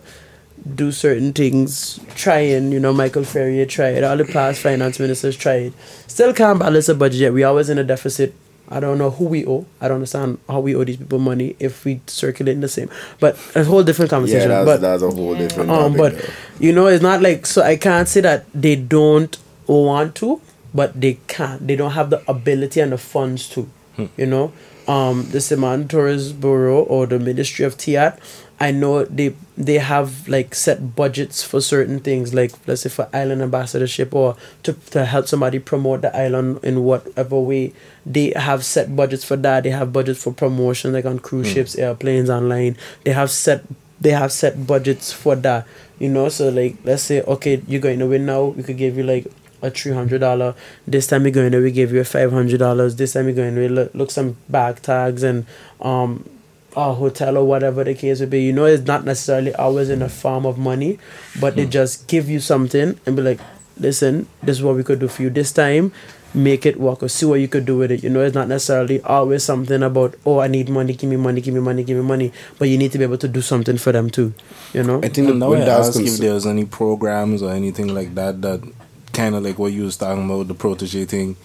[0.75, 1.99] do certain things.
[2.15, 4.03] Trying, you know, Michael Ferrier tried.
[4.03, 5.71] All the past finance ministers tried.
[6.05, 7.33] Still can't balance a budget yet.
[7.33, 8.33] We always in a deficit.
[8.71, 9.65] I don't know who we owe.
[9.81, 12.89] I don't understand how we owe these people money if we circulate in the same.
[13.19, 14.49] But a whole different yeah, conversation.
[14.49, 15.39] that's, but that's a whole Yeah.
[15.47, 16.29] different um, but though.
[16.59, 17.63] you know, it's not like so.
[17.63, 19.35] I can't say that they don't
[19.65, 20.39] want to,
[20.73, 21.65] but they can't.
[21.67, 23.67] They don't have the ability and the funds to.
[24.15, 24.53] You know,
[24.89, 25.61] um, the St.
[25.61, 28.19] Maarten Tourist Bureau or the Ministry of TEATT,
[28.59, 33.07] I know they they have like set budgets for certain things, like let's say for
[33.13, 37.71] island ambassadorship or to to help somebody promote the island in whatever way.
[38.05, 39.63] They have set budgets for that.
[39.63, 42.75] They have budgets for promotion, like on cruise ships, airplanes, online.
[43.05, 43.63] They have set
[44.01, 45.67] they have set budgets for that.
[45.99, 48.45] You know, so like let's say okay, you're going to win now.
[48.45, 49.27] We could give you like
[49.61, 50.55] a three hundred dollar.
[50.87, 52.95] This time we're going to we give you a five hundred dollars.
[52.95, 55.45] This time we're going to look, look some bag tags and
[55.81, 56.29] um
[56.75, 58.43] a hotel or whatever the case would be.
[58.43, 60.99] You know, it's not necessarily always in a form of money,
[61.39, 63.39] but they just give you something and be like,
[63.77, 65.91] listen, this is what we could do for you this time.
[66.31, 68.03] Make it work or see what you could do with it.
[68.03, 71.41] You know, it's not necessarily always something about, oh, I need money, give me money,
[71.41, 72.31] give me money, give me money.
[72.59, 74.35] But you need to be able to do something for them too.
[74.71, 74.99] You know?
[74.99, 77.87] I think that And now when I that's ask if there's any programs or anything
[77.95, 78.61] like that that
[79.13, 81.35] kind of like what you was talking about the protege thing.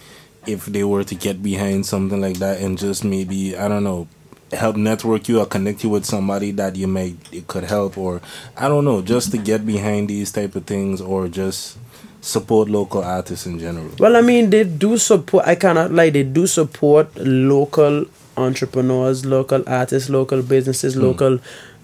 [0.47, 4.09] If they were to get behind something like that and just maybe I don't know
[4.53, 8.21] help network you or connect you with somebody that you may it could help or
[8.57, 11.79] I don't know, just to get behind these type of things or just
[12.21, 13.91] support local artists in general.
[13.99, 15.47] Well, I mean, they do support.
[15.47, 16.11] I cannot lie.
[16.11, 18.07] They do support local
[18.37, 21.03] entrepreneurs, local artists, local businesses, hmm.
[21.03, 21.39] local,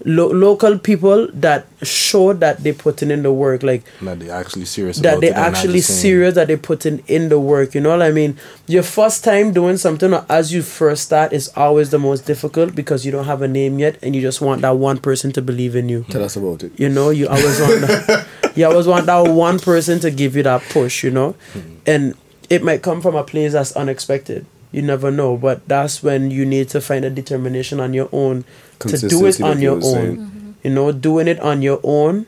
[0.05, 3.63] lo- local people that show that they're putting in the work.
[3.63, 7.75] Like That they actually serious that they actually serious that they putting in the work.
[7.75, 8.37] You know what I mean?
[8.67, 12.75] Your first time doing something or as you first start is always the most difficult
[12.75, 15.41] because you don't have a name yet and you just want that one person to
[15.41, 16.03] believe in you.
[16.03, 16.11] Hmm.
[16.11, 16.79] Tell us about it.
[16.79, 20.43] You know, you always want that, you always want that one person to give you
[20.43, 21.35] that push, you know?
[21.53, 21.59] Hmm.
[21.85, 22.15] And
[22.51, 24.45] it might come from a place that's unexpected.
[24.71, 28.45] You never know, but that's when you need to find a determination on your own
[28.79, 29.93] to do it on your were own.
[29.93, 30.55] saying.
[30.63, 32.25] You know, doing it on your own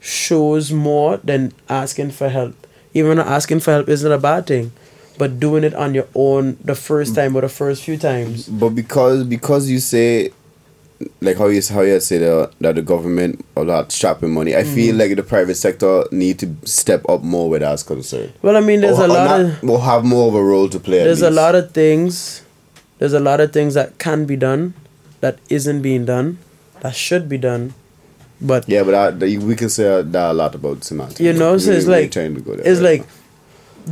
[0.00, 2.54] shows more than asking for help.
[2.94, 4.72] Even asking for help isn't a bad thing,
[5.18, 7.16] but doing it on your own the first mm.
[7.16, 8.48] time or the first few times.
[8.48, 10.30] But because because you say
[11.20, 14.62] like how you how you say that, that the government a lot strapping money, I
[14.62, 14.74] Mm.
[14.74, 18.32] feel like the private sector need to step up more where that's concerned.
[18.42, 20.68] Well, I mean, there's or, a lot not- of will have more of a role
[20.68, 21.02] to play.
[21.04, 22.42] there's a lot of things
[23.00, 24.72] there's a lot of things that can be done
[25.20, 26.38] that isn't being done
[26.80, 27.74] that should be done
[28.40, 31.20] but Yeah, but that- we can say that a lot about semantics.
[31.20, 33.06] You know, so it's like- trying to go there it's right like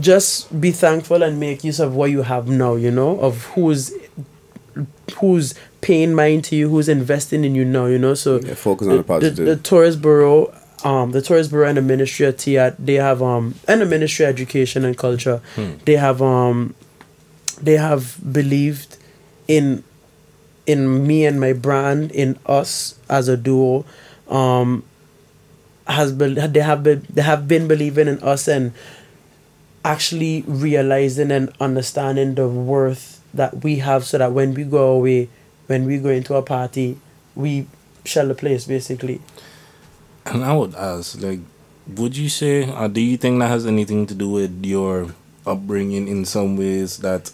[0.00, 3.92] just be thankful and make use of what you have now you know of who's
[5.18, 8.40] who's paying mind to you who's investing in you now you know so.
[8.40, 9.36] Yeah, focus on the the, positive.
[9.36, 10.54] the, the tourist bureau
[10.84, 14.24] um the tourist bureau and the ministry of TEATT, they have um and the ministry
[14.24, 15.42] of education and culture
[15.84, 16.74] they have um
[17.60, 18.96] they have believed
[19.46, 19.84] in
[20.66, 23.84] in me and my brand in us as a duo
[24.28, 24.84] um
[25.86, 28.72] has been they have been they have been believing in us and
[29.84, 35.28] actually realizing and understanding the worth that we have so that when we go away
[35.66, 36.98] when we go into a party
[37.34, 37.66] we
[38.04, 39.20] shell the place basically
[40.24, 41.40] And I would ask, like,
[41.96, 45.08] would you say, or do you think that has anything to do with your
[45.44, 47.32] upbringing in some ways that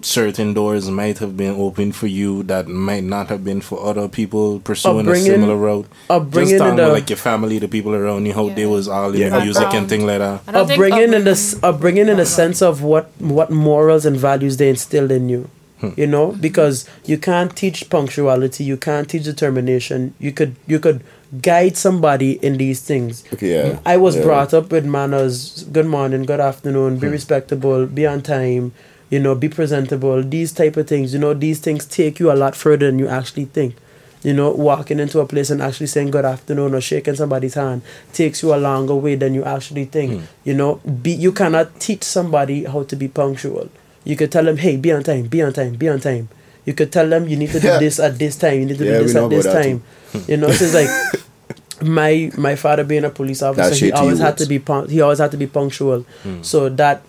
[0.00, 4.08] certain doors might have been open for you that might not have been for other
[4.08, 5.86] people pursuing a similar road?
[6.10, 9.12] upbringing Just talking about like your family, the people around you, how they was all
[9.12, 9.28] in Yeah.
[9.28, 9.88] the music and Background.
[9.90, 10.40] thing like that.
[10.48, 14.56] I upbringing in the upbringing- upbringing in the sense of what what morals and values
[14.56, 15.48] they instilled in you
[15.82, 15.90] Hmm.
[15.96, 20.14] you know because you can't teach punctuality you can't teach determination.
[20.20, 21.02] You could you could
[21.40, 23.24] guide somebody in these things.
[23.32, 23.80] Okay, yeah.
[23.84, 24.22] i was yeah.
[24.22, 27.12] brought up with manners good morning good afternoon be hmm.
[27.12, 28.72] respectable be on time
[29.10, 31.12] you know be presentable these type of things.
[31.12, 33.74] You know these things take you a lot further than you actually think.
[34.22, 37.82] You know walking into a place and actually saying good afternoon or shaking somebody's hand
[38.12, 40.12] takes you a longer way than you actually think.
[40.12, 40.26] Hmm.
[40.44, 43.68] You know be you cannot teach somebody how to be punctual
[44.04, 46.28] you could tell them hey be on time be on time be on time.
[46.64, 47.78] You could tell them you need to do Yeah.
[47.78, 49.82] this at this time you need to Yeah, do this at this about that time.
[50.28, 51.22] you know so it's like
[51.82, 54.88] my my father being a police officer That's he always you, had to be pun-
[54.88, 56.02] he always had to be punctual.
[56.22, 56.42] Hmm.
[56.42, 57.02] So that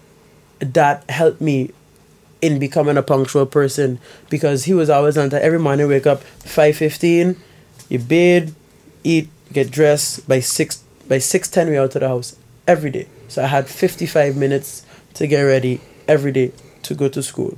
[0.59, 1.71] that helped me
[2.41, 3.99] in becoming a punctual person
[4.29, 5.41] because he was always on time.
[5.43, 7.35] Every morning wake up 5.15
[7.89, 8.53] you bathe
[9.03, 10.27] eat get dressed.
[10.27, 12.35] By 6 by 6.10 we out of the house
[12.67, 13.07] every day.
[13.27, 14.83] So i had 55 minutes
[15.15, 16.51] to get ready every day
[16.83, 17.57] to go to school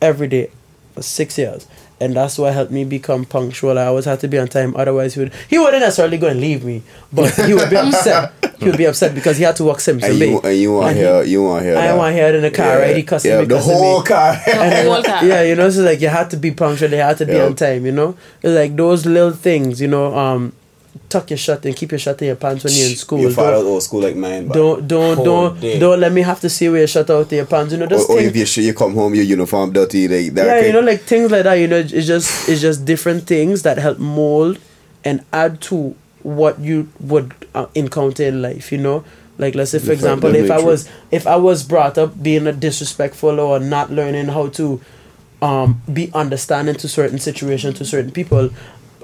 [0.00, 0.50] every day
[0.94, 1.66] for six years
[2.00, 3.78] and that's what helped me become punctual.
[3.78, 6.40] I always had to be on time, otherwise he would he wouldn't necessarily go and
[6.40, 6.82] leave me,
[7.12, 8.32] but he would be upset.
[8.58, 10.88] He would be upset because he had to walk Simpson And you, and you want
[10.88, 11.96] And to hear, you want to hear I that.
[11.96, 12.96] want to hear it in the car, right?
[12.96, 14.06] He cussing yeah, me, the whole me.
[14.06, 14.34] car.
[14.46, 15.28] The whole time.
[15.28, 17.44] Yeah, you know, so like you had to be punctual, you had to be Yeah.
[17.46, 18.16] on time, you know?
[18.42, 20.52] It's like those little things, you know, um
[21.08, 23.18] tuck your shirt and keep your shirt in your pants when you're in school.
[23.20, 24.48] Your father Don't old school like mine.
[24.48, 25.78] don't don't don't, day.
[25.78, 27.72] don't let me have to see where your shirt out of your pants.
[27.72, 30.46] You know, Or, or if you, you come home, your uniform dirty, like that.
[30.46, 31.54] yeah, you know, like things like that.
[31.54, 34.58] You know, it's just it's just different things that help mold
[35.04, 38.70] and add to what you would uh, encounter in life.
[38.70, 39.04] You know,
[39.38, 42.46] like let's say for Different- example, if I was if I was brought up being
[42.46, 44.80] a disrespectful or not learning how to
[45.40, 48.50] um be understanding to certain situations to certain people,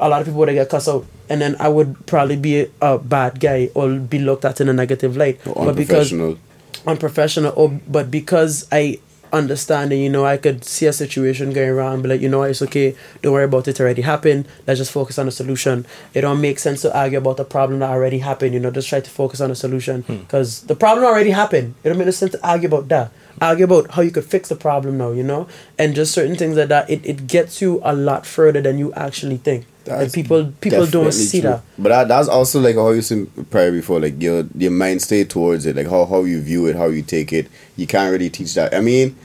[0.01, 1.07] a lot of people would get cussed out.
[1.29, 4.69] And then I would probably be a, a bad guy or be looked at in
[4.69, 5.41] a negative light.
[5.47, 6.39] Or but because unprofessional.
[6.87, 9.01] unprofessional or but because I
[9.33, 12.43] understand and you know I could see a situation going around be like you know
[12.43, 16.23] it's okay don't worry about it already happened let's just focus on the solution it
[16.23, 19.01] don't make sense to argue about the problem that already happened you know just try
[19.01, 20.17] to focus on the solution hmm.
[20.19, 23.11] because the problem already happened it don't make sense to argue about that
[23.41, 25.47] argue about how you could fix the problem now you know
[25.79, 28.93] and just certain things like that it, it gets you a lot further than you
[28.95, 31.51] actually think and people people don't see true.
[31.51, 35.03] that But that, that's also like how you said prior before, like your your mind
[35.03, 37.49] state towards it, like how, how you view it, how you take it.
[37.77, 38.75] You can't really teach that.
[38.75, 39.17] I mean,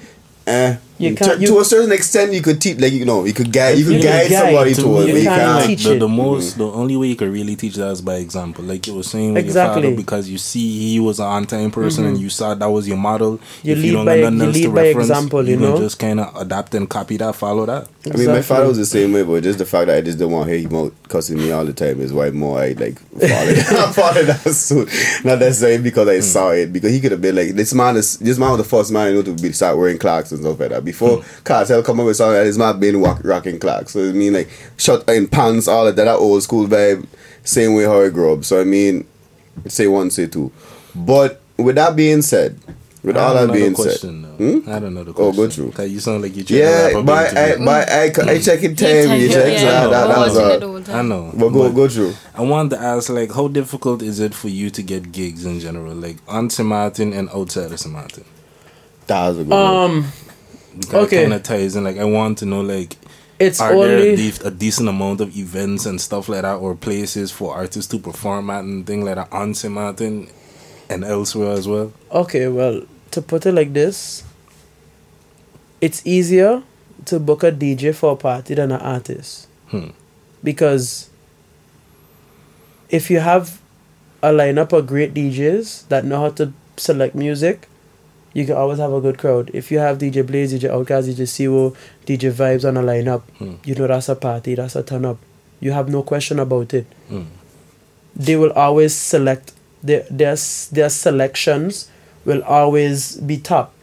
[0.48, 1.41] eh, You to, can't.
[1.41, 3.85] You, to a certain extent, you could teach, like you know, you could guide, you
[3.85, 4.45] could You can guide, guide.
[4.45, 5.65] somebody To to it, me, you can't can't.
[5.68, 5.99] teach the, it.
[5.99, 8.94] the most the only way you could really teach that is by example like you
[8.95, 9.84] were saying with your Exactly.
[9.84, 12.98] father because you see he was an on-time person and you saw that was your
[12.98, 13.68] model Mm-hmm.
[13.68, 15.44] You if lead you don't by- got nothing you else lead to by reference example,
[15.45, 15.77] you you know?
[15.77, 18.85] just kind of adapt and copy that follow that I mean, my father was the
[18.85, 20.93] same way, but just the fact that I just don't want to hear him out
[21.07, 24.89] cussing me all the time is why more I like followed, followed that suit.
[25.23, 28.17] Not necessarily because I saw it, because he could have been like, this man is,
[28.19, 30.59] this man was the first man I know to be start wearing Clarks and stuff
[30.59, 30.84] like that.
[30.84, 31.43] Before hmm.
[31.45, 33.93] Kartel come up with something like that, this man been rock, rocking Clarks.
[33.93, 37.07] So I mean, like, shut in pants, all of that, that old school vibe,
[37.45, 38.43] same way how I grew up.
[38.43, 39.07] So I mean,
[39.67, 40.51] say one, say two.
[40.93, 42.59] But with that being said,
[43.03, 44.61] with I all that being question, said, though.
[44.61, 44.69] hmm?
[44.69, 45.31] I don't know the question.
[45.31, 45.65] Oh, question.
[45.65, 45.71] go through.
[45.71, 47.65] 'Cause you sound like you trying to yeah, up but the I, interview.
[47.65, 48.97] but I, I check in time, you
[49.27, 50.51] Yeah, check, so that, that, that was watching all.
[50.51, 50.95] it the whole time.
[50.95, 51.31] I know.
[51.35, 52.13] But go, but go through.
[52.34, 55.59] I want to ask, like, how difficult is it for you to get gigs in
[55.59, 56.67] general, like on St.
[56.67, 57.91] Martin and outside of St.
[57.93, 58.23] Martin?
[59.07, 59.61] That was a good one.
[59.91, 60.11] um,
[60.80, 61.21] Because Okay.
[61.23, 61.84] kind of ties in.
[61.84, 62.95] Like, I want to know, like,
[63.38, 66.55] it's are there a, only de- a decent amount of events and stuff like that,
[66.55, 69.73] or places for artists to perform at and things like that on St.
[69.73, 70.30] Martin
[70.89, 71.91] and elsewhere as well?
[72.11, 72.47] okay.
[72.47, 72.81] Well,
[73.14, 74.23] to put it like this,
[75.81, 76.64] it's easier
[77.06, 79.90] to book a DJ for a party than an artist Hmm.
[80.44, 81.10] because
[82.90, 83.60] if you have
[84.22, 87.68] a lineup of great DJs that know how to select music,
[88.34, 89.49] you can always have a good crowd.
[89.53, 91.76] If you have DJ Blaze, DJ Outcast, DJ Siwo,
[92.06, 93.56] DJ Vibes on a lineup, Hmm.
[93.65, 95.18] you know that's a party, that's a turn up.
[95.60, 96.85] You have no question about it.
[97.10, 97.23] Hmm.
[98.15, 100.35] They will always select their their
[100.72, 101.90] their selections
[102.25, 103.73] will always be top,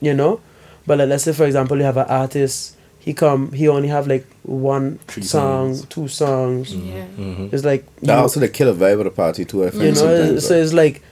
[0.00, 0.40] you know.
[0.86, 4.06] But like, let's say for example you have an artist, he come he only have
[4.06, 5.86] like one Three song, songs.
[5.88, 6.74] two songs.
[6.74, 7.04] Yeah.
[7.18, 7.48] Mm-hmm.
[7.54, 9.64] It's like That you- also the killer vibe of the party too.
[9.64, 11.02] I find you know sometimes, so it's like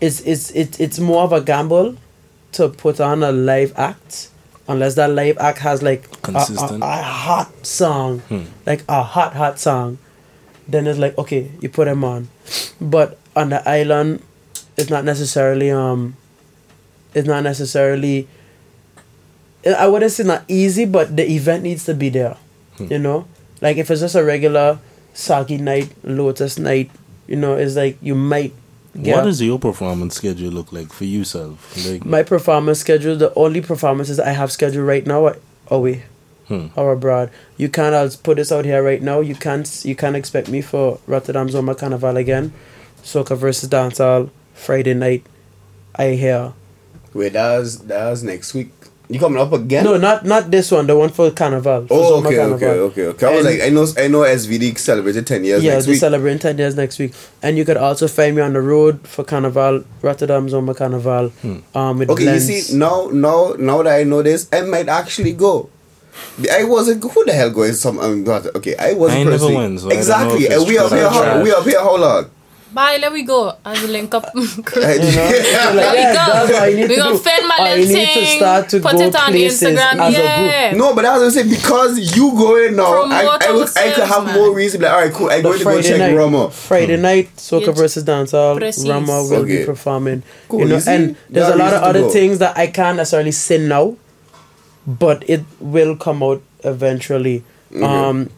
[0.00, 1.96] it's it's it's it's more of a gamble
[2.52, 4.30] to put on a live act
[4.68, 8.42] unless that live act has like a- a, a, hot song Hmm.
[8.66, 9.98] like a hot hot song
[10.68, 12.28] then it's like okay you put them on
[12.80, 14.22] but on the island
[14.76, 16.14] it's not necessarily um
[17.18, 18.28] it's not necessarily
[19.66, 22.36] I wouldn't say not easy, but the event needs to be there.
[22.78, 23.26] You know,
[23.60, 24.78] like if it's just a regular
[25.12, 26.92] Saki night, Lotus night,
[27.26, 28.52] you know, it's like you might
[29.02, 31.74] get What does your performance schedule look like for yourself?
[31.84, 33.16] Like, my performance schedule.
[33.16, 36.04] The only performances I have scheduled right now are away
[36.46, 36.68] hmm.
[36.76, 37.32] or abroad.
[37.56, 37.96] You can't.
[37.96, 39.18] I'll put this out here right now.
[39.18, 39.84] You can't.
[39.84, 42.52] You can't expect me for Rotterdam Zomer Carnival again.
[43.02, 45.26] Soca versus dancehall Friday night.
[45.96, 46.52] I hear.
[47.14, 48.70] Wait, that was that was next week.
[49.10, 49.84] You coming up again?
[49.84, 50.86] No, not not this one.
[50.86, 51.86] The one for Carnival.
[51.86, 52.54] for Oh, okay, Carnival.
[52.56, 53.26] okay, okay, okay.
[53.26, 54.20] I was And- like, I know, I know.
[54.20, 56.00] SVD celebrated ten years yeah, next they week.
[56.00, 57.14] celebrating 10 years next week.
[57.42, 61.32] And you could also find me on the road for Carnival, Rotterdam Zomer Carnival.
[61.74, 62.50] Um, with okay, Blends.
[62.50, 65.70] you see now, now, now that I know this, I might actually go.
[66.52, 67.02] I wasn't.
[67.02, 67.72] Who the hell going?
[67.72, 67.98] Some.
[68.00, 69.20] Um, God, okay, I wasn't.
[69.20, 71.08] I never personally- went, so I don't know exactly, if it's we up here.
[71.08, 71.80] How, we up here.
[71.80, 72.30] How long?
[72.72, 73.56] Bye, let we go.
[73.64, 74.82] As a link up crew.
[74.84, 75.30] I- You know?
[75.32, 76.12] So like, we go.
[76.12, 77.18] that's what I need We to gonna do.
[77.18, 80.12] film my I little need to thing, start to put go it on Instagram, as
[80.14, 80.20] yeah.
[80.20, 80.78] a group.
[80.82, 83.92] No, but I was gonna say because you going now, I, Promote I, would, I
[83.94, 84.54] could have ourselves, more man.
[84.56, 84.80] reason.
[84.82, 85.30] Like, all right, cool.
[85.30, 86.50] I'm The going to go Friday check night, Rumer.
[86.50, 87.72] Friday night, Soca Yeah.
[87.72, 88.58] versus Dancehall.
[88.58, 88.84] Precis.
[88.86, 89.58] Rumer will Okay.
[89.60, 90.22] be performing.
[90.48, 92.96] Cool, You know, you and there's That a lot of other things that I can't
[92.98, 93.96] necessarily say now,
[94.86, 97.44] but it will come out eventually.
[97.82, 98.28] Um,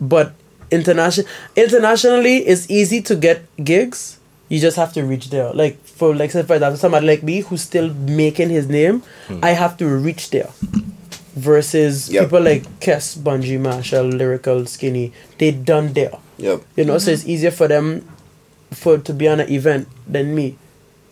[0.00, 0.34] but
[0.70, 1.26] international
[1.56, 4.18] internationally, it's easy to get gigs.
[4.48, 5.52] You just have to reach there.
[5.52, 9.40] Like for like say for example, somebody like me who's still making his name, hmm.
[9.42, 10.50] I have to reach there.
[11.38, 12.24] Versus Yep.
[12.24, 16.18] people like Kes, Bunji, Machel, Lyrikal, Skinny, they done there.
[16.38, 16.62] Yep.
[16.76, 17.30] You know, so it's mm-hmm.
[17.30, 18.08] easier for them
[18.72, 20.56] for to be on an event than me.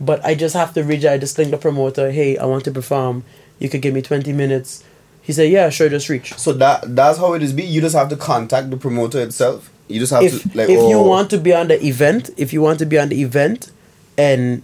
[0.00, 2.64] But I just have to reach out, I just link the promoter, hey, I want
[2.64, 3.22] to perform.
[3.60, 4.82] You could give me twenty minutes.
[5.26, 6.32] He said, Yeah, sure, just reach.
[6.34, 7.52] So that that's how it is.
[7.52, 9.70] Be you just have to contact the promoter itself.
[9.88, 10.68] You just have If to like.
[10.68, 13.08] if you oh, want to be on the event, if you want to be on
[13.08, 13.70] the event
[14.16, 14.62] and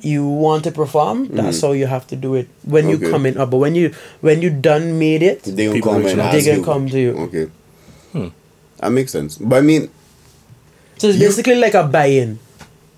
[0.00, 2.48] you want to perform, that's how you have to do it.
[2.64, 3.10] When you Mm-hmm.
[3.10, 3.50] Come in up.
[3.50, 6.64] But when you when you done made it, they gonna come and They can you.
[6.64, 7.12] come to you.
[7.18, 7.44] Okay.
[8.12, 8.28] Hmm.
[8.78, 9.38] That makes sense.
[9.38, 9.88] But I mean,
[10.98, 12.38] so it's You- basically like a buy in.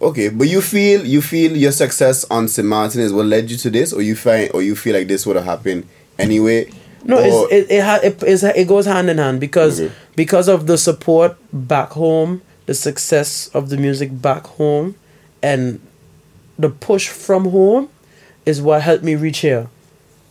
[0.01, 2.67] okay, but you feel you feel your success on St.
[2.67, 5.27] Martin is what led you to this, or you find, or you feel like this
[5.27, 5.87] would have happened
[6.19, 6.71] anyway.
[7.05, 8.23] No, Or- it's, it it, ha, it
[8.57, 9.93] it goes hand in hand because Okay.
[10.17, 14.95] because of the support back home, the success of the music back home,
[15.43, 15.81] and
[16.59, 17.89] the push from home
[18.47, 19.69] is what helped me reach here.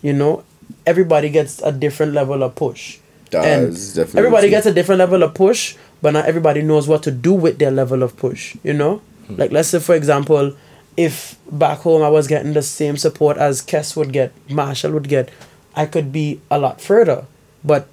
[0.02, 0.44] You know,
[0.86, 2.98] everybody gets a different level of push.
[3.32, 7.04] That and definitely everybody gets a different level of push, but not everybody knows what
[7.04, 8.56] to do with their level of push.
[8.64, 9.36] You know, hmm.
[9.38, 10.54] like let's say for example,
[10.98, 15.08] if back home I was getting the same support as Kes would get, Machel would
[15.10, 15.30] get,
[15.76, 17.26] I could be a lot further.
[17.64, 17.88] But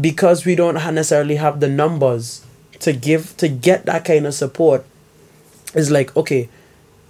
[0.00, 2.44] because we don't necessarily have the numbers
[2.80, 4.84] to give to get that kind of support,
[5.74, 6.48] it's like okay,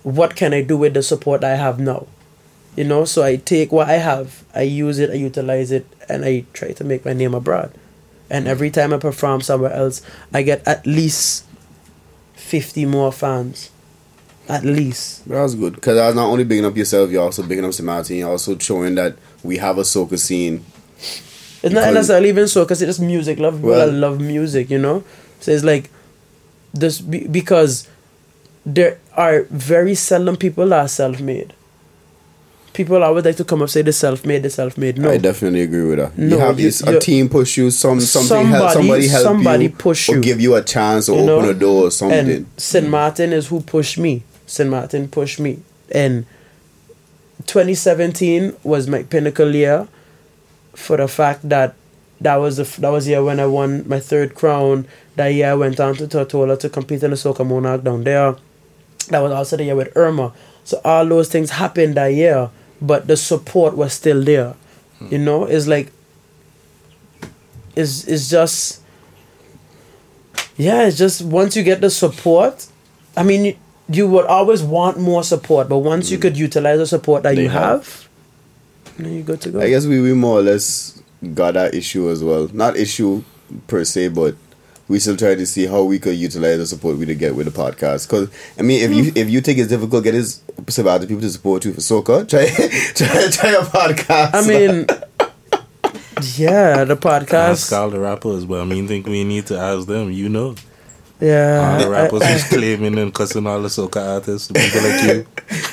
[0.02, 2.06] what can I do with the support I have now?
[2.76, 6.24] You know, so I take what I have, I use it, I utilize it, and
[6.24, 7.72] I try to make my name abroad.
[8.28, 8.48] And mm.
[8.48, 10.02] every time I perform somewhere else,
[10.32, 11.44] I get at least
[12.34, 13.70] 50 more fans.
[14.46, 15.26] At least.
[15.26, 17.80] That's good because that's not only bigging up yourself, you're also bigging up.
[17.80, 18.16] Martin.
[18.16, 20.64] You're also showing that we have a soca scene.
[21.62, 23.38] It's not necessarily even so because it's music.
[23.38, 25.04] Love people Well- that love music, you know.
[25.40, 25.90] So it's like
[26.72, 27.86] this be, because
[28.66, 31.52] there are very seldom people that are self-made.
[32.72, 34.98] People always like to come up say the self-made, the self-made.
[34.98, 36.18] No, I definitely agree with that.
[36.18, 39.22] No, you have you- this, a team push you, some something help, Somebody- somebody help
[39.22, 40.20] somebody you, push or you.
[40.20, 41.50] give you a chance or You open know?
[41.50, 42.18] a door or something.
[42.28, 42.88] and St.
[42.88, 44.22] Martin is who pushed me.
[44.46, 44.68] St.
[44.68, 45.58] Martin pushed me,
[45.92, 46.26] and
[47.46, 49.88] 2017 was my pinnacle year
[50.74, 51.74] for the fact that
[52.20, 54.86] that was the f- that was the year when I won my third crown.
[55.16, 58.36] That year I went down to Tortola to compete in the Soca Monarch down there.
[59.08, 60.32] That was also the year with Irma.
[60.64, 62.50] So all those things happened that year,
[62.80, 64.54] but the support was still there.
[64.98, 65.08] Hmm.
[65.10, 65.92] You know, it's like
[67.76, 68.80] it's it's just
[70.56, 72.66] yeah, it's just once you get the support,
[73.16, 73.58] I mean,
[73.88, 76.22] you, you would always want more support, but once you mm.
[76.22, 77.84] could utilize the support that They you have.
[77.84, 78.08] have,
[78.98, 79.60] then you're good to go.
[79.60, 81.02] I guess we, we more or less
[81.34, 82.48] got that issue as well.
[82.52, 83.22] Not issue
[83.66, 84.36] per se, but
[84.88, 87.46] we still try to see how we could utilize the support we to get with
[87.46, 88.08] the podcast.
[88.08, 89.16] Because I mean, if you hmm.
[89.16, 92.28] if you think it's difficult, get his some other people to support you for soca,
[92.28, 92.46] Try
[92.94, 94.34] try try a podcast.
[94.34, 94.86] I mean,
[96.36, 97.50] yeah, the podcast.
[97.50, 100.10] Ask all the rappers, but I mean, think we need to ask them.
[100.10, 100.54] You know,
[101.20, 104.54] all Yeah, the rappers I- I- who's claiming and cussing all the soca artists, the
[104.54, 105.02] people like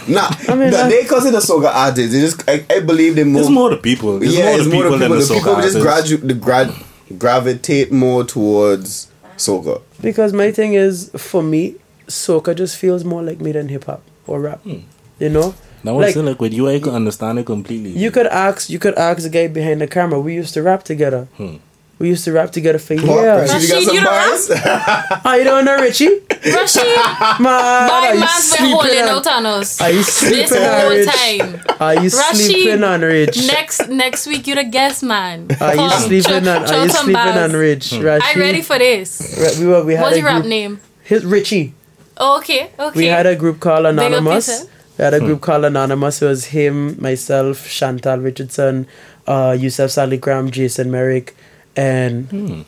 [0.07, 0.13] you.
[0.13, 2.13] nah, I mean, nah, I- they consider soca artists.
[2.13, 3.41] They just I, I believe they more.
[3.41, 4.21] It's more the people.
[4.21, 5.27] It's yeah, more it's the more people the than people.
[5.27, 6.11] the The people just artists.
[6.13, 6.71] gradu- the grad
[7.17, 9.07] gravitate more towards
[9.37, 9.81] soca.
[10.01, 11.75] because my thing is, for me,
[12.07, 14.61] soca just feels more like me than hip hop or rap.
[14.63, 14.79] Hmm.
[15.19, 15.53] You know,
[15.83, 17.89] Now, I'm Like- saying, like, with you, I can understand it completely.
[17.89, 20.19] you could ask, you could ask the guy behind the camera.
[20.19, 21.27] We used to rap together.
[21.37, 21.55] Hmm.
[22.01, 23.05] We used to rap together for What?
[23.05, 23.51] years.
[23.53, 25.21] Rashid, you got Rashid, some you don't bars?
[25.25, 26.19] Oh, you don't know Richie?
[26.43, 26.83] Rashid,
[27.39, 29.79] Man, boy, are you man's been sleeping holding on- out on us.
[29.81, 31.05] Are you This sleeping on whole Rich?
[31.15, 31.61] time.
[31.79, 33.37] Are you Rashid, sleeping on Rich?
[33.47, 35.47] Next next week you're the guest man.
[35.61, 36.65] Are you Come, sleeping throw- on?
[36.67, 37.37] throw Are you some sleeping bars.
[37.37, 37.89] on Rich?
[37.93, 38.01] Hmm.
[38.01, 38.23] Rashid?
[38.35, 39.37] I'm ready for this.
[39.39, 39.83] Right, We were.
[39.83, 40.81] We had What's a your rap name?
[41.03, 41.73] His Richie.
[42.17, 42.97] Oh, okay, okay.
[42.99, 44.65] We had a group called Anonymous.
[44.97, 46.21] We had a group called Anonymous.
[46.21, 48.87] It was him, myself, Chantal Richardson,
[49.27, 51.35] uh, Yusuf Saligram, Jason Merrick,
[51.75, 52.61] and Hmm.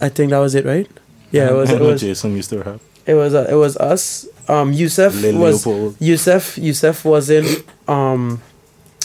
[0.00, 0.88] I think that was it, right?
[1.30, 1.70] Yeah, it was.
[1.70, 2.00] It was.
[2.00, 2.80] Jason used to rap.
[3.06, 3.34] It was.
[3.34, 4.26] Uh, it was us.
[4.48, 5.66] Um, Yusuf Lil was.
[5.66, 5.96] Leopold.
[6.00, 6.58] Yusuf.
[6.58, 7.64] Yusuf wasn't.
[7.88, 8.40] Um,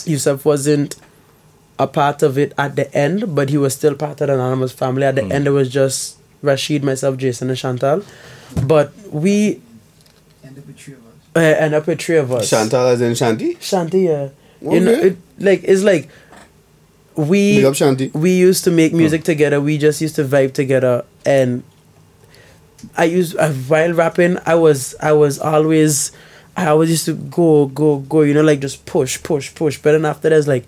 [0.04, 0.96] Yusuf wasn't
[1.78, 4.72] a part of it at the end, but he was still part of the Anonymous
[4.72, 5.04] family.
[5.04, 5.32] At the Hmm.
[5.32, 8.02] end, it was just Rashid, myself, Jason, and Chantal.
[8.66, 9.60] But we
[10.44, 11.14] End up with three of us.
[11.36, 12.50] uh, end up with three of us.
[12.50, 13.56] Chantal as in Shanti.
[13.58, 14.28] Shanti, yeah.
[14.72, 16.08] You know, it, like it's like
[17.16, 18.12] we Big up Shanti.
[18.14, 19.60] we used to make music together.
[19.60, 21.62] We just used to vibe together, and
[22.96, 24.38] I used uh, while rapping.
[24.46, 26.12] I was I was always
[26.56, 28.22] I always used to go go go.
[28.22, 29.78] You know, like just push push push.
[29.78, 30.66] But then after that's like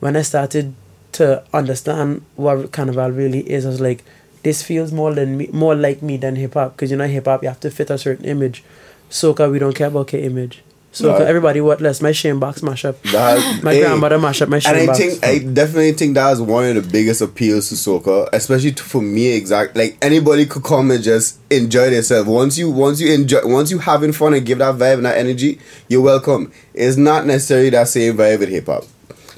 [0.00, 0.74] when I started
[1.12, 4.04] to understand what carnival really is, I was like,
[4.42, 6.76] this feels more than me, more like me than hip hop.
[6.76, 8.62] Because you know, hip hop you have to fit a certain image.
[9.10, 10.62] Soca we don't care about K image.
[10.96, 11.28] Soca Right.
[11.28, 13.02] everybody what less my shame box mash up.
[13.12, 14.98] That- My hey, grandmother mash up my shame And I box.
[14.98, 18.82] think I definitely think that is one of the biggest appeals to soca, especially to,
[18.82, 19.26] for me.
[19.36, 22.26] Exact like anybody could come and just enjoy themselves.
[22.26, 25.18] Once you once you enjoy once you having fun and give that vibe and that
[25.18, 25.58] energy,
[25.88, 26.50] you're welcome.
[26.72, 28.84] It's not necessarily that same vibe with hip hop.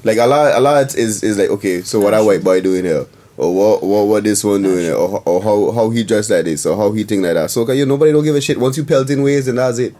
[0.05, 2.85] Like a lot a lot is is like okay, so what that white boy doing
[2.85, 3.05] here?
[3.35, 4.95] Or what what what this one doing here?
[4.95, 7.51] Or, or how how he dressed like this or how he think like that.
[7.51, 8.57] So you nobody don't give a shit.
[8.59, 9.93] Once you pelt in ways and that's it.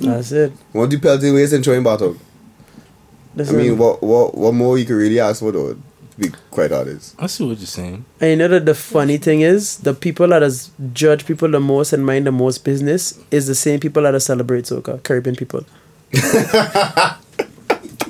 [0.00, 0.52] That's it.
[0.72, 2.16] Once you pelt in ways and throwing bottle.
[2.16, 5.74] I Listen, mean, what what what more you could really ask for though?
[5.74, 5.78] To
[6.18, 7.14] be quite honest.
[7.18, 8.04] I see what you're saying.
[8.20, 11.60] And you know that the funny thing is, the people that has judge people the
[11.60, 15.36] most and mind the most business is the same people that are celebrate soca, Caribbean
[15.36, 15.64] people.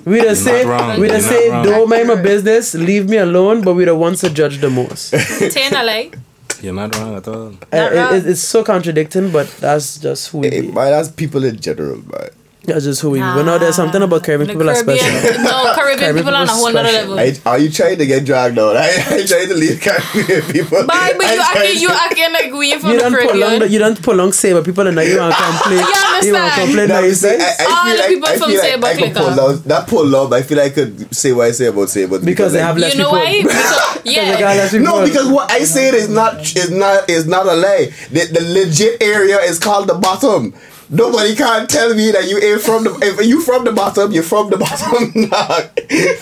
[0.05, 1.01] we the same.
[1.01, 1.65] We the same.
[1.65, 3.63] Don't mind my business, leave me alone.
[3.63, 5.11] But we the ones that judge the most.
[5.53, 6.17] Tana like.
[6.67, 7.47] You're not wrong at all.
[7.73, 8.15] Uh, Not it- wrong.
[8.17, 10.73] it- it's so contradicting, but that's just who we Hey, be.
[10.73, 12.31] man, that's people in general, man.
[12.67, 13.21] That's just who we.
[13.21, 15.07] But no, there's something about Caribbean The people are special.
[15.45, 17.15] No, Caribbean Caribbean people on a people whole nother special.
[17.15, 17.41] level.
[17.47, 18.77] I, are you trying to get dragged out?
[18.77, 20.87] I, I trying to leave Caribbean people.
[20.87, 23.37] Bye, but you trying acting, you to- acting like we from You the don't pull
[23.39, 23.71] long.
[23.71, 25.79] You don't pull long say, but people know you want to complain.
[25.79, 26.27] You understand?
[26.27, 27.21] You want to complain No, you nice.
[27.21, 27.65] see, I, I.
[27.71, 29.21] All feel the like, people I from feel like Saba I could Clicker.
[29.21, 30.33] pull out that pull up.
[30.33, 32.95] I feel like I could say what I say about Saba Because they have less
[32.95, 33.19] You know people.
[33.25, 33.43] why?
[33.43, 34.47] Because, Because they got yeah.
[34.63, 34.73] less.
[34.75, 37.93] No, because what I said is not is not is not a lie.
[38.11, 40.53] The, the legit area is called the bottom.
[40.89, 44.23] Nobody can't tell me that you ain't from the if you from the bottom, you're
[44.23, 45.13] from the bottom.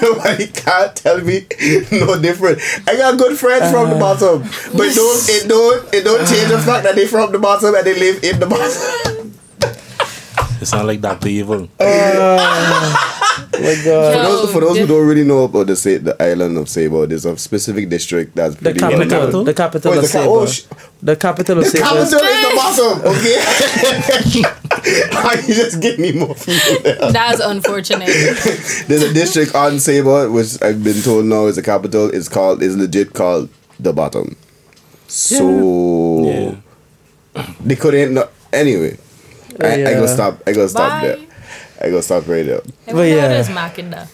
[0.01, 1.47] Nobody can't tell me
[1.93, 2.61] no different.
[2.89, 4.16] I got good friends from the uh-huh.
[4.16, 4.43] bottom.
[4.73, 7.86] But don't it don't it don't change the fact that they from the bottom and
[7.86, 9.14] they live in the bottom.
[10.65, 11.69] It sound like that Evil.
[11.78, 13.85] Oh my God.
[13.85, 17.07] For those, for those who don't really know about the Sa- the island of Saba,
[17.07, 19.45] there's a specific district that's The pretty capital, capital?
[19.45, 20.62] the capital Oh, of it's the ca- oh, sh-
[21.03, 21.85] The capital of The Saba.
[21.85, 23.36] capital is the bottom, okay?
[25.12, 26.55] Why you just give me more from?
[27.12, 28.07] That's unfortunate.
[28.89, 32.09] There's a district on Saba, which I've been told now is the capital.
[32.09, 34.35] It's called, is legit called the bottom.
[35.09, 36.55] So Yeah.
[37.61, 38.15] they couldn't.
[38.15, 38.97] No, anyway,
[39.60, 39.94] I, I Yeah.
[39.94, 40.43] go stop.
[40.47, 41.06] I go stop Bye.
[41.06, 41.18] there.
[41.81, 42.62] I go stop right there.
[42.86, 43.43] But yeah.
[43.43, 43.52] yeah.
[43.55, 44.09] marking that.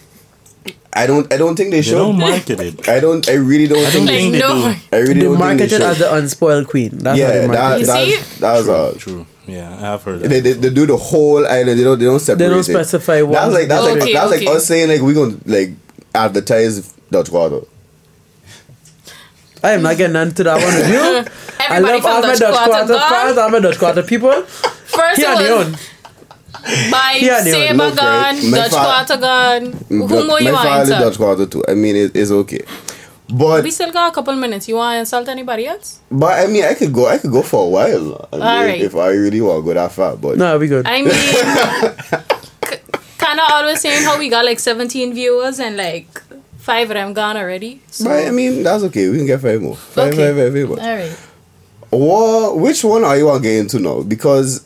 [0.93, 1.31] I don't.
[1.33, 1.95] I don't think they They should.
[1.95, 2.89] don't market it.
[2.89, 3.27] I don't.
[3.29, 4.07] I really don't I think.
[4.07, 4.73] don't They, think Like, they no.
[4.73, 4.79] do.
[4.91, 6.97] I really They don't think They marketed they as the unspoiled queen.
[6.97, 8.39] That's how Yeah, they that, market You that's, see?
[8.41, 8.91] that's all.
[8.93, 9.25] True.
[9.47, 10.27] Yeah, I have heard that.
[10.29, 11.79] They, they, they do the whole island.
[11.79, 11.97] They don't.
[11.97, 12.39] They don't separate.
[12.45, 12.63] They don't it.
[12.63, 13.33] specify what.
[13.33, 14.45] That's like that's like Okay, that's okay.
[14.45, 15.69] like us saying like we gonna like
[16.13, 17.61] advertise Dutch water.
[19.63, 21.33] I am not getting into that one with you.
[21.69, 24.43] I love from all my Dutch Dutch Quarter quarter fans, all my Dutch quarter people.
[24.91, 26.91] First He on it the was own.
[26.91, 27.67] by He on the own.
[27.67, 29.65] Sabre right, Dutch fa- Quarter gone.
[29.89, 31.63] Who But more you my want father to Dutch water too.
[31.67, 32.63] I mean, it, it's okay.
[33.33, 34.67] But We still got a couple minutes.
[34.67, 35.99] You want to insult anybody else?
[36.11, 37.07] but I mean, I could go.
[37.07, 38.27] I could go for a while.
[38.33, 38.81] I mean, Alright.
[38.81, 40.85] If I really want to go that far, but No, we good.
[40.85, 41.11] I mean,
[43.17, 46.07] kind of always saying how we got like 17 viewers and like
[46.57, 47.81] five of them gone already.
[47.89, 49.09] So, but I mean that's okay.
[49.09, 49.75] We can get five more.
[49.77, 50.27] Five, Okay.
[50.27, 50.79] five, five, five more.
[50.79, 51.17] all right.
[51.89, 52.57] What?
[52.59, 54.03] Which one are you want getting to get into now?
[54.03, 54.65] Because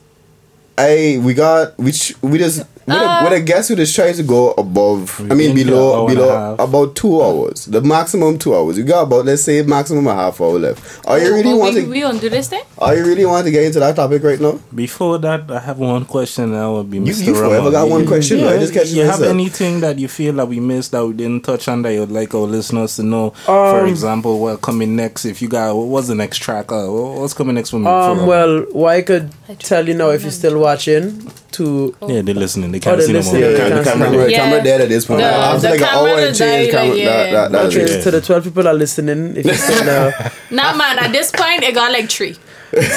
[0.78, 4.18] I we got which we just with, Uh, a, with a guest who just tries
[4.18, 5.20] to go above.
[5.32, 7.66] I mean below hour and a below about two hours.
[7.66, 8.78] The maximum two hours.
[8.78, 11.08] You got about let's say maximum a half hour left.
[11.08, 11.88] Are you really But want we, to?
[11.90, 12.64] we don't do this thing?
[12.78, 14.60] Are you really want to get into that topic right now?
[14.74, 16.52] Before that, I have one question.
[16.52, 17.26] That would be You, Mr.
[17.28, 18.40] you forever got one question.
[18.40, 19.34] Yeah, I just catch you have myself.
[19.34, 22.34] anything that you feel that we missed that we didn't touch on that you'd like
[22.36, 23.28] our listeners to know?
[23.48, 25.26] Um, For example, what coming next?
[25.26, 26.72] If you got what- what's the next track?
[26.72, 27.88] Uh, what's coming next for me?
[27.88, 31.96] Um, for- well, what I could I tell you now, if you're still watching, to
[32.08, 32.75] yeah, they're listening.
[32.76, 33.40] They Oh, can't they're see no more.
[33.40, 34.38] Yeah, Yeah, the you can't camera, the Yeah.
[34.38, 35.22] camera dead at this point.
[35.22, 38.02] The- After the like an camera hour and change, camera, like, that, that, that, Yeah.
[38.02, 41.64] to the 12 people are listening, if you're still there, Nah, man, at this point,
[41.64, 42.34] it got like three.
[42.34, 42.40] to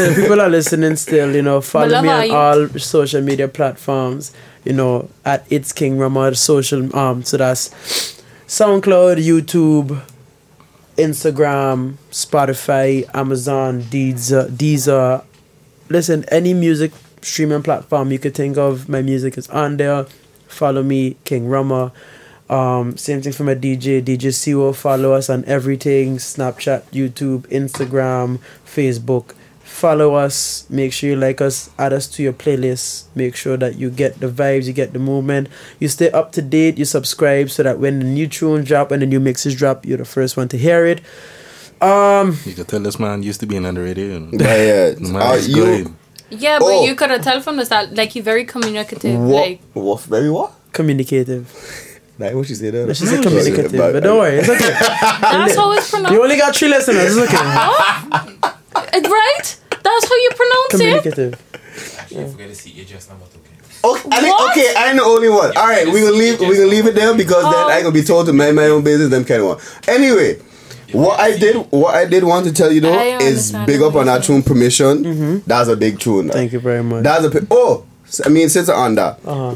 [0.08, 4.32] the people are listening still, you know, follow me on all social media platforms,
[4.64, 7.70] you know, at It's King Rumer social, um, so that's
[8.48, 10.00] SoundCloud, YouTube,
[10.96, 15.22] Instagram, Spotify, Amazon, Deezer, Deezer.
[15.88, 16.90] Listen, any music
[17.22, 20.06] streaming platform you could think of, my music is on there.
[20.46, 21.92] Follow me, King Rumer.
[22.48, 24.74] Um, same thing for my DJ, DJ Siwo.
[24.74, 29.34] Follow us on everything Snapchat, YouTube, Instagram, Facebook.
[29.62, 30.64] Follow us.
[30.70, 31.68] Make sure you like us.
[31.78, 33.04] Add us to your playlist.
[33.14, 35.48] Make sure that you get the vibes, you get the movement.
[35.78, 36.78] You stay up to date.
[36.78, 39.98] You subscribe so that when the new tunes drop, and the new mixes drop, you're
[39.98, 41.02] the first one to hear it.
[41.82, 44.20] Um, You can tell this man used to be on the radio.
[44.32, 45.94] But yeah, The man are is you good.
[46.30, 46.84] Yeah, but Oh.
[46.84, 49.18] you could have tell from the start, like, he very communicative.
[49.18, 49.42] what?
[49.48, 50.00] Like, What?
[50.02, 50.52] Very what?
[50.72, 51.46] communicative.
[52.20, 52.92] Like what you say there?
[52.94, 54.70] She's a communicative, but don't worry, it's okay.
[55.20, 56.12] that's how it's pronounced.
[56.12, 57.16] You only got three listeners.
[57.16, 57.38] It's okay.
[58.92, 59.56] Eh, right?
[59.70, 60.78] That's how you pronounce it?
[60.78, 61.42] communicative.
[62.10, 63.24] You forget to see your just number
[63.84, 64.08] oh, two.
[64.08, 65.56] Okay, I think, okay, I'm the only one.
[65.56, 66.40] All right, we will leave.
[66.40, 67.68] We will leave it there because then Oh.
[67.68, 69.10] I gonna be told to mind my own business.
[69.10, 69.58] Them kind of one.
[69.86, 70.40] Anyway,
[70.92, 73.94] what I did, what I did want to tell you though, I is big up
[73.94, 75.42] on you're that tune permission.
[75.46, 76.24] That's a big tune.
[76.26, 76.30] Mm-hmm.
[76.30, 77.02] Thank you very much.
[77.04, 77.84] That's a pi- oh.
[78.24, 79.54] I mean since on that, Uh-huh.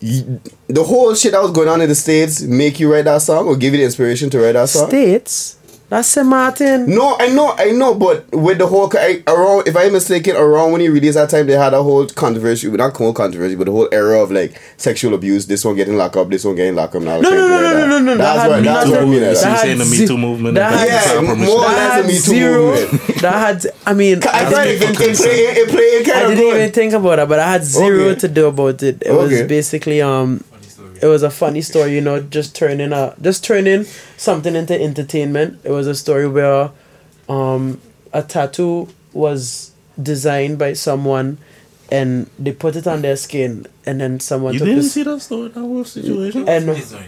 [0.00, 3.22] you- the whole shit that was going on in the states make you write that
[3.22, 4.88] song or give you the inspiration to write that song.
[4.88, 5.55] States.
[5.88, 6.26] That's St.
[6.26, 6.88] Maarten.
[6.88, 10.72] No, I know, I know, but with the whole I, around, if I'm mistaken, around
[10.72, 13.70] when he released that time, they had a whole controversy, not whole controversy, but the
[13.72, 15.46] whole era of like sexual abuse.
[15.46, 17.02] This one getting locked up, this one getting locked up.
[17.02, 18.16] Now No, no, no, no, no, no, no.
[18.16, 19.20] That's That what had that's what I nothing- mean.
[19.20, 19.36] by You that.
[19.36, 20.54] see, That saying the had Me Too movement.
[20.56, 21.46] that had- that's Yeah, our permission.
[21.46, 22.62] more or That less had Me Too zero.
[22.74, 23.20] movement.
[23.22, 23.32] That
[23.62, 23.66] had.
[23.86, 26.72] I mean, I I didn't, it, it, play, it played kind I of didn't even
[26.72, 28.20] think about it, but I had zero Okay.
[28.22, 29.02] to do about it.
[29.06, 30.55] It was basically um, Funny story.
[31.02, 31.94] It was a funny story.
[31.94, 33.84] You know, just turning a just turning
[34.16, 35.60] something into entertainment.
[35.64, 36.70] It was a story where
[37.28, 37.80] um,
[38.12, 41.38] a tattoo was designed by someone
[41.90, 44.92] and they put it on their skin, and then someone You took didn't this.
[44.92, 46.48] see that story, that whole situation?
[46.48, 47.02] And Please don't.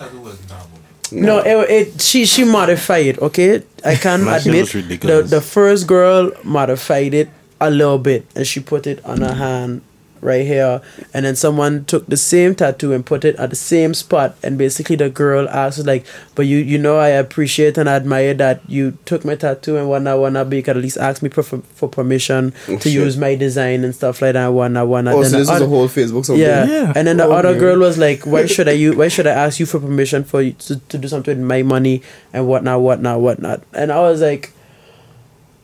[0.00, 0.68] It was normal.
[1.12, 3.18] no, it, it she she modified it.
[3.18, 7.28] Okay, I can't admit was the the first girl modified it
[7.60, 9.82] a little bit, and she put it on her hand
[10.22, 10.80] right here,
[11.12, 14.56] and then someone took the same tattoo and put it at the same spot, and
[14.56, 18.96] basically the girl asked like, "But you you know I appreciate and admire that you
[19.04, 21.88] took my tattoo and whatnot whatnot, but you could at least ask me for for
[21.88, 22.92] permission Oh, to shit.
[22.92, 25.56] use my design and stuff like that whatnot whatnot." Oh, Then so the this is
[25.56, 26.40] other- a whole Facebook something.
[26.40, 26.64] yeah.
[26.66, 26.92] Yeah.
[26.94, 27.58] And then the Oh, other okay.
[27.58, 28.94] girl was like, "Why should I you?
[28.94, 31.62] Why should I ask you for permission for you to, to do something with my
[31.62, 32.00] money
[32.32, 34.52] and whatnot, whatnot, whatnot?" And I was like,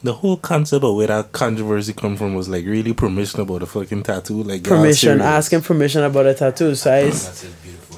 [0.03, 3.67] The whole concept of where that controversy come from was like really permission about a
[3.67, 4.43] fucking tattoo.
[4.45, 7.97] Like y'all "Permission, asking permission about a tattoo." So I, s- That's just beautiful.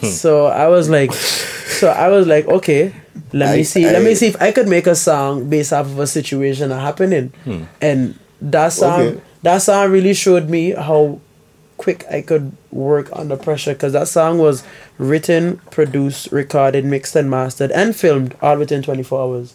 [0.00, 0.06] Hmm.
[0.08, 2.92] so I was like, so I was like, okay,
[3.32, 5.86] let me I- see, let me see if I could make a song based off
[5.86, 7.62] of a situation that happening, hmm.
[7.80, 9.20] and that song, Okay.
[9.42, 11.18] that song really showed me how
[11.78, 14.64] quick I could work under pressure because that song was
[14.98, 19.54] written, produced, recorded, mixed, and mastered, and filmed all within 24 hours.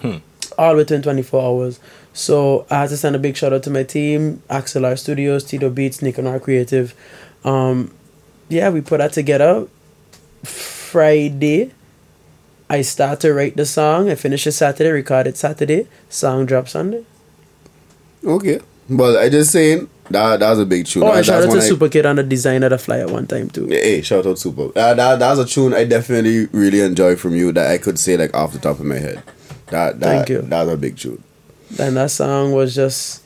[0.00, 0.16] Hmm.
[0.62, 1.80] All within 24 hours.
[2.12, 5.68] So I had to send a big shout out to my team, Axelar Studios, Tito
[5.70, 6.94] Beats, Nick and R Creative.
[7.44, 7.92] Um,
[8.48, 9.66] yeah, we put that together.
[10.44, 11.72] Friday,
[12.70, 14.08] I start to write the song.
[14.08, 15.88] I finish it Saturday, record it Saturday.
[16.08, 17.04] Song drop Sunday.
[18.24, 18.60] Okay.
[18.88, 21.02] But I just saying that that was a big tune.
[21.02, 23.08] Oh, That- shout that's out to I- Super Kid on the design of the flyer
[23.08, 23.66] one time too.
[23.66, 24.66] Hey, shout out to Super.
[24.78, 27.98] Uh, that that was a tune I definitely really enjoy from you that I could
[27.98, 29.22] say like off the top of my head.
[29.72, 30.42] That that Thank you.
[30.42, 31.22] that was a big tune.
[31.78, 33.24] And that song was just,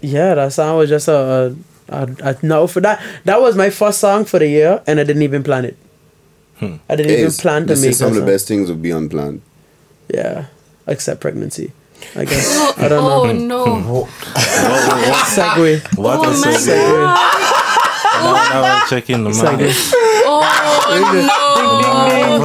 [0.00, 1.56] yeah, that song was just a,
[1.88, 3.00] a, a, a no for that.
[3.24, 5.76] That was my first song for the year, and I didn't even plan it.
[6.58, 6.76] Hmm.
[6.88, 8.82] I didn't Hey, even plan to this make is some of the best things would
[8.82, 9.42] be unplanned.
[10.12, 10.46] Yeah,
[10.86, 11.72] except pregnancy.
[12.14, 13.64] I guess I don't oh know.
[13.80, 14.04] no!
[15.36, 15.96] Segue.
[15.96, 17.55] What Oh a segue.
[18.22, 18.52] God!
[18.52, 19.58] Now, now I'm checking the man.
[19.58, 19.92] Segue.
[20.28, 20.40] Oh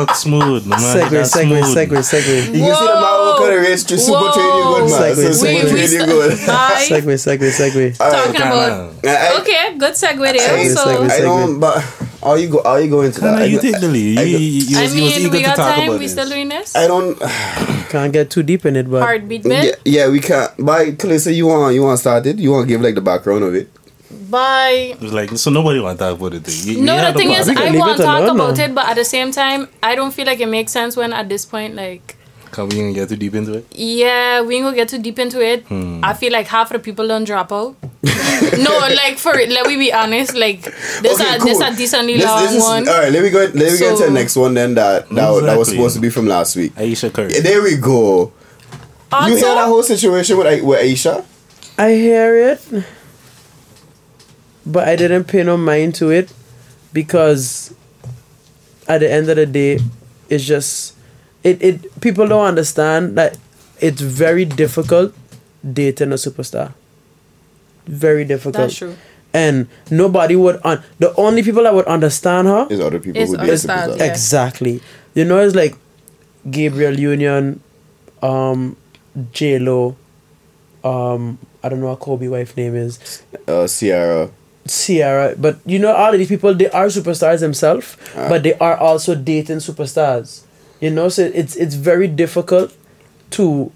[0.05, 0.79] But smooth, the man.
[0.79, 1.09] Segue.
[1.11, 1.47] That's Segue.
[1.47, 1.77] smooth.
[1.77, 1.99] Segue.
[1.99, 2.35] Segue.
[2.53, 4.79] You can see the man who could have reached to super Whoa.
[4.79, 4.99] good man.
[5.01, 5.33] Segue, So segue.
[5.33, 6.31] super Wait, we train you st- good.
[6.47, 6.85] Bye.
[6.89, 7.15] Segue.
[7.25, 7.49] Segue.
[7.51, 7.97] Segue.
[7.97, 8.69] Talking about
[9.01, 9.09] Kinda.
[9.09, 10.75] I, I, okay, good segue there.
[10.75, 11.83] So I don't, but
[12.23, 12.61] are you go?
[12.63, 13.29] Are you going to that?
[13.39, 14.19] Kinda, I you go- take the lead.
[14.19, 15.99] I You, you, you, I was, you was mean, eager we to got talk time.
[15.99, 16.75] We still doing this?
[16.75, 17.17] I don't.
[17.89, 20.51] Can't get too deep in it, but Heartbeat Yeah, yeah, we can't.
[20.57, 22.37] But Kalisa, you want you want to start it?
[22.39, 23.67] You want to give like the background of it?
[24.29, 24.95] Bye.
[24.99, 26.47] It like, so nobody want to talk about it.
[26.65, 28.23] You, you No, had the thing is, We can I leave want it to talk
[28.31, 28.63] about now.
[28.63, 31.27] it, but at the same time, I don't feel like it makes sense when at
[31.29, 32.17] this point, like,
[32.51, 33.65] Can we even get too deep into it?
[33.71, 35.63] yeah, we ain't gonna get too deep into it.
[35.67, 35.99] Hmm.
[36.03, 37.75] I feel like half of the people don't drop out.
[38.03, 40.63] no, like for let me be honest, like
[41.01, 41.45] this Okay, a cool.
[41.47, 42.87] this a decently This- long this is- one.
[42.89, 43.39] All right, let me go.
[43.39, 44.73] Let me get to the next one then.
[44.75, 46.73] That that, that was supposed to be from last week.
[46.77, 47.33] Ayesha Curry.
[47.35, 48.33] Yeah, there we go.
[49.27, 51.23] you hear that whole situation with with Ayesha?
[51.77, 52.59] I hear it,
[54.65, 56.31] but I didn't pay no mind to it
[56.93, 57.73] because
[58.87, 59.79] at the end of the day,
[60.29, 60.95] it's just
[61.43, 63.37] it it people don't understand that
[63.79, 65.13] it's very difficult
[65.63, 66.73] dating a superstar.
[67.87, 68.53] Very difficult.
[68.55, 68.95] that's true.
[69.33, 73.35] And nobody would un- the only people that would understand her Is other people who
[73.37, 73.97] other did stars, superstar.
[73.97, 74.11] yeah.
[74.11, 74.81] Exactly.
[75.15, 75.75] You know, it's like
[76.49, 77.61] Gabrielle Union,
[78.21, 78.75] um,
[79.31, 79.95] J Lo,
[80.83, 84.29] um, I don't know what Kobe wife name is, Uh, Ciara.
[84.65, 85.35] Sierra.
[85.37, 88.29] But you know, all of these people they are superstars themselves, uh.
[88.29, 90.43] but they are also dating superstars.
[90.79, 92.75] You know, so it's it's very difficult
[93.31, 93.71] to.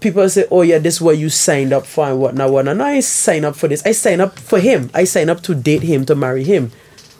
[0.00, 2.84] People say, "Oh yeah, this is what you signed up for and whatnot, whatnot." No,
[2.84, 3.84] I sign up for this.
[3.86, 4.90] I sign up for him.
[4.92, 6.72] I sign up to date him to marry him.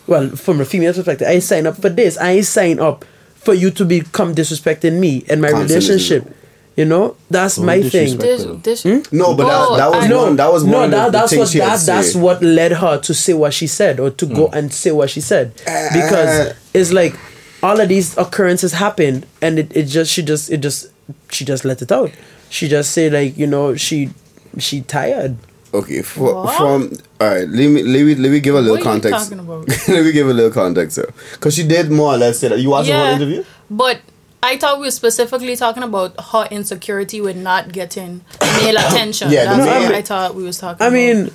[0.07, 2.19] Well, from a female perspective, I sign up for this.
[2.19, 3.05] I sign up
[3.37, 5.77] for you to become disrespecting me and my Constantly.
[5.77, 6.37] relationship.
[6.77, 8.19] You know, that's Don't my thing.
[8.19, 8.65] disrespect.
[8.65, 10.37] This, this, No, but Oh, that, that was I- No, one.
[10.37, 10.91] That was no, one.
[10.91, 12.21] that, of that's the what she that, that's say.
[12.21, 15.21] what led her to say what she said or to go and say what she
[15.21, 17.15] said because Uh, it's like
[17.63, 20.89] all of these occurrences happened and it, it just she just it just
[21.31, 22.11] she just let it out
[22.51, 24.11] she just say like you know she
[24.59, 25.37] she tired
[25.73, 26.57] Okay, for, What?
[26.57, 27.49] from all right.
[27.49, 29.25] Let me let me let me give a little What are you context.
[29.29, 29.67] talking about?
[29.89, 31.09] let me give a little context, sir.
[31.33, 32.61] Because she did more or less say that.
[32.61, 33.43] You watched the whole interview?
[33.69, 33.99] But
[34.45, 38.23] I thought we were specifically talking about her insecurity with not getting
[38.61, 39.31] male attention.
[39.31, 40.95] Yeah, the That's what I thought we was talking i about.
[40.95, 41.31] mean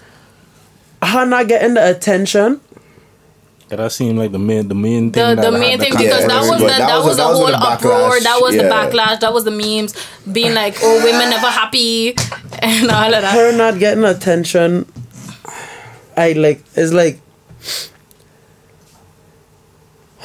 [1.01, 2.61] her not getting the attention
[3.69, 5.35] That seemed like the main, the main thing.
[5.35, 7.17] the, the main thing con- because Yeah, that was was- the that that was- was
[7.17, 9.93] the that was whole the uproar that was the backlash that was the memes
[10.31, 12.09] being like oh women never happy
[12.59, 14.85] and all of that her not getting attention
[16.17, 17.21] i like it's like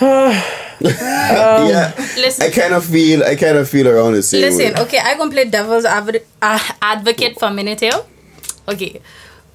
[0.01, 1.93] yeah.
[2.17, 3.23] listen I kind of feel.
[3.25, 4.43] I kind of feel around the same.
[4.43, 4.83] listen way.
[4.83, 7.93] okay I gonna play devil's advocate, uh, advocate for a minute here
[8.67, 9.01] Okay.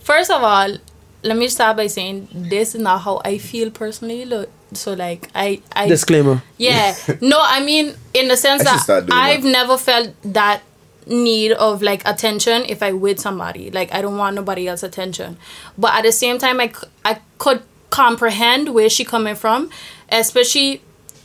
[0.02, 0.78] First of all,
[1.24, 4.24] let me start by saying this is not how I feel personally.
[4.26, 6.42] Look, so like I, I Disclaimer.
[6.58, 6.96] yeah.
[7.22, 9.50] No, I mean in the sense I that I've that.
[9.52, 10.62] never felt that
[11.08, 13.72] need of like attention if I with somebody.
[13.72, 15.38] Like I don't want nobody else attention.
[15.78, 19.72] But at the same time I, c- I could comprehend where she coming from,
[20.12, 20.82] especially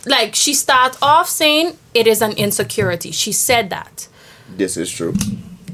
[0.07, 3.11] like she start off saying it is an insecurity.
[3.11, 4.09] She said that.
[4.57, 5.15] This is true.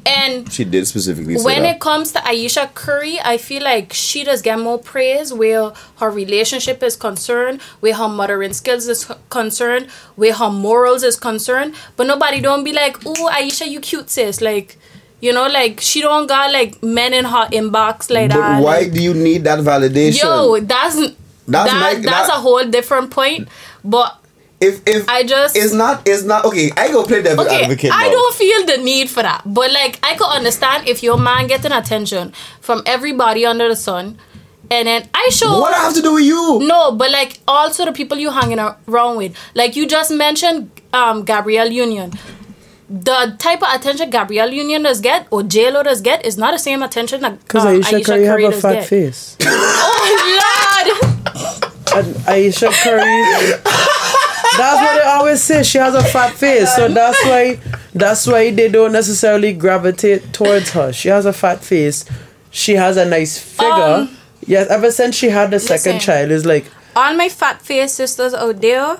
[0.06, 4.24] And She did specifically say when it comes to Ayesha Curry, I feel like she
[4.24, 9.90] does get more praise where her relationship is concerned, where her mothering skills is concerned,
[10.16, 11.74] where her morals is concerned.
[11.96, 14.78] But nobody don't be like, "Ooh, Ayesha, you cute sis." Like,
[15.20, 18.62] you know, like she don't got like men in her inbox like but that.
[18.62, 20.22] why like- do you need that validation?
[20.22, 20.96] Yo, that's
[21.50, 23.48] That's that, my- that's that- a whole different point.
[23.84, 24.16] But
[24.60, 26.70] if if I just- it's not it's not okay.
[26.76, 27.92] I go play devil okay, advocate.
[27.92, 29.42] I don't feel the need for that.
[29.46, 34.18] But like I could understand if your man getting attention from everybody under the sun,
[34.70, 36.58] and then I show What I have to do with you?
[36.62, 39.34] no, but like also the people you hanging around with.
[39.54, 42.12] Like you just mentioned um Gabrielle Union.
[42.92, 46.58] The type of attention Gabrielle Union does get or JLo does get is not the
[46.58, 48.86] same attention that Because um, Ayesha, Curry have a does fat get.
[48.88, 49.36] face.
[49.46, 50.20] Oh Lord!
[50.20, 50.39] And
[52.28, 53.52] Ayesha Curry.
[54.58, 55.62] That's what they always say.
[55.62, 57.58] She has a fat face, so that's why
[57.94, 60.92] that's why they don't necessarily gravitate towards her.
[60.92, 62.04] She has a fat face.
[62.50, 63.70] She has a nice figure.
[63.72, 64.16] Um,
[64.46, 66.00] yes, ever since she had the second listen.
[66.00, 66.66] child, is like
[66.96, 68.96] All my fat face sisters out there.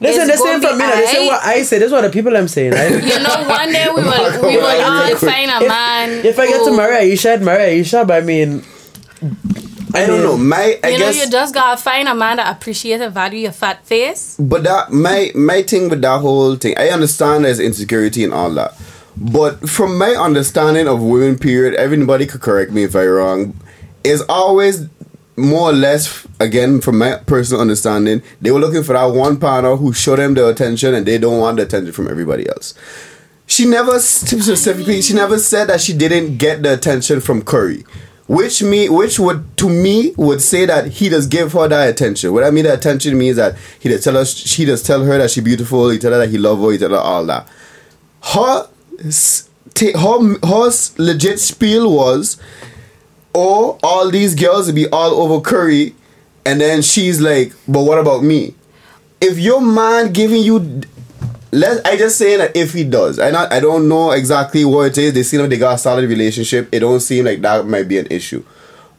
[0.00, 0.22] listen.
[0.22, 0.84] It's This gonna ain't be from me.
[0.84, 0.94] now.
[0.96, 1.78] This ain't what I say.
[1.78, 2.72] This is what the people I'm saying.
[2.72, 2.90] Right?
[2.90, 6.24] You know, one day we will we will all find a man.
[6.24, 8.04] if I get to marry Ayesha, I'd marry Ayesha.
[8.06, 8.64] But I mean,
[10.02, 10.36] I don't know.
[10.36, 13.52] My I you know, you just gotta find a man that appreciate and value your
[13.52, 14.36] fat face.
[14.38, 18.50] But that my my thing with that whole thing, I understand there's insecurity and all
[18.52, 18.74] that.
[19.16, 23.54] But from my understanding of women, period, everybody could correct me if I'm wrong,
[24.04, 24.86] is always
[25.36, 29.76] more or less again from my personal understanding, they were looking for that one partner
[29.76, 32.74] who showed them the attention and they don't want the attention from everybody else.
[33.46, 37.84] She never s- specifically she never said that she didn't get the attention from Curry.
[38.28, 42.32] Which me which would to me would say that he does give her that attention.
[42.34, 45.16] What I mean that attention means that he does tell us she does tell her
[45.16, 47.48] that she beautiful, he tell her that he love her, he tell her all that.
[48.22, 48.68] Her
[49.72, 52.36] ta- her, her legit spiel was
[53.34, 55.94] oh all these girls will be all over Curry
[56.44, 58.54] and then she's like, but what about me?
[59.20, 60.82] If your man giving you
[61.52, 64.86] let I just saying that if he does, I not I don't know exactly what
[64.92, 65.12] it is.
[65.14, 66.68] They seem like they got a solid relationship.
[66.72, 68.44] It don't seem like that might be an issue.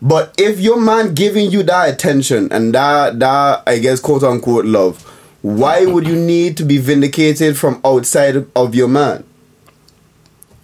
[0.02, 4.66] But if your man giving you that attention and that that I guess quote unquote
[4.66, 5.02] love,
[5.42, 9.24] why would you need to be vindicated from outside of your man?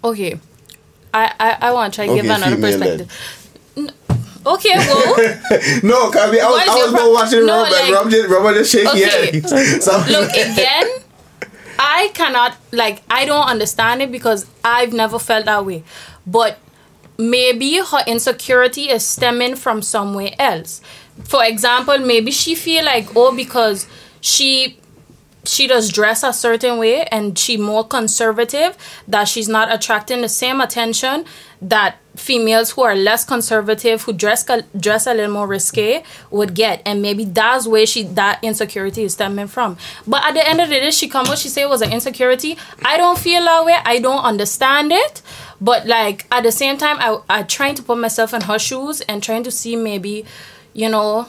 [0.04, 0.38] Okay,
[1.12, 3.10] I I, I want to try to give another perspective.
[3.76, 3.90] N-
[4.46, 5.16] Okay, well,
[5.82, 8.28] No, cause I, mean, I was, I was more watching No, Robert, like- Robert, just,
[8.30, 9.40] Robert just shaking Okay.
[9.40, 9.82] head.
[9.82, 10.86] So, look again.
[11.78, 15.84] I cannot like I don't understand it because I've never felt that way.
[16.26, 16.58] But
[17.18, 20.80] maybe her insecurity is stemming from somewhere else.
[21.24, 23.86] For example, maybe she feel like oh because
[24.20, 24.78] she
[25.46, 30.28] she does dress a certain way and she more conservative that she's not attracting the
[30.28, 31.24] same attention
[31.60, 34.44] that females who are less conservative who dress
[34.78, 36.82] dress a little more risque would get.
[36.84, 39.76] And maybe that's where she that insecurity is stemming from.
[40.06, 42.58] But at the end of the day she come what she say was an insecurity.
[42.84, 43.76] I don't feel that way.
[43.84, 45.22] I don't understand it.
[45.60, 49.00] But like at the same time i i trying to put myself in her shoes
[49.02, 50.24] and trying to see maybe
[50.74, 51.28] you know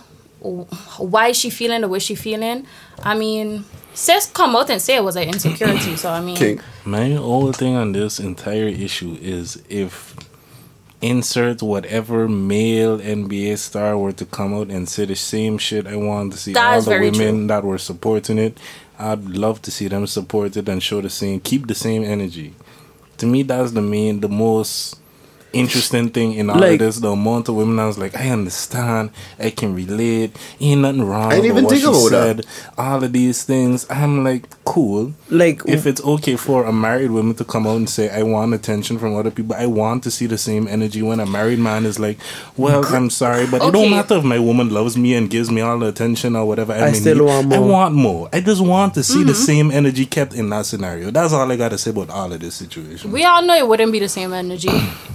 [0.98, 2.66] why is she feeling the way she feeling.
[3.04, 3.66] I mean
[3.98, 6.62] sis come out and say it was an insecurity so i mean King.
[6.86, 10.16] My whole thing on this entire issue is if
[11.02, 15.96] insert whatever male NBA star were to come out and say the same shit I
[15.96, 17.48] want to see That all the women true.
[17.48, 18.58] that were supporting it,
[18.98, 22.56] I'd love to see them support it and show the same keep the same energy.
[23.18, 25.00] To me that's the main the most
[25.58, 26.98] interesting thing in all Like- of this.
[26.98, 29.10] The amount of women I was like, I understand,
[29.40, 31.32] I can relate, ain't nothing wrong.
[31.32, 32.36] I didn't even what think she about that.
[32.38, 32.46] said.
[32.78, 33.86] All of these things.
[33.90, 37.90] I'm like, cool like if it's okay for a married woman to come out and
[37.90, 41.20] say I want attention from other people, I want to see the same energy when
[41.22, 42.18] a married man is like,
[42.58, 45.62] "Well, I'm sorry, but it don't matter if my woman loves me and gives me
[45.62, 46.74] all the attention or whatever.
[46.74, 47.24] I, I may still need.
[47.26, 48.30] want I want more.
[48.34, 49.44] I just want to see the Mm-hmm.
[49.52, 51.12] same energy kept in that scenario.
[51.12, 53.12] That's all I gotta say about all of this situation.
[53.12, 54.70] we all know it wouldn't be the same energy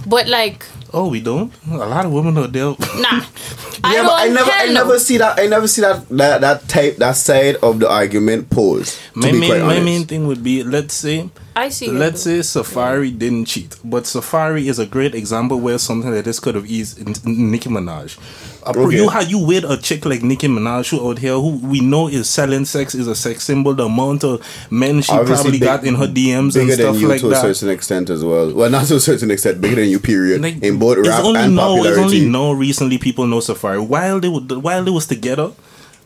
[0.07, 1.51] but like oh, we don't.
[1.71, 2.65] A lot of women are there.
[2.65, 3.21] nah
[3.85, 4.73] I yeah, don't but I never, I hell no.
[4.73, 5.39] never see that.
[5.39, 8.97] I never see that that that type, that side of the argument posed.
[9.13, 11.89] To my be main, quite my main thing would be let's say I see.
[11.91, 12.41] Let's though.
[12.41, 16.55] say Safaree didn't cheat, but Safaree is a great example where something like this could
[16.55, 18.17] have eased in- in Nicki Minaj.
[18.65, 18.95] Okay.
[18.95, 22.07] You had you with a chick like Nicki Minaj who out here who we know
[22.07, 23.73] is selling sex is a sex symbol.
[23.73, 24.41] The amount of
[24.71, 27.21] men she Obviously probably big- got in her DMs and bigger stuff than you like
[27.21, 28.53] to a certain extent as well.
[28.53, 29.99] Well, not to a certain extent, bigger than you.
[29.99, 30.41] Period.
[30.41, 33.85] Like, in both rap only and now, it's only now recently people know Safaree.
[33.85, 35.51] While they were while they was together,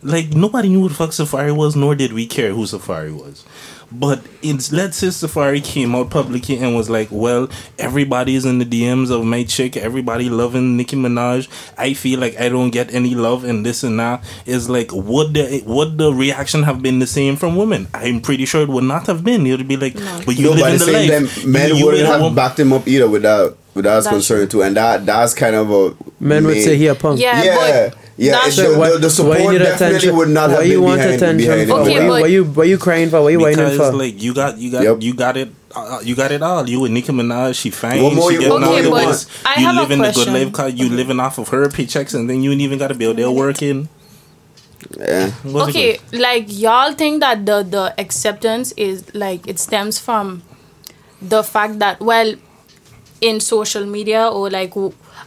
[0.04, 3.44] like nobody knew who the fuck Safaree was, nor did we care who Safaree was.
[3.90, 7.48] But it's let's say Safaree came out publicly and was like, "Well,
[7.80, 9.78] everybody's in the DMs of my chick.
[9.78, 11.48] Everybody loving Nicki Minaj.
[11.78, 15.34] I feel like I don't get any love and this and that." Is like, would
[15.36, 17.88] the would the reaction have been the same from women?
[17.94, 19.48] I'm pretty sure it would not have been.
[19.48, 19.94] It would be like,
[20.26, 21.42] "But you no, live but in the the same life.
[21.44, 24.48] time, men You- you wouldn't with have backed him up either without without That's concern
[24.50, 27.20] too, and that that's kind of a Men would say he a punk.
[27.22, 28.31] Yeah, Yeah, but yeah.
[28.34, 30.15] that's- it- So the, why, the, the why support you need definitely attention?
[30.18, 31.80] would not why have you been want behind, attention behind for?
[31.80, 31.81] it.
[31.81, 33.22] Okay, why, you, but- why you why you crying for?
[33.23, 33.98] Why you whining because for?
[33.98, 34.98] like you got you got Yep.
[35.02, 36.68] you got it uh, you got it all.
[36.68, 38.02] You with Nicki Minaj, she fine.
[38.02, 39.06] What more she you- getting what all more the you want?
[39.07, 39.30] best.
[39.45, 42.14] I You have a living the good life cause you living off of her paychecks
[42.15, 43.89] and then you ain't even gotta be out there working.
[44.98, 45.31] Yeah.
[45.45, 50.44] Okay, like y'all think that the the acceptance is like it stems from
[51.22, 52.35] the fact that well,
[53.19, 54.73] in social media or like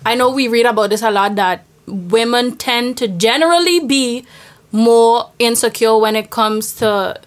[0.07, 4.25] I know we read about this a lot that women tend to generally be
[4.73, 7.21] more insecure when it comes to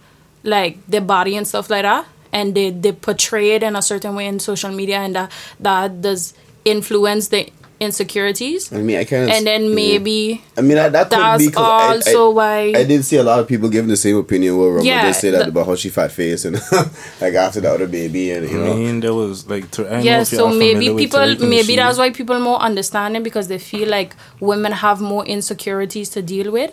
[0.43, 2.07] like their body and stuff like that.
[2.31, 6.01] And they, they portray it in a certain way in social media and that that
[6.01, 6.33] does
[6.65, 7.51] influence the
[7.83, 9.29] insecurities I mean, I kind of.
[9.29, 9.75] and then mm.
[9.75, 13.03] maybe I mean, that, that could that's be 'cause I- also I, why I did
[13.05, 15.43] see a lot of people giving the same opinion where Rumble Yeah, did say that
[15.43, 16.55] the- about how she fat face and
[17.21, 18.75] like after the other baby and you I know.
[18.75, 22.59] mean, there was like to, I yeah so maybe people maybe that's why people more
[22.59, 26.71] understanding because they feel like women have more insecurities to deal with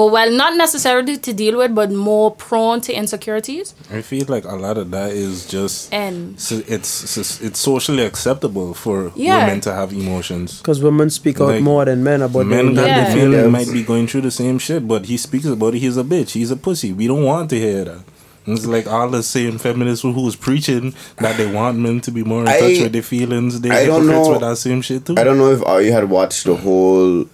[0.00, 4.44] or well not necessarily to deal with but more prone to insecurities I feel like
[4.44, 9.38] a lot of that is just and so it's it's it's socially acceptable for Yeah.
[9.44, 10.58] women to have emotions.
[10.58, 13.04] Because women speak out Like, more than men about Men their got Yeah.
[13.08, 15.80] the feeling might be going through the same shit, but he speaks about it.
[15.86, 16.30] He's a bitch.
[16.40, 16.92] He's a pussy.
[16.92, 18.02] We don't want to hear that.
[18.46, 22.22] It's like all the same feminists who was preaching that they want men to be
[22.30, 23.60] more in I- touch with their feelings.
[23.60, 24.30] They I don't know.
[24.30, 25.14] with that same shit too.
[25.18, 27.26] I don't know if Ari had watched the whole,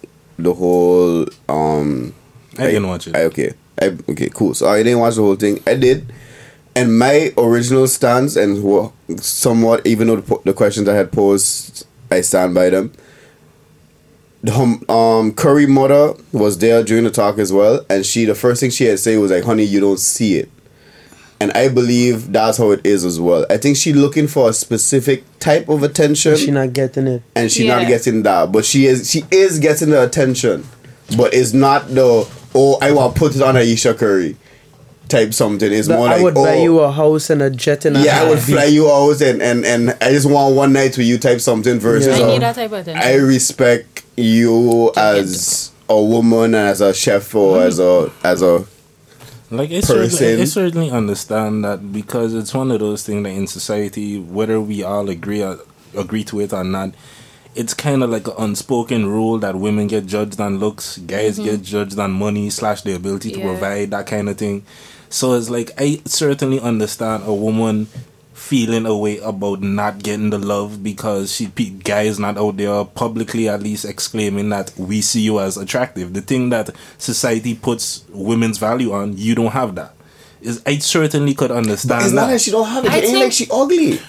[0.47, 1.25] the whole.
[1.47, 2.13] um
[2.57, 3.15] I didn't watch it.
[3.15, 4.53] I, okay, I, okay, cool.
[4.53, 5.61] So I didn't watch the whole thing.
[5.67, 6.11] I did,
[6.75, 11.85] and my original stance and wha- somewhat, even though the, the questions I had posed,
[12.11, 12.91] I stand by them.
[14.43, 18.35] The hum, um Curry mother was there during the talk as well, and she the
[18.35, 20.49] first thing she had to say was like, "Honey, you don't see it."
[21.39, 23.45] And I believe that's how it is as well.
[23.49, 27.23] I think she's looking for a specific type of attention She not getting it.
[27.35, 27.75] and she Yeah.
[27.79, 30.65] not getting that, but she is she is getting the attention,
[31.17, 32.25] but it's not the
[32.55, 34.35] oh I want to put it on Ayesha Curry
[35.07, 35.71] type something.
[35.71, 37.97] It's Like, more I like would oh buy you a house and a jet and
[37.97, 40.97] a yeah I would fly you out and and and I just want one night
[40.97, 42.25] with you type something versus Yeah.
[42.25, 46.91] i uh, need that type of attention I respect you as a woman as a
[46.93, 48.65] chef or as a as a
[49.51, 50.09] Like I person.
[50.09, 54.59] certainly, I certainly understand that because it's one of those things that in society, whether
[54.59, 55.59] we all agree or,
[55.95, 56.95] agree to it or not,
[57.55, 61.45] it's kind of like an unspoken rule that women get judged on looks, guys mm-hmm.
[61.45, 63.45] get judged on money slash the ability to Yeah.
[63.45, 64.63] provide that kind of thing.
[65.09, 67.87] So it's like I certainly understand a woman
[68.33, 72.83] feeling a way about not getting the love because she pe- guys not out there
[72.83, 76.13] publicly at least exclaiming that we see you as attractive.
[76.13, 79.93] The thing that society puts women's value on, you don't have that.
[80.41, 82.15] Is I certainly could understand it's that.
[82.21, 82.91] not like she don't have it.
[82.91, 83.99] I It ain't like she ugly.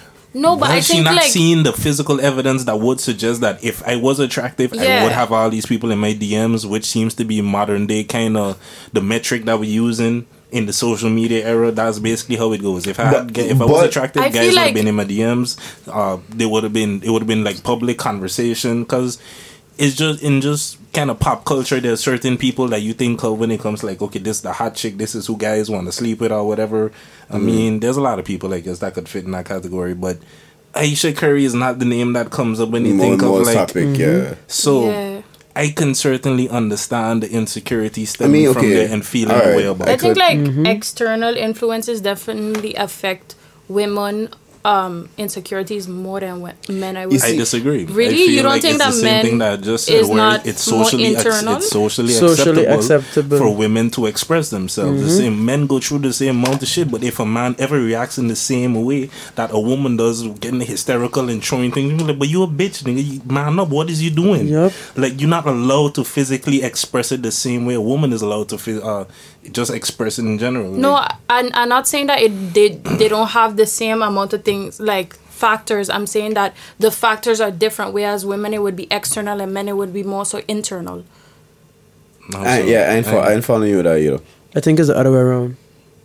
[0.43, 3.41] No but i Has she think not like seen the physical evidence that would suggest
[3.41, 6.85] that if I was attractive, I would have all these people in my DMs, which
[6.85, 8.57] seems to be modern day kind of
[8.93, 11.71] the metric that we're using in the social media era.
[11.71, 12.87] That's basically how it goes.
[12.87, 14.75] If I had, But- if I was but- attractive, I guys feel would have like-
[14.75, 15.57] been in my DMs.
[15.99, 17.01] Uh, they would have been.
[17.03, 19.17] It would have been like public conversation because
[19.77, 21.79] it's just in just kind of pop culture.
[21.79, 24.53] There's certain people that you think of when it comes like, okay, this is the
[24.53, 24.97] hot chick.
[24.97, 26.91] This is who guys want to sleep with or whatever.
[27.29, 27.45] I Mm-hmm.
[27.45, 30.17] mean, there's a lot of people i guess that could fit in that category, but.
[30.75, 33.47] Ayesha Curry is not the name that comes up when you More think more of
[33.47, 34.35] like topic, yeah.
[34.47, 34.89] so.
[34.91, 35.21] Yeah.
[35.55, 38.73] I can certainly understand the insecurity stemming mean, from okay.
[38.75, 39.53] there and feeling Alright.
[39.55, 40.67] a way about I I think like Mm-hmm.
[40.67, 43.33] external influences definitely affect
[43.67, 44.29] women
[44.67, 46.51] um insecurities more than we-
[46.83, 47.85] men i would You I say disagree.
[47.85, 48.23] Really?
[48.23, 49.95] I You don't like think it's that the same men thing that I just said,
[50.01, 51.55] is where not it's socially ex- internal?
[51.57, 53.37] it's socially, Socially acceptable, acceptable.
[53.37, 55.01] for women to express themselves.
[55.01, 57.79] The same men go through the same amount of shit, but if a man ever
[57.79, 62.07] reacts in the same way that a woman does, getting hysterical and throwing things, you're
[62.09, 63.01] like, but you a bitch, nigga.
[63.09, 63.69] You, man up.
[63.69, 64.47] What is you doing?
[64.49, 64.73] Yup.
[64.97, 68.49] Like you're not allowed to physically express it the same way a woman is allowed
[68.49, 68.55] to.
[68.57, 69.05] Phys- uh,
[69.51, 70.71] just express it in general.
[70.71, 74.33] No, like, I'm, I'm not saying that it they they don't have the same amount
[74.33, 75.89] of things like factors.
[75.89, 77.93] I'm saying that the factors are different.
[77.93, 81.03] Whereas women it would be external and men it would be more so internal.
[82.29, 84.19] no, I, so- yeah, I ain't, fo- I ain't following you with that either.
[84.55, 85.57] I think it's the other way around.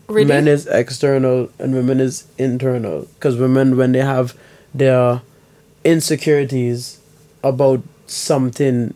[0.09, 0.29] Really?
[0.29, 3.09] Men is external and women is internal.
[3.15, 4.37] Because women, when they have
[4.75, 5.23] their
[5.85, 6.99] insecurities
[7.43, 8.93] about something,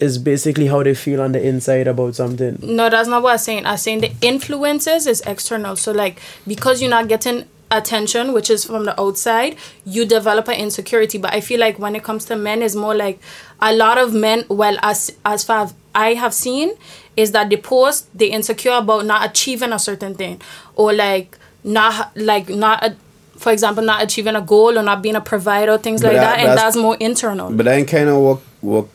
[0.00, 2.58] is basically how they feel on the inside about something.
[2.62, 3.64] No, that's not what I'm saying.
[3.66, 5.76] I'm saying the influences is external.
[5.76, 10.54] So like because you're not getting attention, which is from the outside, you develop an
[10.56, 11.18] insecurity.
[11.18, 13.20] But I feel like when it comes to men, it's more like
[13.60, 14.44] a lot of men.
[14.48, 16.72] Well, as as far as I have seen,
[17.16, 20.40] is that they post they insecure about not achieving a certain thing,
[20.74, 22.82] or like not like not.
[22.84, 22.96] A,
[23.36, 26.20] for example, not achieving a goal or not being a provider, things But like that-
[26.22, 27.50] that, and that's- that's more internal.
[27.50, 28.86] But then kind of what what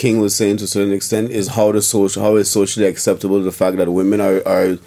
[0.00, 3.42] King was saying to a certain extent is how the social how is socially acceptable
[3.42, 4.78] the fact that women are are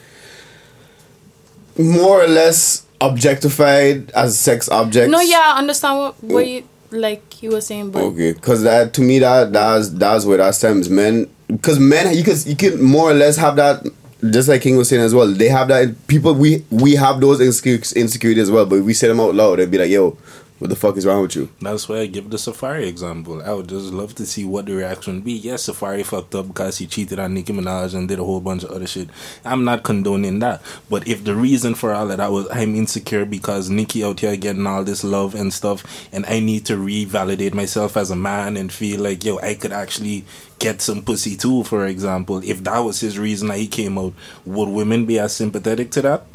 [1.78, 5.12] more or less objectified as sex objects.
[5.12, 8.94] no, yeah, I understand what what you like you were saying, but Okay, because that
[8.94, 10.90] to me that that's that's where that stems.
[10.90, 13.86] Men, because men you can you can more or less have that.
[14.32, 16.08] Just like King was saying as well, they have that.
[16.08, 19.60] People we we have those insecurities insecurities as well, but we say them out loud,
[19.60, 20.18] they'd be like, "Yo,
[20.60, 23.42] what the fuck is wrong with you?" That's why I give the Safaree example.
[23.42, 25.34] I would just love to see what the reaction would be.
[25.34, 28.64] Yes, Safaree fucked up because he cheated on Nicki Minaj and did a whole bunch
[28.64, 29.10] of other shit.
[29.44, 30.62] I'm not condoning that.
[30.90, 34.36] But if the reason for all of that was I'm insecure because Nicki out here
[34.36, 38.58] getting all this love and stuff, and I need to revalidate myself as a man
[38.58, 40.26] and feel like, yo, I could actually
[40.60, 42.42] get some pussy too, for example.
[42.44, 44.14] If that was his reason that he came out,
[44.46, 46.26] would women be as sympathetic to that?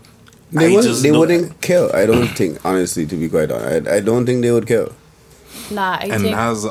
[0.50, 1.02] They wouldn't.
[1.02, 1.90] They wouldn't kill.
[1.94, 4.92] I don't think, honestly, to be quite honest, I, I don't think they would kill.
[5.70, 6.66] Nah, I and think that's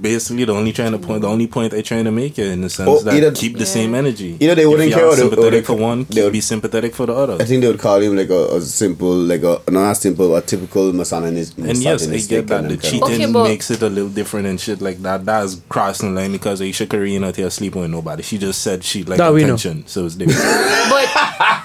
[0.00, 2.60] basically the only trying to point the only point I trying to make it in
[2.60, 3.64] the sense Oh, that either- keep the Yeah.
[3.78, 4.36] same energy.
[4.40, 6.40] Either they wouldn't if care y'all or they- sympathetic they- for one, they would- be
[6.40, 7.36] sympathetic for the other.
[7.40, 10.34] I think they would call him like a, a simple, like a not a simple,
[10.36, 11.56] a typical misogynist.
[11.58, 14.80] and yes, I get that the cheating Okay, makes it a little different and shit
[14.80, 15.24] like that.
[15.24, 18.22] That's crossing the line because Ayesha Curry not here sleeping with nobody.
[18.22, 20.40] She just said she like That we attention, so it's different.
[20.90, 21.08] But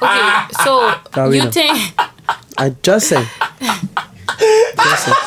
[0.01, 1.51] okay, so That we you know.
[1.51, 1.77] think
[2.57, 3.25] I just say.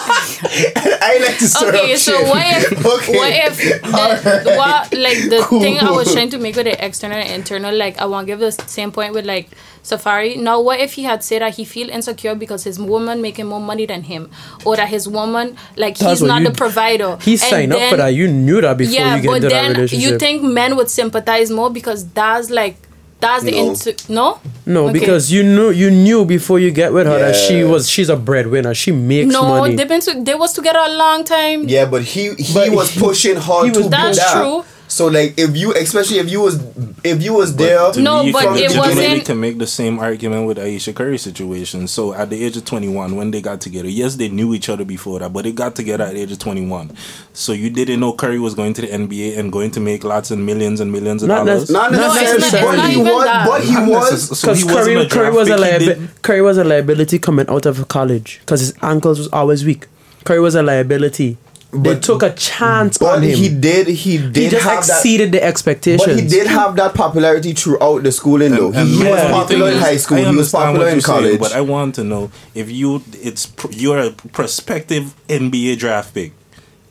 [1.05, 1.93] I like to stir okay?
[1.93, 2.29] up So shit.
[2.29, 3.17] what if Okay.
[3.17, 5.61] what if the, what like the Cool.
[5.61, 7.75] thing I was trying to make with the external and internal?
[7.75, 9.51] Like I want to give the same point with like
[9.83, 10.37] Safaree.
[10.41, 13.61] Now, what if he had said that he feel insecure because his woman making more
[13.61, 14.31] money than him,
[14.65, 17.19] or that his woman like That's he's not you- the provider?
[17.21, 18.09] He signed up for that.
[18.15, 20.11] You knew that before yeah, you get but into that then relationship.
[20.13, 22.77] you think men would sympathize more because that's like
[23.23, 23.71] that's the No.
[23.71, 24.27] inse- no
[24.67, 24.99] no, Okay.
[24.99, 28.17] because you knew you knew before you get with her that she was she's a
[28.29, 28.75] breadwinner.
[28.75, 29.75] She makes no money.
[29.77, 31.59] they've been to, they was together a long time.
[31.69, 34.35] Yeah, but he he But was he- pushing hard he to was- do That's that.
[34.43, 34.59] true.
[34.93, 36.61] So like, if you, especially if you was,
[37.03, 40.59] if you was there, No, me, but it wasn't- can make the same argument with
[40.59, 41.89] Ayesha Curry situation.
[41.89, 44.85] So at the age of 21, when they got together, yes, they knew each other
[44.85, 46.91] before that, but they got together at the age of 21.
[47.33, 50.31] So you didn't know Curry was going to the NBA and going to make lots
[50.31, 51.71] and millions and millions of Not dollars.
[51.71, 54.13] nec- not No, it's necessarily, not- it's but he was, but he was.
[54.13, 56.43] necess- so Because he wasn't Curry, a Curry was a pick, he liabi- didn't- Curry
[56.43, 59.87] was a liability coming out of college because his ankles was always weak.
[60.25, 61.39] Curry was a liability.
[61.73, 63.37] They took a chance But on him.
[63.37, 64.93] he did, he did he just have that.
[64.99, 66.07] exceeded the expectations.
[66.07, 68.67] But he did have that popularity throughout the schooling, though.
[68.69, 70.19] And- and he, he was popular in high school.
[70.19, 71.41] I He was understand popular in you're saying, college.
[71.41, 76.33] but I want to know if you it's pr- you're a prospective NBA draft pick.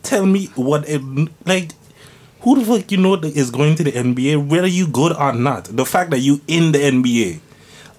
[0.02, 1.02] Tell me what it,
[1.46, 1.70] like
[2.40, 5.32] who the fuck you know that is going to the NBA, whether you good or
[5.32, 5.66] not.
[5.66, 7.40] The fact that you in the NBA.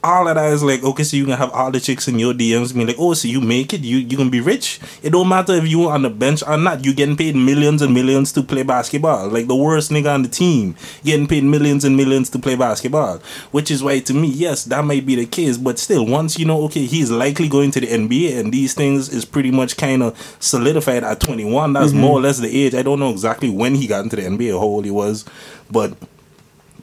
[0.05, 2.35] All of that is like okay, so you can have all the chicks in your
[2.35, 4.81] DMs being like, oh, so you make it, you you gonna be rich.
[5.03, 6.85] It don't matter if you on the bench or not.
[6.85, 9.29] You getting paid millions and millions to play basketball.
[9.29, 10.75] Like the worst nigga on the team
[11.05, 13.19] getting paid millions and millions to play basketball.
[13.53, 15.57] Which is why to me, yes, that might be the case.
[15.57, 19.09] But still, once you know, okay, he's likely going to the NBA, and these things
[19.09, 21.73] is pretty much kind of solidified at 21.
[21.73, 22.01] That's mm-hmm.
[22.01, 22.75] more or less the age.
[22.75, 25.25] I don't know exactly when he got into the NBA, how old he was,
[25.71, 25.97] but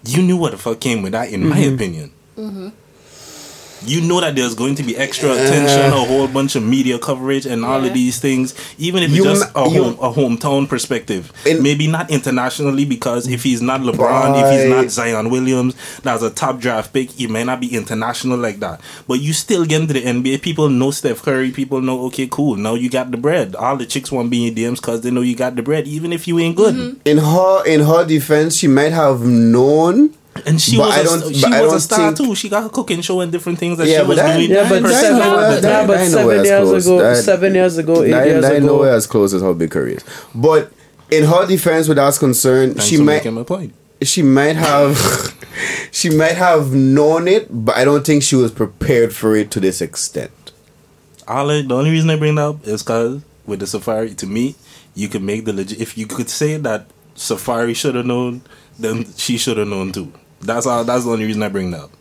[0.05, 1.75] you knew what the fuck came with that, in my mm-hmm.
[1.75, 2.11] opinion.
[2.37, 2.69] Mm-hmm.
[3.85, 7.45] You know that there's going to be extra attention, a whole bunch of media coverage,
[7.45, 8.53] and all of these things.
[8.77, 12.11] Even if You it's just ma- a you- home, a hometown perspective, In- maybe not
[12.11, 16.91] internationally, because if he's not LeBron, if he's not Zion Williams, that's a top draft
[16.93, 17.11] pick.
[17.11, 20.41] He may not be international like that, but you still get into the NBA.
[20.41, 21.51] People know Steph Curry.
[21.51, 22.55] People know, okay, cool.
[22.57, 23.55] Now you got the bread.
[23.55, 25.61] All the chicks want to be in your DMs because they know you got the
[25.63, 26.75] bread, even if you ain't good.
[26.75, 26.99] Mm-hmm.
[27.05, 30.13] in her in her defense, she might have known.
[30.45, 32.35] And she But was I a, don't- she I was a don't star think- too.
[32.35, 34.49] She got a cooking show and different things that Yeah, she was that- doing.
[34.49, 37.77] yeah, but Personally, seven, I- yeah, that- but I seven years ago, That- seven years
[37.77, 38.65] ago, eight I, years I ago.
[38.67, 40.03] know as close as her big career is.
[40.35, 40.71] But
[41.11, 43.73] in her defense, with that's concerned, Thanks she might my point.
[44.01, 45.35] she might have
[45.91, 49.59] she might have known it, but I don't think she was prepared for it to
[49.59, 50.31] this extent.
[51.27, 54.25] All I, the only reason I bring that up is because with the Safaree, to
[54.27, 54.55] me,
[54.95, 55.79] you could make the legit.
[55.81, 58.41] If you could say that Safaree should have known,
[58.79, 60.11] then she should have known too.
[60.41, 60.83] That's all.
[60.83, 61.91] That's the only reason I bring that up.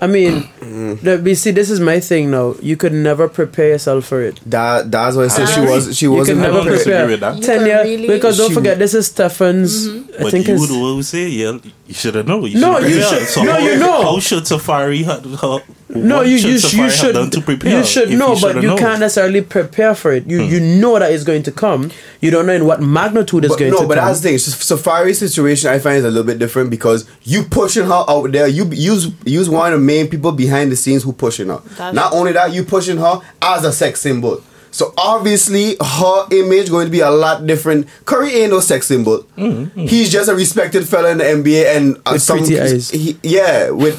[0.00, 2.56] I mean, the, but see, this is my thing now.
[2.60, 4.40] You could never prepare yourself for it.
[4.46, 6.92] That that's why I said she was she You wasn't can I never don't disagree
[6.92, 7.06] prepare.
[7.06, 7.36] with that.
[7.36, 9.86] You Ten can years really- because don't She- forget this is Stefan's.
[9.88, 10.14] Mm-hmm.
[10.18, 12.42] I But think you his, would always say, yeah, you should have known.
[12.46, 13.26] You No, should you prepare.
[13.26, 14.02] should- no, you know.
[14.02, 15.60] How should Safaree have, how,
[15.94, 17.78] no, what you should you, sh- you should done to prepare?
[17.78, 18.78] you should if know, he but you known?
[18.78, 20.26] can't necessarily prepare for it.
[20.26, 21.90] You you know that it's going to come.
[22.20, 24.06] You don't know in what magnitude it's But going no, to No, but come.
[24.06, 24.34] that's the thing.
[24.36, 28.32] S- Safaree's situation I find is a little bit different because you pushing her out
[28.32, 28.46] there.
[28.48, 31.58] You use use one of the main people behind the scenes who pushing her.
[31.76, 34.42] That's- Not only that, you pushing her as a sex symbol.
[34.74, 37.86] So obviously her image going to be a lot different.
[38.06, 39.26] Curry ain't no sex symbol.
[39.36, 42.88] He's just a respected fella in the NBA and uh, With some pretty eyes.
[42.90, 43.98] he- yeah, with.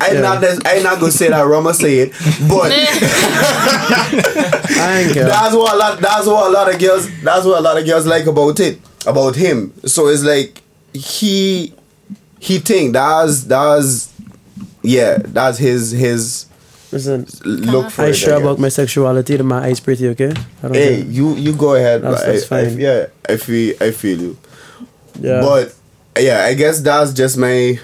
[0.00, 0.20] I Yeah.
[0.20, 2.12] not I not gonna say that Rumer say it,
[2.48, 2.76] but I
[5.04, 5.24] ain't care.
[5.24, 6.00] that's what a lot.
[6.00, 7.08] That's what a lot of girls.
[7.22, 8.78] That's what a lot of girls like about it.
[9.06, 9.72] About him.
[9.86, 10.62] So it's like
[10.92, 11.72] he
[12.40, 14.12] he think that's that's
[14.82, 16.46] yeah that's his his
[16.90, 18.14] Listen, look for I it.
[18.14, 18.40] sure guess.
[18.40, 19.36] about my sexuality.
[19.36, 20.30] Then my eyes pretty okay.
[20.30, 21.10] I don't Hey, care.
[21.10, 22.02] you you go ahead.
[22.02, 22.78] That's- that's I- fine.
[22.80, 24.36] yeah, I feel I feel you.
[25.20, 25.40] Yeah.
[25.42, 25.74] But
[26.18, 27.78] yeah, I guess that's just my.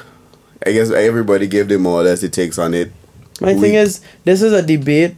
[0.67, 2.91] I guess everybody gave them more or less the takes on it.
[3.41, 5.17] My we- thing is, this is a debate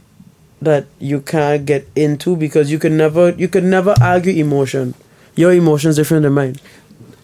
[0.61, 4.93] that you can't get into because you can never you can never argue emotion.
[5.35, 6.55] Your emotion's different than mine.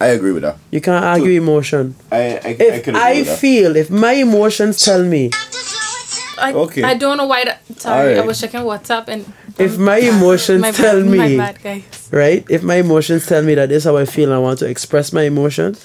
[0.00, 0.56] I agree with that.
[0.70, 1.94] You can't argue emotion.
[2.12, 3.38] I I, I If could agree I with that.
[3.38, 5.30] feel, if my emotions tell me,
[6.38, 6.82] I, Okay.
[6.82, 7.44] I don't know why.
[7.44, 9.32] That, sorry, I was checking WhatsApp and.
[9.58, 12.08] If um, my emotions my tell bad, me- My bad, guys.
[12.10, 12.44] right?
[12.50, 14.66] If my emotions tell me that this is how I feel and I want to
[14.68, 15.78] express my emotions,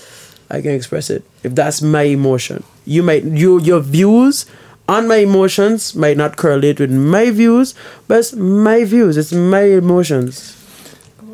[0.50, 1.24] I can express it.
[1.44, 4.46] If that's my emotion, you might you your views
[4.90, 7.76] on my emotions might not correlate with my views,
[8.08, 9.18] but it's my views.
[9.18, 10.59] It's my emotions.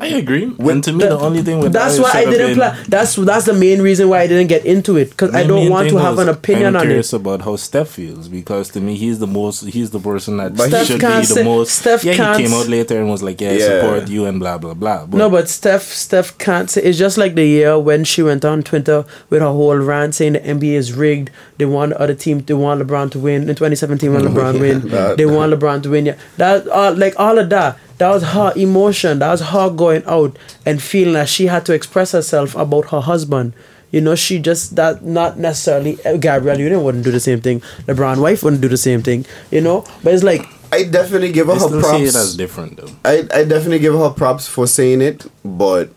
[0.00, 0.44] I agree.
[0.58, 2.76] and to me, the, That- only thing with that's why I didn't plan.
[2.88, 5.88] That's that's the main reason why I didn't get into it because I don't want
[5.88, 7.16] to have an opinion I'm on curious it.
[7.16, 10.64] about how Steph feels because to me he's the most he's the person that But
[10.64, 11.74] he- Steph should can't be the say- most.
[11.74, 13.80] Steph yeah, can't yeah, he came out later and was like, "Yeah, I Yeah.
[13.80, 15.06] support you" and blah blah blah.
[15.12, 18.62] No, but Steph Steph can't say it's just like the year when she went on
[18.62, 21.30] Twitter with her whole rant saying the NBA is rigged.
[21.58, 22.40] They want the other team.
[22.46, 24.88] They want LeBron to win in 2017 when LeBron win.
[24.88, 26.06] That- They want LeBron to win.
[26.06, 27.78] Yeah, that all like all of that.
[27.98, 29.20] That was her emotion.
[29.20, 33.00] That was her going out and feeling that she had to express herself about her
[33.00, 33.54] husband.
[33.90, 37.60] You know, she just that not necessarily uh, Gabrielle Union wouldn't do the same thing.
[37.86, 39.24] LeBron wife wouldn't do the same thing.
[39.50, 42.36] You know, but it's like I definitely give her I her still see it as
[42.36, 42.90] different though.
[43.04, 45.90] I, I definitely give her props for saying it, but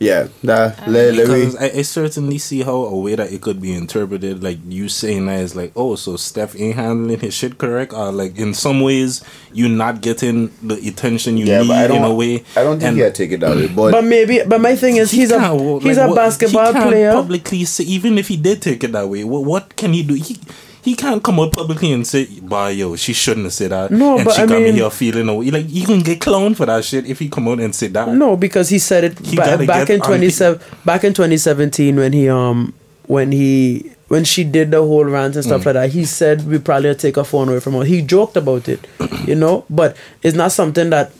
[0.00, 1.34] yeah, that um, let, let me.
[1.34, 4.88] Because I, I certainly see how a way that it could be interpreted, like you
[4.88, 8.54] saying that is like, oh, so Steph ain't handling his shit correct, or like in
[8.54, 9.22] some ways
[9.52, 11.98] you're not getting the attention you Yeah, need I don't.
[11.98, 12.44] in a way.
[12.56, 14.74] I don't think and he had take it that way, but, but maybe but my
[14.74, 15.38] thing is he he's a
[15.80, 17.12] he's like, a what- basketball he can't player.
[17.12, 20.14] Publicly, say, even if he did take it that way, what, what can he do?
[20.14, 20.38] He
[20.82, 24.16] he can't come out publicly and say, "Bah, yo, she shouldn't have said that." No,
[24.16, 25.50] and but she I got mean- me here feeling away.
[25.50, 28.08] Like you can get clowned for that shit if he come out and say that.
[28.14, 31.96] No, because he said it He ba- back in twenty seven back in twenty seventeen
[31.96, 32.72] when he um
[33.06, 35.48] when he when she did the whole rant and Mm.
[35.48, 35.90] stuff like that.
[35.90, 37.84] He said we probably take her phone away from her.
[37.84, 38.80] He joked about it,
[39.26, 41.12] you know, but it's not something that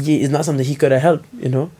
[0.00, 1.70] he, it's not something he could have helped, you know.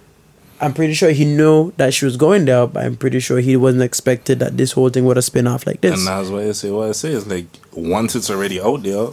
[0.61, 3.57] I'm pretty sure he knew that she was going there, but I'm pretty sure he
[3.57, 5.99] wasn't expected that this whole thing would have spin off like this.
[5.99, 9.09] And that's why I say what I say is like once it's already out there,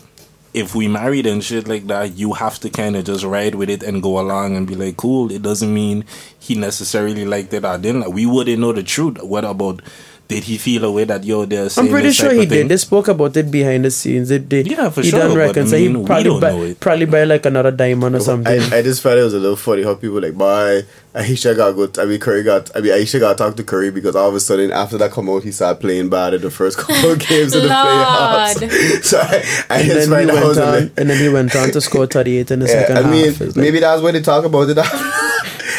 [0.53, 3.69] if we married and shit like that, you have to kind of just ride with
[3.69, 5.31] it and go along and be like, cool.
[5.31, 6.03] It doesn't mean
[6.39, 8.01] he necessarily liked it or didn't.
[8.01, 9.21] Like, we wouldn't know the truth.
[9.21, 9.81] What about
[10.27, 12.45] did he feel a way that yo they're saying I'm pretty this sure type he
[12.45, 12.67] did.
[12.69, 14.29] They spoke about it behind the scenes.
[14.29, 14.67] They did.
[14.69, 15.63] Yeah, for he sure, done but reckon.
[15.63, 18.61] I So he mean, we probably don't buy, probably buy like another diamond or something.
[18.73, 20.83] I, I just felt it was a little funny how people like, bye.
[21.15, 21.97] Ayesha got good.
[21.97, 22.75] I mean, Curry got.
[22.75, 25.11] I mean, Ayesha got to talk to Curry because all of a sudden after that
[25.11, 29.01] come out, he started playing bad in the first couple of games of the playoffs.
[29.03, 31.29] so I, I and just then he find that went on, little- and then he
[31.29, 33.11] went on to score 38 in the Yeah, second I half.
[33.11, 34.77] mean, It's like- maybe that's why they talk about it.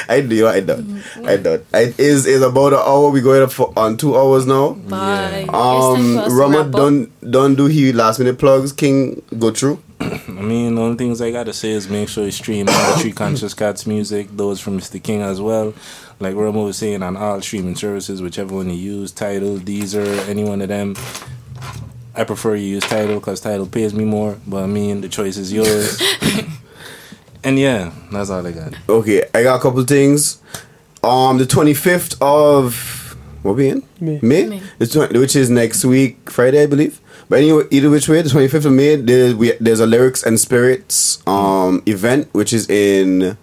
[0.15, 0.47] I do.
[0.47, 1.03] I don't.
[1.25, 1.65] I don't.
[1.75, 3.11] It is is about an hour.
[3.11, 4.73] We going for on two hours now.
[4.73, 5.43] Bye.
[5.43, 8.73] Um, for us to Rumer don't don't do he last minute plugs.
[8.73, 9.83] King go through.
[10.01, 13.03] I mean, the only things I gotta say is make sure you stream all the
[13.03, 15.03] Tree Conscious Cats music, those from Mr.
[15.03, 15.75] King as well.
[16.21, 20.43] Like Rumer was saying, on all streaming services, whichever one you use, Tidal, Deezer, any
[20.45, 20.97] one of them.
[22.15, 25.37] I prefer you use Tidal because Tidal pays me more, but I mean, the choice
[25.37, 26.03] is yours.
[27.49, 28.75] and yeah, that's all I got.
[28.89, 30.41] Okay, I got a couple things.
[31.03, 33.83] Um, the twenty fifth of What we in?
[34.01, 34.19] May.
[34.21, 34.47] May.
[34.47, 34.63] May.
[34.79, 37.01] The 20, which is next week, Friday, I believe.
[37.29, 40.23] But anyway, either which way, the twenty fifth of May, there, we, there's a lyrics
[40.23, 43.37] and spirits um event, which is in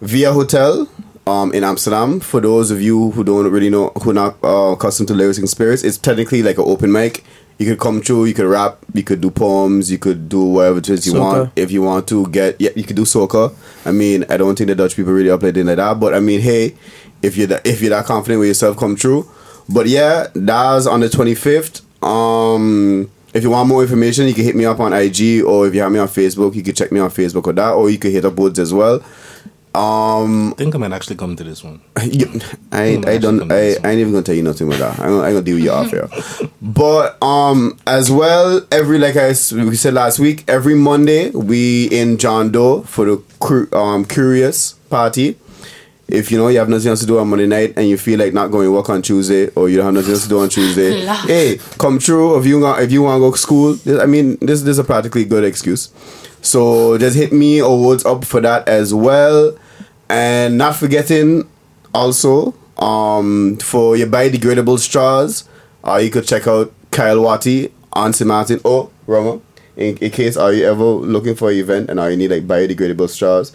[0.00, 0.88] Via Hotel.
[1.28, 4.72] Um, in Amsterdam, for those of you who don't really know, who are not uh,
[4.78, 7.24] accustomed to lyrics and spirits, it's technically like an open mic.
[7.58, 10.78] You could come through, you could rap, you could do poems, you could do whatever
[10.78, 11.20] it is you Soca.
[11.20, 11.52] want.
[11.56, 13.54] If you want to get, yeah, you could do soca.
[13.86, 16.40] I mean, I don't think the Dutch people really it like that, but I mean,
[16.40, 16.74] hey,
[17.22, 19.26] if you're that, if you're that confident with yourself, come true.
[19.68, 21.82] But yeah, that's on the 25th.
[22.04, 25.74] Um, if you want more information, you can hit me up on IG, or if
[25.74, 27.98] you have me on Facebook, you can check me on Facebook or that, or you
[27.98, 29.02] can hit up Woods as well.
[29.76, 31.82] Um, I think I might actually come to this one.
[32.02, 32.40] you,
[32.72, 35.00] I ain't, I don't I, I ain't even gonna tell you nothing about that.
[35.00, 36.08] I'm gonna, I'm gonna deal with you off here.
[36.62, 42.16] But um as well, every like I we said last week, every Monday we in
[42.16, 45.36] John Doe for the um curious party.
[46.08, 48.18] If you know you have nothing else to do on Monday night and you feel
[48.18, 50.38] like not going to work on Tuesday or you don't have nothing else to do
[50.38, 52.38] on Tuesday, hey, come true.
[52.38, 54.78] If you want, if you want to go to school, I mean, this this is
[54.78, 55.90] a practically good excuse.
[56.42, 59.56] So just hit me or Woods up for that as well,
[60.08, 61.48] and not forgetting
[61.94, 65.48] also um for your biodegradable straws,
[65.84, 68.28] uh, you could check out Kyle Watty on St.
[68.28, 69.40] Maarten or Roma.
[69.76, 72.46] In, in case are you ever looking for an event and are you need like
[72.46, 73.52] biodegradable straws,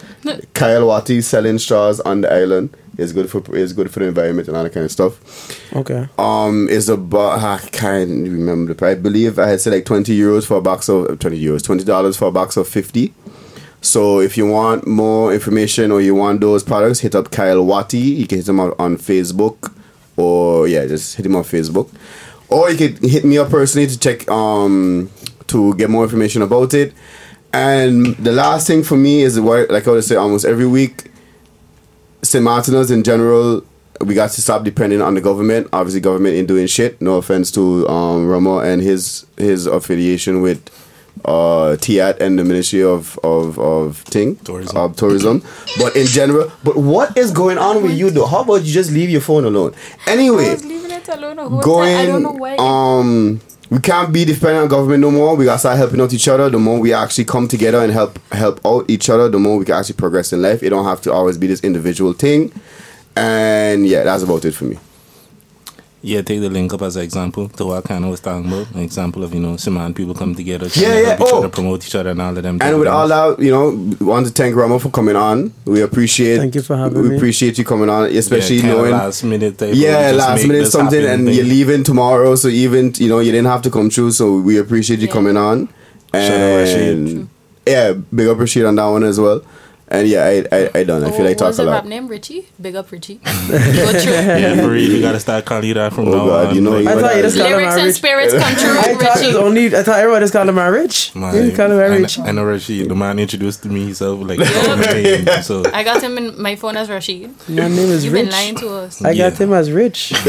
[0.54, 4.48] Kyle Watty selling straws on the island is good for is good for the environment
[4.48, 5.74] and all that kind of stuff.
[5.74, 6.08] Okay.
[6.18, 8.96] Um, is about I can't remember the price.
[8.96, 11.84] I believe I had said like twenty euros for a box of twenty euros, twenty
[11.84, 13.14] dollars for a box of fifty.
[13.82, 17.98] So if you want more information or you want those products, hit up Kyle Watty.
[17.98, 19.72] You can hit him out on Facebook,
[20.16, 21.90] or yeah, just hit him on Facebook,
[22.48, 25.10] or you could hit me up personally to check um
[25.48, 26.94] to get more information about it.
[27.52, 31.10] And the last thing for me is what like I would say almost every week
[32.22, 32.42] St.
[32.42, 33.64] Martiners in general,
[34.00, 35.68] we got to stop depending on the government.
[35.72, 37.00] Obviously, government ain't doing shit.
[37.00, 40.68] No offense to um, Ramo and his his affiliation with
[41.24, 44.76] uh, TEATT and the Ministry of of of Ting Tourism.
[44.76, 45.42] of tourism.
[45.78, 48.26] but in general, but what is going on with you though?
[48.26, 49.74] How about you just leave your phone alone?
[50.06, 51.94] Anyway, I was leaving it alone going.
[51.94, 52.56] I don't know why.
[52.58, 53.40] um
[53.70, 55.34] we can't be dependent on government no more.
[55.34, 56.50] We gotta start helping out each other.
[56.50, 59.64] The more we actually come together and help help out each other, the more we
[59.64, 60.62] can actually progress in life.
[60.62, 62.52] It don't have to always be this individual thing.
[63.16, 64.78] And yeah, that's about it for me.
[66.04, 68.68] Yeah, take the link up as an example to what kind of was talking about.
[68.74, 71.38] An example of, you know, Simon people come together, trying Yeah, to yeah, help oh.
[71.38, 72.58] other, promote each other and all of them.
[72.60, 72.94] And with things.
[72.96, 75.52] all that, you know, we want to thank Rumer for coming on.
[75.64, 77.16] We appreciate Thank you for having we me.
[77.18, 81.26] appreciate you coming on, especially yeah, knowing last minute type yeah, last minute something, and
[81.26, 81.34] thing.
[81.36, 84.10] you're leaving tomorrow, so even you know you didn't have to come through.
[84.10, 85.12] So we appreciate you Yeah.
[85.12, 85.68] coming on,
[86.12, 86.96] Shout out Rashid.
[86.98, 87.28] and
[87.64, 89.40] yeah, big up Rashid on that one as well.
[89.94, 91.04] And yeah, I I, I done.
[91.04, 91.74] I feel like Oh, talk what's a the lot.
[91.82, 92.08] rap name?
[92.08, 92.48] Richie?
[92.58, 93.16] Big up Richie.
[93.22, 93.30] Go.
[93.52, 96.54] Yeah, for real, you gotta start calling you that from Oh, now God, on.
[96.54, 97.96] you know you I thought you just is- called him Lyrics and rich.
[97.96, 98.78] spirits come true.
[98.78, 99.36] I thought it was Richie.
[99.36, 99.66] only.
[99.76, 101.14] I thought everybody just called him a rich.
[101.14, 102.18] My- You call him a I, rich.
[102.18, 106.16] I know Rashid, the man introduced to me himself, like, called so I got him
[106.16, 107.28] in my phone as Rashid.
[107.48, 108.24] My name is You've Rich.
[108.24, 109.02] been lying to us.
[109.04, 109.38] I got Yeah.
[109.44, 110.12] him as rich.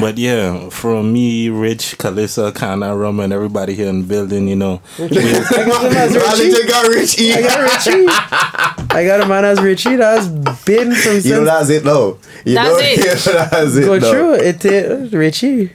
[0.00, 4.56] But yeah, from me, Rich, Kalissa, Kana, Rumer, and everybody here in the building, you
[4.56, 6.50] know, I got him as Richie.
[6.50, 7.20] just got rich.
[7.20, 8.06] I got Richie.
[8.94, 9.96] I got a man as Richie.
[9.96, 12.18] That's been from You know that's it though.
[12.44, 12.98] You That's know, it.
[12.98, 13.84] Yeah, that's it.
[13.84, 14.10] go though.
[14.10, 15.12] through it.
[15.12, 15.70] Richie.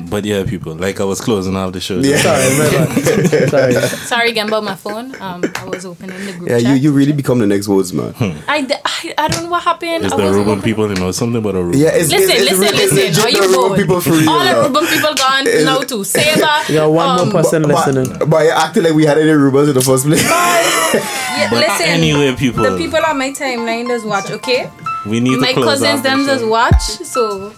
[0.00, 1.98] But yeah, people, like I was closing off the show.
[1.98, 2.18] Yeah.
[2.18, 3.46] Sorry, my.
[3.48, 3.72] Sorry.
[4.06, 5.14] Sorry again about my phone.
[5.20, 6.68] Um, I was opening the group Yeah, chat.
[6.70, 8.14] you, you really become the next Woods man.
[8.46, 10.04] I, d- I, I don't know what happened.
[10.04, 11.80] It's I the was Ruben opening- people, you know, something about a Ruben.
[11.80, 13.06] Yeah, it's, Listen, it's, it's, listen, it's, it's listen.
[13.08, 13.78] legit Are you the Ruben bored?
[13.80, 14.30] people for real.
[14.30, 14.62] All the now.
[14.68, 16.72] Ruben people gone It's- now to Saba.
[16.72, 18.18] You got one um, more person But- listening.
[18.20, 20.22] But, but you acting like we had any Rubens in the first place.
[20.22, 24.70] Yeah, But listen, anyway, people, the people on my timeline does watch, okay?
[25.06, 26.34] we need My to close cousins off the them show.
[26.34, 26.82] just watch.
[27.06, 27.52] So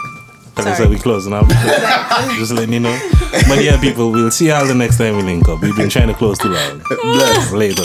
[0.64, 0.88] Kalissa, sorry.
[0.90, 1.48] we closing out.
[2.38, 2.98] just letting you know.
[3.48, 5.60] But yeah, people, we'll see y'all the next time we link up.
[5.60, 6.82] We've been trying to close too loud.
[7.02, 7.52] Bless.
[7.52, 7.82] Later.